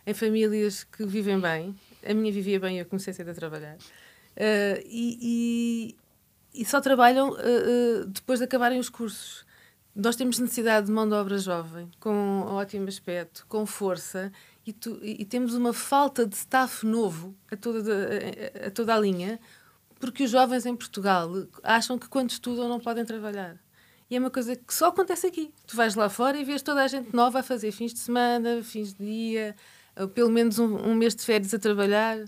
em 0.06 0.14
famílias 0.14 0.84
que 0.84 1.04
vivem 1.04 1.38
bem, 1.38 1.74
a 2.04 2.12
minha 2.14 2.32
vivia 2.32 2.58
bem 2.58 2.78
eu 2.78 2.86
comecei 2.86 3.12
cedo 3.12 3.30
a 3.30 3.34
trabalhar, 3.34 3.76
uh, 3.76 4.82
e, 4.84 5.96
e, 6.54 6.60
e, 6.60 6.64
só 6.64 6.80
trabalham 6.80 7.30
uh, 7.30 8.06
depois 8.06 8.38
de 8.40 8.44
acabarem 8.44 8.78
os 8.78 8.88
cursos. 8.88 9.44
Nós 9.94 10.16
temos 10.16 10.38
necessidade 10.38 10.86
de 10.86 10.92
mão 10.92 11.06
de 11.06 11.14
obra 11.14 11.36
jovem, 11.36 11.90
com 12.00 12.40
ótimo 12.46 12.88
aspecto, 12.88 13.44
com 13.46 13.66
força, 13.66 14.32
e, 14.66 14.72
tu, 14.72 14.98
e 15.02 15.24
temos 15.24 15.54
uma 15.54 15.72
falta 15.72 16.24
de 16.26 16.34
staff 16.34 16.86
novo 16.86 17.34
a 17.50 17.56
toda, 17.56 17.92
a, 17.92 18.66
a 18.68 18.70
toda 18.70 18.94
a 18.94 18.98
linha, 18.98 19.38
porque 20.00 20.24
os 20.24 20.30
jovens 20.30 20.66
em 20.66 20.74
Portugal 20.74 21.30
acham 21.62 21.98
que 21.98 22.08
quando 22.08 22.30
estudam 22.30 22.68
não 22.68 22.80
podem 22.80 23.04
trabalhar. 23.04 23.56
E 24.10 24.16
é 24.16 24.18
uma 24.18 24.30
coisa 24.30 24.54
que 24.54 24.74
só 24.74 24.88
acontece 24.88 25.26
aqui. 25.26 25.54
Tu 25.66 25.76
vais 25.76 25.94
lá 25.94 26.08
fora 26.08 26.36
e 26.36 26.44
vês 26.44 26.60
toda 26.60 26.82
a 26.82 26.86
gente 26.86 27.14
nova 27.14 27.38
a 27.40 27.42
fazer 27.42 27.72
fins 27.72 27.94
de 27.94 28.00
semana, 28.00 28.62
fins 28.62 28.92
de 28.92 29.04
dia, 29.04 29.56
pelo 30.14 30.30
menos 30.30 30.58
um, 30.58 30.76
um 30.76 30.94
mês 30.94 31.14
de 31.14 31.22
férias 31.22 31.52
a 31.54 31.58
trabalhar. 31.58 32.18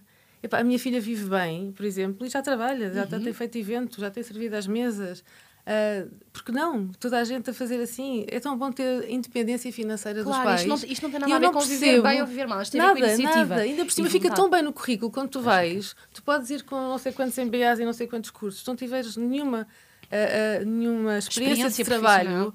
Epá, 0.42 0.58
a 0.58 0.64
minha 0.64 0.78
filha 0.78 1.00
vive 1.00 1.28
bem, 1.28 1.72
por 1.72 1.86
exemplo, 1.86 2.26
e 2.26 2.28
já 2.28 2.42
trabalha, 2.42 2.92
já 2.92 3.04
uhum. 3.04 3.22
tem 3.22 3.32
feito 3.32 3.56
eventos, 3.56 3.96
já 3.96 4.10
tem 4.10 4.22
servido 4.22 4.56
às 4.56 4.66
mesas. 4.66 5.24
Uh, 5.64 6.10
porque 6.30 6.52
não? 6.52 6.88
Toda 7.00 7.18
a 7.18 7.24
gente 7.24 7.48
a 7.48 7.54
fazer 7.54 7.80
assim. 7.80 8.26
É 8.28 8.38
tão 8.38 8.56
bom 8.56 8.70
ter 8.70 9.10
independência 9.10 9.72
financeira 9.72 10.22
claro, 10.22 10.38
dos 10.38 10.44
pais. 10.44 10.60
Isto 10.60 10.68
não, 10.68 10.92
isto 10.92 11.02
não 11.02 11.10
tem 11.10 11.20
nada 11.20 11.34
a 11.34 11.38
ver 11.38 11.50
com 11.52 11.60
viver 11.60 12.02
bem 12.02 12.20
ou 12.20 12.26
viver 12.26 12.46
mal. 12.46 12.60
Isto 12.60 12.72
tem 12.72 12.80
nada, 12.82 12.90
a 12.90 12.94
ver 12.94 13.00
com 13.00 13.06
iniciativa. 13.06 13.46
Nada. 13.46 13.62
Ainda 13.62 13.84
por 13.84 13.92
cima 13.92 14.10
fica 14.10 14.30
tão 14.30 14.50
bem 14.50 14.62
no 14.62 14.74
currículo 14.74 15.10
quando 15.10 15.30
tu 15.30 15.40
vais. 15.40 15.96
Tu 16.12 16.22
podes 16.22 16.50
ir 16.50 16.64
com 16.64 16.76
não 16.76 16.98
sei 16.98 17.12
quantos 17.12 17.38
MBAs 17.38 17.78
e 17.78 17.84
não 17.86 17.94
sei 17.94 18.06
quantos 18.06 18.30
cursos. 18.30 18.60
Se 18.60 18.68
não 18.68 18.76
tiveres 18.76 19.16
nenhuma, 19.16 19.62
uh, 19.62 20.62
uh, 20.62 20.66
nenhuma 20.66 21.16
experiência, 21.16 21.66
experiência 21.66 21.84
de 21.84 21.90
trabalho, 21.90 22.54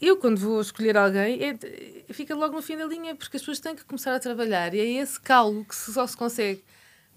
eu, 0.00 0.16
quando 0.16 0.38
vou 0.38 0.60
escolher 0.60 0.96
alguém, 0.96 1.40
é, 1.42 2.12
fica 2.12 2.34
logo 2.34 2.54
no 2.54 2.62
fim 2.62 2.76
da 2.76 2.84
linha, 2.84 3.14
porque 3.14 3.36
as 3.36 3.42
pessoas 3.42 3.60
têm 3.60 3.74
que 3.74 3.84
começar 3.84 4.14
a 4.14 4.20
trabalhar. 4.20 4.74
E 4.74 4.80
é 4.80 5.02
esse 5.02 5.18
calo 5.20 5.64
que 5.64 5.74
só 5.74 6.06
se 6.06 6.16
consegue 6.16 6.62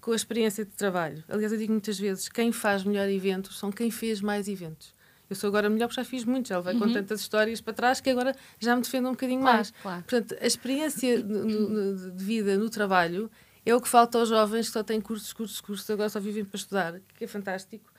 com 0.00 0.12
a 0.12 0.16
experiência 0.16 0.64
de 0.64 0.72
trabalho. 0.72 1.22
Aliás, 1.28 1.52
eu 1.52 1.58
digo 1.58 1.72
muitas 1.72 1.98
vezes: 1.98 2.28
quem 2.28 2.52
faz 2.52 2.82
melhor 2.84 3.08
eventos 3.08 3.58
são 3.58 3.70
quem 3.70 3.90
fez 3.90 4.20
mais 4.20 4.48
eventos. 4.48 4.94
Eu 5.28 5.36
sou 5.36 5.46
agora 5.46 5.70
melhor 5.70 5.86
porque 5.86 6.00
já 6.00 6.04
fiz 6.04 6.24
muitos, 6.24 6.48
já 6.48 6.56
levei 6.56 6.74
uhum. 6.74 6.80
com 6.80 6.92
tantas 6.92 7.20
histórias 7.20 7.60
para 7.60 7.72
trás 7.72 8.00
que 8.00 8.10
agora 8.10 8.34
já 8.58 8.74
me 8.74 8.82
defendo 8.82 9.08
um 9.08 9.12
bocadinho 9.12 9.40
claro, 9.40 9.56
mais. 9.58 9.70
Claro. 9.82 10.02
Portanto, 10.02 10.36
a 10.40 10.46
experiência 10.46 11.22
no, 11.22 11.44
no, 11.44 12.10
de 12.10 12.24
vida 12.24 12.56
no 12.56 12.68
trabalho 12.68 13.30
é 13.64 13.72
o 13.72 13.80
que 13.80 13.86
falta 13.86 14.18
aos 14.18 14.28
jovens 14.28 14.66
que 14.66 14.72
só 14.72 14.82
têm 14.82 15.00
cursos, 15.00 15.32
cursos, 15.32 15.60
cursos, 15.60 15.88
agora 15.88 16.08
só 16.08 16.18
vivem 16.18 16.44
para 16.44 16.56
estudar, 16.56 17.00
que 17.16 17.24
é 17.24 17.26
fantástico. 17.28 17.89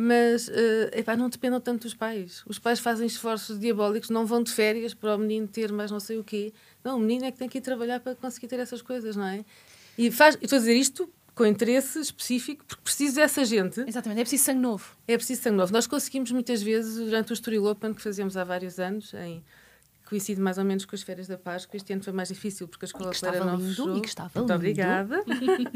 Mas 0.00 0.46
uh, 0.46 0.52
epá, 0.92 1.16
não 1.16 1.28
dependam 1.28 1.60
tanto 1.60 1.82
dos 1.82 1.92
pais. 1.92 2.44
Os 2.46 2.56
pais 2.56 2.78
fazem 2.78 3.04
esforços 3.04 3.58
diabólicos, 3.58 4.10
não 4.10 4.24
vão 4.24 4.44
de 4.44 4.52
férias 4.52 4.94
para 4.94 5.16
o 5.16 5.18
menino 5.18 5.48
ter 5.48 5.72
mais 5.72 5.90
não 5.90 5.98
sei 5.98 6.18
o 6.18 6.22
quê. 6.22 6.52
Não, 6.84 6.98
o 6.98 7.00
menino 7.00 7.24
é 7.24 7.32
que 7.32 7.38
tem 7.38 7.48
que 7.48 7.58
ir 7.58 7.60
trabalhar 7.60 7.98
para 7.98 8.14
conseguir 8.14 8.46
ter 8.46 8.60
essas 8.60 8.80
coisas, 8.80 9.16
não 9.16 9.26
é? 9.26 9.44
E 9.98 10.08
faz, 10.12 10.38
estou 10.40 10.54
a 10.54 10.60
dizer 10.60 10.76
isto 10.76 11.10
com 11.34 11.44
interesse 11.44 11.98
específico, 11.98 12.64
porque 12.64 12.80
preciso 12.80 13.16
dessa 13.16 13.44
gente. 13.44 13.80
Exatamente, 13.80 14.20
é 14.20 14.22
preciso 14.22 14.44
sangue 14.44 14.60
novo. 14.60 14.96
É 15.08 15.16
preciso 15.16 15.42
sangue 15.42 15.56
novo. 15.56 15.72
Nós 15.72 15.88
conseguimos 15.88 16.30
muitas 16.30 16.62
vezes, 16.62 16.94
durante 17.04 17.32
o 17.32 17.34
Story 17.34 17.58
Open, 17.58 17.92
que 17.92 18.00
fazíamos 18.00 18.36
há 18.36 18.44
vários 18.44 18.78
anos, 18.78 19.12
em 19.14 19.42
coincide 20.08 20.40
mais 20.40 20.56
ou 20.56 20.64
menos 20.64 20.84
com 20.84 20.94
as 20.94 21.02
férias 21.02 21.26
da 21.26 21.36
Páscoa. 21.36 21.76
Este 21.76 21.92
ano 21.92 22.02
foi 22.02 22.12
mais 22.12 22.28
difícil 22.28 22.66
porque 22.66 22.84
a 22.84 22.88
escola 22.88 23.12
era 23.22 23.44
não 23.44 23.56
lindo, 23.56 23.68
fechou. 23.68 23.96
E 23.96 24.00
que 24.00 24.08
estava 24.08 24.30
muito 24.34 24.48
lindo. 24.48 24.54
obrigada. 24.54 25.22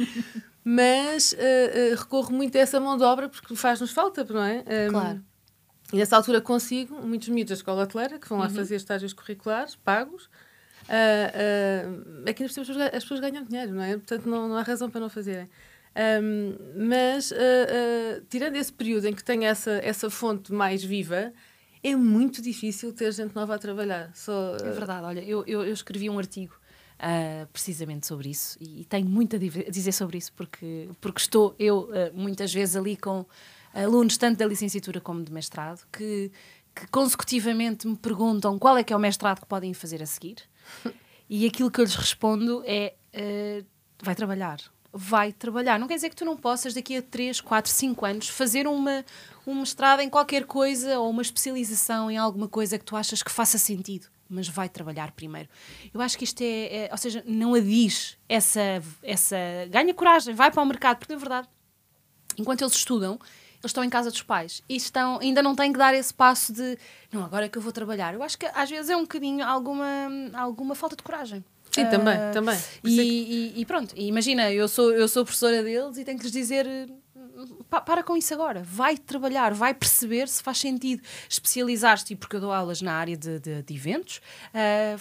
Mas 0.64 1.32
uh, 1.32 1.36
uh, 1.36 1.96
recorro 1.96 2.32
muito 2.32 2.56
a 2.56 2.60
essa 2.60 2.80
mão 2.80 2.96
de 2.96 3.04
obra 3.04 3.28
porque 3.28 3.54
faz-nos 3.54 3.90
falta, 3.90 4.24
não 4.24 4.42
é? 4.42 4.64
Um, 4.88 4.90
claro. 4.90 5.24
E 5.92 5.96
nessa 5.96 6.16
altura 6.16 6.40
consigo 6.40 6.94
muitos 7.06 7.28
miúdos 7.28 7.50
da 7.50 7.54
escola 7.54 7.82
hoteleira 7.82 8.18
que 8.18 8.28
vão 8.28 8.38
lá 8.38 8.46
uhum. 8.46 8.54
fazer 8.54 8.76
estágios 8.76 9.12
curriculares 9.12 9.76
pagos. 9.76 10.24
Uh, 10.84 12.24
uh, 12.24 12.30
aqui 12.30 12.44
as 12.44 12.52
pessoas, 12.52 12.76
as 12.76 13.02
pessoas 13.02 13.20
ganham 13.20 13.44
dinheiro, 13.44 13.72
não 13.72 13.82
é? 13.82 13.92
Portanto, 13.92 14.26
não, 14.28 14.48
não 14.48 14.56
há 14.56 14.62
razão 14.62 14.90
para 14.90 15.00
não 15.00 15.10
fazerem. 15.10 15.48
Um, 15.94 16.56
mas, 16.88 17.30
uh, 17.30 17.34
uh, 17.34 18.24
tirando 18.30 18.56
esse 18.56 18.72
período 18.72 19.06
em 19.06 19.14
que 19.14 19.22
tem 19.22 19.44
essa, 19.46 19.72
essa 19.72 20.08
fonte 20.08 20.52
mais 20.52 20.82
viva, 20.82 21.32
é 21.82 21.96
muito 21.96 22.40
difícil 22.40 22.92
ter 22.92 23.12
gente 23.12 23.34
nova 23.34 23.54
a 23.54 23.58
trabalhar. 23.58 24.10
Só, 24.14 24.52
uh... 24.52 24.64
É 24.64 24.72
verdade, 24.72 25.04
olha, 25.04 25.20
eu, 25.20 25.44
eu, 25.46 25.64
eu 25.64 25.72
escrevi 25.72 26.08
um 26.08 26.18
artigo 26.18 26.60
precisamente 27.52 28.06
sobre 28.06 28.30
isso 28.30 28.56
e, 28.60 28.82
e, 28.82 28.84
tenho 28.84 29.08
muito 29.08 29.34
a 29.34 29.38
dizer 29.38 29.90
sobre 29.90 30.18
isso 30.18 30.32
porque, 30.34 30.88
porque 31.00 31.20
estou 31.20 31.52
eu 31.58 31.88
muitas 32.14 32.54
vezes 32.54 32.76
ali 32.76 32.96
com 32.96 33.26
alunos 33.74 34.16
tanto 34.16 34.38
da 34.38 34.46
licenciatura 34.46 35.00
como 35.00 35.24
de 35.24 35.32
mestrado 35.32 35.84
que 35.90 36.30
que 36.74 36.86
consecutivamente 36.88 37.86
me 37.86 37.96
perguntam 37.96 38.58
qual 38.58 38.76
é 38.76 38.84
que 38.84 38.92
é 38.92 38.96
o 38.96 38.98
mestrado 38.98 39.40
que 39.40 39.46
podem 39.46 39.74
fazer 39.74 40.02
a 40.02 40.06
seguir. 40.06 40.36
E 41.30 41.46
aquilo 41.46 41.70
que 41.70 41.80
eu 41.80 41.84
lhes 41.84 41.94
respondo 41.94 42.62
é: 42.66 42.94
uh, 43.14 43.66
vai 44.02 44.14
trabalhar. 44.14 44.58
Vai 44.92 45.32
trabalhar. 45.32 45.78
Não 45.78 45.88
quer 45.88 45.94
dizer 45.94 46.10
que 46.10 46.16
tu 46.16 46.24
não 46.24 46.36
possas, 46.36 46.74
daqui 46.74 46.96
a 46.96 47.02
3, 47.02 47.40
4, 47.40 47.70
5 47.70 48.04
anos, 48.04 48.28
fazer 48.28 48.66
uma, 48.66 49.04
um 49.46 49.60
mestrado 49.60 50.00
em 50.00 50.08
qualquer 50.08 50.44
coisa 50.44 50.98
ou 50.98 51.10
uma 51.10 51.22
especialização 51.22 52.10
em 52.10 52.18
alguma 52.18 52.46
coisa 52.46 52.78
que 52.78 52.84
tu 52.84 52.94
achas 52.94 53.22
que 53.22 53.30
faça 53.30 53.56
sentido. 53.56 54.08
Mas 54.28 54.48
vai 54.48 54.68
trabalhar 54.68 55.12
primeiro. 55.12 55.48
Eu 55.92 56.00
acho 56.00 56.16
que 56.16 56.24
isto 56.24 56.42
é, 56.42 56.86
é 56.86 56.88
ou 56.90 56.98
seja, 56.98 57.22
não 57.26 57.54
adies 57.54 58.18
essa, 58.28 58.82
essa. 59.02 59.36
Ganha 59.70 59.92
coragem, 59.92 60.34
vai 60.34 60.50
para 60.50 60.62
o 60.62 60.66
mercado, 60.66 60.98
porque 60.98 61.12
na 61.12 61.18
verdade, 61.18 61.48
enquanto 62.38 62.62
eles 62.62 62.74
estudam, 62.74 63.18
eles 63.62 63.70
estão 63.70 63.84
em 63.84 63.90
casa 63.90 64.10
dos 64.10 64.22
pais 64.22 64.62
e 64.68 64.74
estão, 64.74 65.20
ainda 65.20 65.42
não 65.42 65.54
têm 65.54 65.72
que 65.72 65.78
dar 65.78 65.94
esse 65.94 66.12
passo 66.12 66.52
de 66.52 66.76
não, 67.12 67.24
agora 67.24 67.46
é 67.46 67.48
que 67.48 67.56
eu 67.56 67.62
vou 67.62 67.72
trabalhar. 67.72 68.12
Eu 68.12 68.22
acho 68.22 68.36
que 68.36 68.46
às 68.46 68.68
vezes 68.68 68.90
é 68.90 68.96
um 68.96 69.02
bocadinho 69.02 69.44
alguma, 69.44 69.86
alguma 70.34 70.74
falta 70.74 70.96
de 70.96 71.02
coragem. 71.02 71.44
Sim, 71.74 71.84
uh, 71.84 71.90
também, 71.90 72.18
também. 72.32 72.58
E, 72.84 73.00
e, 73.00 73.60
e, 73.60 73.64
pronto, 73.64 73.94
imagina, 73.96 74.52
eu 74.52 74.68
sou, 74.68 74.92
eu 74.92 75.08
sou 75.08 75.24
professora 75.24 75.62
deles 75.62 75.96
e 75.96 76.04
tenho 76.04 76.18
que 76.18 76.24
lhes 76.24 76.32
dizer 76.32 76.66
para 77.68 78.02
com 78.02 78.16
isso 78.16 78.34
agora, 78.34 78.62
vai 78.62 78.96
trabalhar, 78.96 79.54
vai 79.54 79.72
perceber 79.72 80.28
se 80.28 80.42
faz 80.42 80.58
sentido 80.58 81.02
especializar-te, 81.28 82.14
porque 82.14 82.36
eu 82.36 82.40
dou 82.40 82.52
aulas 82.52 82.82
na 82.82 82.92
área 82.92 83.16
de, 83.16 83.38
de, 83.40 83.62
de 83.62 83.74
eventos, 83.74 84.20
uh, 84.54 85.00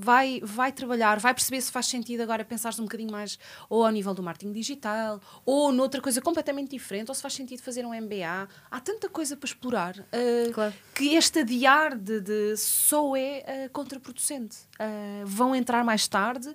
vai, 0.00 0.40
vai 0.42 0.72
trabalhar, 0.72 1.18
vai 1.18 1.34
perceber 1.34 1.60
se 1.60 1.70
faz 1.70 1.86
sentido 1.86 2.22
agora 2.22 2.44
pensar 2.44 2.72
um 2.78 2.84
bocadinho 2.84 3.10
mais 3.10 3.38
ou 3.68 3.84
ao 3.84 3.90
nível 3.90 4.14
do 4.14 4.22
marketing 4.22 4.52
digital 4.52 5.20
ou 5.44 5.72
noutra 5.72 6.00
coisa 6.00 6.20
completamente 6.20 6.70
diferente, 6.70 7.08
ou 7.08 7.14
se 7.14 7.22
faz 7.22 7.34
sentido 7.34 7.62
fazer 7.62 7.84
um 7.84 7.94
MBA. 7.94 8.48
Há 8.70 8.80
tanta 8.80 9.08
coisa 9.08 9.36
para 9.36 9.46
explorar 9.46 9.98
uh, 9.98 10.52
claro. 10.52 10.74
que 10.94 11.14
este 11.14 11.40
adiar 11.40 11.96
de, 11.96 12.20
de 12.20 12.56
só 12.56 13.16
é 13.16 13.66
uh, 13.66 13.70
contraproducente. 13.70 14.56
Uh, 14.78 15.26
vão 15.26 15.54
entrar 15.54 15.84
mais 15.84 16.06
tarde, 16.06 16.54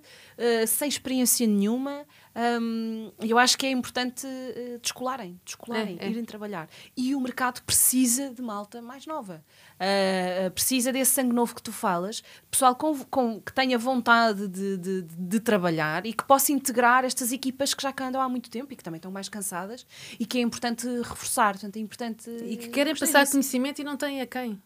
sem 0.67 0.87
experiência 0.87 1.45
nenhuma. 1.45 2.05
Um, 2.35 3.11
eu 3.19 3.37
acho 3.37 3.57
que 3.57 3.65
é 3.65 3.71
importante 3.71 4.25
uh, 4.25 4.79
descolarem, 4.79 5.39
descolarem, 5.45 5.97
é, 5.99 6.05
é. 6.05 6.09
irem 6.09 6.25
trabalhar. 6.25 6.67
E 6.97 7.13
o 7.13 7.21
mercado 7.21 7.61
precisa 7.61 8.31
de 8.33 8.41
malta 8.41 8.81
mais 8.81 9.05
nova. 9.05 9.43
Uh, 9.75 10.49
precisa 10.51 10.91
desse 10.91 11.11
sangue 11.11 11.33
novo 11.33 11.53
que 11.53 11.61
tu 11.61 11.71
falas, 11.71 12.23
pessoal 12.49 12.75
com, 12.75 12.97
com 13.05 13.39
que 13.39 13.53
tenha 13.53 13.77
vontade 13.77 14.47
de, 14.47 14.77
de, 14.77 15.01
de, 15.03 15.39
trabalhar 15.39 16.05
e 16.05 16.13
que 16.13 16.23
possa 16.23 16.51
integrar 16.51 17.05
estas 17.05 17.31
equipas 17.31 17.73
que 17.73 17.83
já 17.83 17.93
andam 18.01 18.21
há 18.21 18.27
muito 18.27 18.49
tempo 18.49 18.73
e 18.73 18.75
que 18.75 18.83
também 18.83 18.97
estão 18.97 19.11
mais 19.11 19.29
cansadas 19.29 19.85
e 20.19 20.25
que 20.25 20.39
é 20.39 20.41
importante 20.41 20.87
reforçar. 21.03 21.53
Portanto, 21.53 21.77
é 21.77 21.79
importante. 21.79 22.29
E 22.29 22.57
que 22.57 22.69
querem 22.69 22.95
passar 22.95 23.21
disso. 23.21 23.33
conhecimento 23.33 23.79
e 23.79 23.83
não 23.83 23.95
têm 23.95 24.21
a 24.21 24.25
quem. 24.25 24.59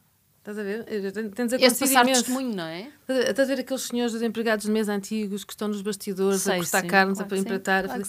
Estás 0.48 0.60
a 0.60 0.64
ver? 0.64 0.86
Tens 1.32 1.52
a 1.52 1.58
Esse 1.58 1.80
passar 1.82 2.04
imenso. 2.06 2.24
testemunho, 2.24 2.56
não 2.56 2.64
é? 2.64 2.90
Estás 3.06 3.50
a 3.50 3.54
ver 3.54 3.60
aqueles 3.60 3.82
senhores 3.82 4.14
dos 4.14 4.22
empregados 4.22 4.66
de 4.66 4.72
mesa 4.72 4.94
antigos 4.94 5.44
que 5.44 5.52
estão 5.52 5.68
nos 5.68 5.82
bastidores 5.82 6.42
Sei, 6.42 6.54
a 6.54 6.58
cortar 6.60 6.82
sim, 6.84 6.88
carnes, 6.88 7.18
claro 7.18 7.36
a 7.36 7.38
empreitar. 7.38 7.84
Claro 7.84 8.04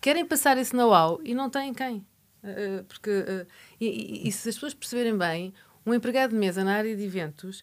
Querem 0.00 0.24
passar 0.24 0.56
esse 0.56 0.74
know-how 0.74 1.20
e 1.22 1.34
não 1.34 1.50
têm 1.50 1.74
quem. 1.74 1.96
Uh, 2.42 2.84
porque, 2.88 3.10
uh, 3.10 3.46
e, 3.78 4.26
e, 4.26 4.32
se 4.32 4.48
as 4.48 4.54
pessoas 4.54 4.72
perceberem 4.72 5.16
bem, 5.16 5.52
um 5.84 5.92
empregado 5.92 6.30
de 6.30 6.36
mesa 6.36 6.64
na 6.64 6.74
área 6.74 6.96
de 6.96 7.04
eventos 7.04 7.62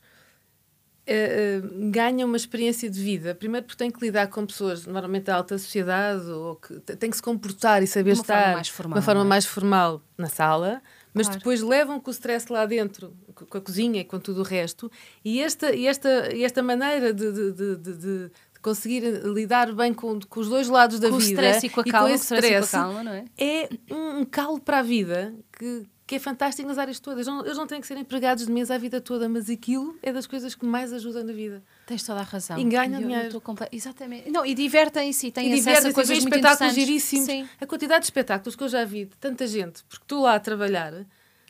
ganha 1.91 2.25
uma 2.25 2.37
experiência 2.37 2.89
de 2.89 3.01
vida. 3.01 3.35
Primeiro 3.35 3.65
porque 3.65 3.77
tem 3.77 3.91
que 3.91 3.99
lidar 3.99 4.27
com 4.27 4.45
pessoas 4.45 4.85
normalmente 4.85 5.23
da 5.23 5.35
alta 5.35 5.57
sociedade 5.57 6.29
ou 6.29 6.55
que 6.55 6.79
tem 6.79 7.09
que 7.09 7.17
se 7.17 7.23
comportar 7.23 7.83
e 7.83 7.87
saber 7.87 8.13
de 8.13 8.21
estar 8.21 8.61
de 8.61 8.71
uma 8.85 9.01
forma 9.01 9.21
é? 9.21 9.25
mais 9.25 9.45
formal 9.45 10.01
na 10.17 10.29
sala 10.29 10.81
mas 11.13 11.27
claro. 11.27 11.39
depois 11.39 11.61
levam 11.61 11.99
com 11.99 12.09
o 12.09 12.13
stress 12.13 12.51
lá 12.51 12.65
dentro, 12.65 13.15
com 13.33 13.57
a 13.57 13.61
cozinha 13.61 14.01
e 14.01 14.05
com 14.05 14.19
tudo 14.19 14.41
o 14.41 14.43
resto, 14.43 14.91
e 15.23 15.41
esta, 15.41 15.73
e 15.75 15.87
esta, 15.87 16.33
e 16.33 16.43
esta 16.43 16.61
maneira 16.63 17.13
de, 17.13 17.31
de, 17.31 17.51
de, 17.51 17.95
de 17.95 18.31
conseguir 18.61 19.01
lidar 19.25 19.73
bem 19.73 19.93
com, 19.93 20.19
com 20.19 20.39
os 20.39 20.47
dois 20.47 20.67
lados 20.67 20.99
da 20.99 21.09
com 21.09 21.17
vida 21.17 21.29
o 21.29 21.33
stress 21.33 21.65
e 21.65 21.69
com 21.69 21.81
a 21.81 21.83
calma, 21.83 22.07
com 22.07 22.13
esse 22.13 22.23
stress, 22.23 22.45
stress 22.45 22.71
calma, 22.71 23.03
não 23.03 23.11
é? 23.11 23.25
é 23.37 23.69
um 23.91 24.23
calo 24.23 24.59
para 24.59 24.79
a 24.79 24.83
vida 24.83 25.33
que, 25.51 25.83
que 26.11 26.15
é 26.15 26.19
fantástico 26.19 26.67
nas 26.67 26.77
áreas 26.77 26.99
todas. 26.99 27.25
Eles 27.25 27.27
não, 27.27 27.45
eles 27.45 27.57
não 27.57 27.65
têm 27.65 27.79
que 27.79 27.87
ser 27.87 27.95
empregados 27.95 28.45
de 28.45 28.51
mesa 28.51 28.75
a 28.75 28.77
vida 28.77 28.99
toda, 28.99 29.29
mas 29.29 29.49
aquilo 29.49 29.97
é 30.03 30.11
das 30.11 30.27
coisas 30.27 30.53
que 30.53 30.65
mais 30.65 30.91
ajudam 30.91 31.23
na 31.23 31.31
vida. 31.31 31.63
Tens 31.85 32.03
toda 32.03 32.19
a 32.19 32.23
razão. 32.23 32.59
E 32.59 32.65
ganham 32.65 32.99
dinheiro. 32.99 33.41
Exatamente. 33.71 34.29
Não, 34.29 34.45
e 34.45 34.53
divertem-se, 34.53 35.31
têm 35.31 35.55
e 35.55 35.59
acesso 35.61 35.87
a 35.87 35.93
coisas 35.93 36.19
muito 36.19 36.35
espetáculos 36.35 36.73
giríssimos. 36.73 37.25
Sim. 37.25 37.47
A 37.61 37.65
quantidade 37.65 38.01
de 38.01 38.07
espetáculos 38.07 38.57
que 38.57 38.63
eu 38.65 38.67
já 38.67 38.83
vi 38.83 39.05
de 39.05 39.15
tanta 39.15 39.47
gente, 39.47 39.85
porque 39.85 40.03
estou 40.03 40.23
lá 40.23 40.35
a 40.35 40.39
trabalhar 40.41 40.93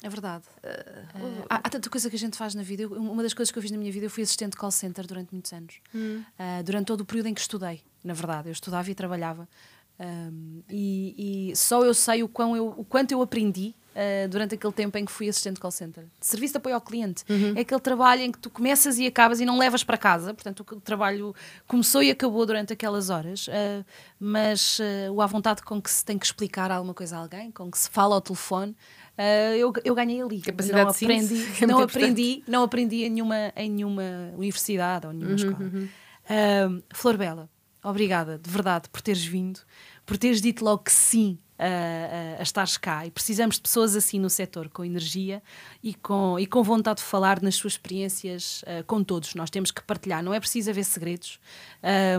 é 0.03 0.09
verdade. 0.09 0.43
Uh, 0.63 1.45
há, 1.49 1.55
há, 1.55 1.69
tanta 1.69 1.89
coisa 1.89 2.07
que 2.07 2.15
a 2.15 2.19
gente 2.19 2.37
faz 2.37 2.53
na 2.53 2.61
vida. 2.61 2.83
Eu, 2.83 2.91
uma 2.91 3.23
das 3.23 3.33
coisas 3.33 3.51
que 3.51 3.57
eu 3.57 3.63
fiz 3.63 3.71
na 3.71 3.79
minha 3.79 3.91
vida, 3.91 4.05
eu 4.05 4.11
fui 4.11 4.21
assistente 4.21 4.51
de 4.51 4.57
call 4.57 4.69
center 4.69 5.07
durante 5.07 5.31
muitos 5.31 5.51
anos. 5.53 5.75
Uh, 5.95 6.63
durante 6.63 6.85
todo 6.85 7.01
o 7.01 7.05
período 7.05 7.29
em 7.29 7.33
que 7.33 7.41
estudei, 7.41 7.81
na 8.03 8.13
verdade. 8.13 8.49
Eu 8.49 8.53
estudava 8.53 8.91
e 8.91 8.93
trabalhava. 8.93 9.49
Um, 9.99 10.63
e, 10.69 11.51
e, 11.51 11.55
só 11.55 11.85
eu 11.85 11.93
sei 11.93 12.23
o, 12.23 12.27
quão 12.27 12.55
eu, 12.55 12.73
o 12.75 12.83
quanto 12.83 13.11
eu 13.11 13.21
aprendi 13.21 13.75
uh, 13.91 14.27
durante 14.27 14.55
aquele 14.55 14.73
tempo 14.73 14.97
em 14.97 15.05
que 15.05 15.11
fui 15.11 15.29
assistente 15.29 15.55
de 15.55 15.61
call 15.61 15.71
center. 15.71 16.05
De 16.19 16.25
serviço 16.25 16.53
de 16.53 16.57
apoio 16.57 16.75
ao 16.75 16.81
cliente. 16.81 17.23
Uhum. 17.29 17.53
É 17.55 17.61
aquele 17.61 17.79
trabalho 17.79 18.21
em 18.21 18.31
que 18.31 18.39
tu 18.39 18.49
começas 18.49 18.97
e 18.97 19.05
acabas 19.05 19.39
e 19.39 19.45
não 19.45 19.57
levas 19.57 19.83
para 19.83 19.97
casa. 19.97 20.33
Portanto, 20.33 20.65
o 20.71 20.81
trabalho 20.81 21.35
começou 21.67 22.01
e 22.01 22.09
acabou 22.09 22.45
durante 22.45 22.73
aquelas 22.73 23.09
horas. 23.09 23.47
Uh, 23.47 23.85
mas 24.19 24.79
uh, 24.79 25.11
o 25.13 25.21
à 25.21 25.27
vontade 25.27 25.61
com 25.61 25.81
que 25.81 25.91
se 25.91 26.03
tem 26.03 26.17
que 26.17 26.25
explicar 26.25 26.71
alguma 26.71 26.93
coisa 26.93 27.17
a 27.17 27.19
alguém, 27.19 27.51
com 27.51 27.69
que 27.69 27.77
se 27.77 27.89
fala 27.89 28.15
ao 28.15 28.21
telefone, 28.21 28.75
Uh, 29.11 29.53
eu, 29.55 29.73
eu 29.83 29.93
ganhei 29.93 30.21
ali. 30.21 30.41
Capacidade 30.41 30.83
não 30.83 30.89
aprendi, 30.89 31.47
é 31.61 31.67
não 31.67 31.79
aprendi, 31.79 32.43
não 32.47 32.63
aprendi 32.63 33.03
em 33.03 33.09
nenhuma, 33.09 33.53
em 33.55 33.69
nenhuma 33.69 34.31
universidade 34.35 35.05
ou 35.05 35.13
nenhuma 35.13 35.31
uhum, 35.31 35.35
escola. 35.35 35.59
Uhum. 35.59 35.89
Uh, 36.25 36.83
Flor 36.93 37.17
Bela, 37.17 37.49
obrigada 37.83 38.37
de 38.37 38.49
verdade 38.49 38.89
por 38.89 39.01
teres 39.01 39.23
vindo, 39.23 39.59
por 40.05 40.17
teres 40.17 40.41
dito 40.41 40.63
logo 40.63 40.83
que 40.83 40.91
sim 40.91 41.37
a, 41.61 42.37
a, 42.37 42.39
a 42.39 42.43
estares 42.43 42.75
cá 42.75 43.05
e 43.05 43.11
precisamos 43.11 43.55
de 43.57 43.61
pessoas 43.61 43.95
assim 43.95 44.19
no 44.19 44.29
setor, 44.29 44.67
com 44.69 44.83
energia 44.83 45.43
e 45.83 45.93
com, 45.93 46.39
e 46.39 46.47
com 46.47 46.63
vontade 46.63 46.97
de 46.97 47.05
falar 47.05 47.41
nas 47.41 47.55
suas 47.55 47.73
experiências 47.73 48.63
uh, 48.63 48.83
com 48.85 49.03
todos. 49.03 49.35
Nós 49.35 49.51
temos 49.51 49.69
que 49.69 49.83
partilhar, 49.83 50.23
não 50.23 50.33
é 50.33 50.39
preciso 50.39 50.71
haver 50.71 50.83
segredos. 50.83 51.39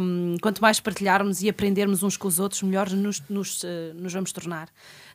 Um, 0.01 0.37
quanto 0.41 0.63
mais 0.63 0.79
partilharmos 0.79 1.43
e 1.43 1.49
aprendermos 1.49 2.05
uns 2.05 2.17
com 2.17 2.29
os 2.29 2.39
outros, 2.39 2.63
melhor 2.63 2.89
nos, 2.91 3.21
nos, 3.29 3.65
uh, 3.65 3.67
nos 3.95 4.13
vamos 4.13 4.33
tornar. 4.33 4.69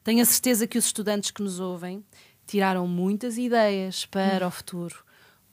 Tenho 0.04 0.22
a 0.22 0.26
certeza 0.26 0.68
que 0.68 0.78
os 0.78 0.86
estudantes 0.86 1.32
que 1.32 1.42
nos 1.42 1.62
ouvem 1.62 2.04
tiraram 2.46 2.86
muitas 2.86 3.38
ideias 3.38 4.06
para 4.06 4.46
hum. 4.46 4.50
o 4.50 4.52
futuro 4.52 5.07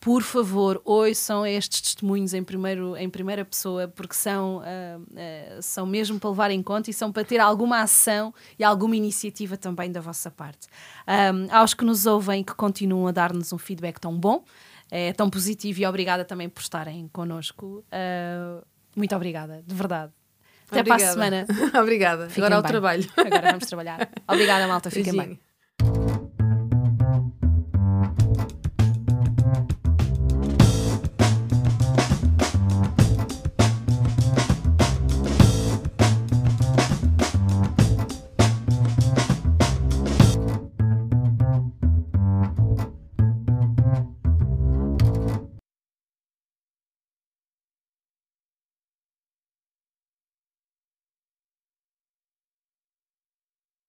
por 0.05 0.23
favor, 0.23 0.83
ouçam 0.85 1.47
estes 1.47 1.81
testemunhos 1.81 2.35
em, 2.35 2.45
primeiro, 2.45 2.95
em 2.95 3.09
primeira 3.09 3.43
pessoa, 3.43 3.89
porque 3.89 4.15
são, 4.15 4.59
uh, 4.59 4.61
uh, 5.01 5.63
são 5.63 5.87
mesmo 5.87 6.21
para 6.21 6.29
levar 6.29 6.51
em 6.51 6.63
conta 6.63 6.91
e 6.91 6.93
são 6.93 7.11
para 7.11 7.25
ter 7.25 7.41
alguma 7.41 7.81
ação 7.81 8.33
e 8.59 8.63
alguma 8.63 8.95
iniciativa 8.95 9.57
também 9.57 9.91
da 9.91 10.03
vossa 10.03 10.31
parte. 10.31 10.69
Um, 11.09 11.51
aos 11.51 11.73
que 11.73 11.87
nos 11.87 12.05
ouvem, 12.05 12.45
que 12.45 12.55
continuam 12.55 13.07
a 13.07 13.13
dar-nos 13.13 13.51
um 13.51 13.57
feedback 13.57 13.99
tão 13.99 14.15
bom, 14.15 14.45
é, 14.91 15.15
tão 15.15 15.31
positivo 15.31 15.81
e 15.81 15.87
obrigada 15.87 16.23
também 16.23 16.51
por 16.51 16.61
estarem 16.61 17.09
connosco. 17.09 17.83
Uh, 17.89 18.63
muito 18.95 19.17
obrigada, 19.17 19.63
de 19.67 19.75
verdade. 19.75 20.13
Até 20.71 20.81
obrigada. 20.81 20.87
para 20.87 21.09
a 21.09 21.13
semana. 21.13 21.47
obrigada. 21.81 22.29
Fiquem 22.29 22.45
Agora 22.45 22.57
ao 22.57 22.63
bem. 22.63 22.71
trabalho. 22.71 23.11
Agora 23.17 23.53
vamos 23.53 23.67
trabalhar. 23.67 24.11
Obrigada, 24.29 24.69
malta. 24.69 24.91
Fiquem 24.91 25.17
bem. 25.17 25.54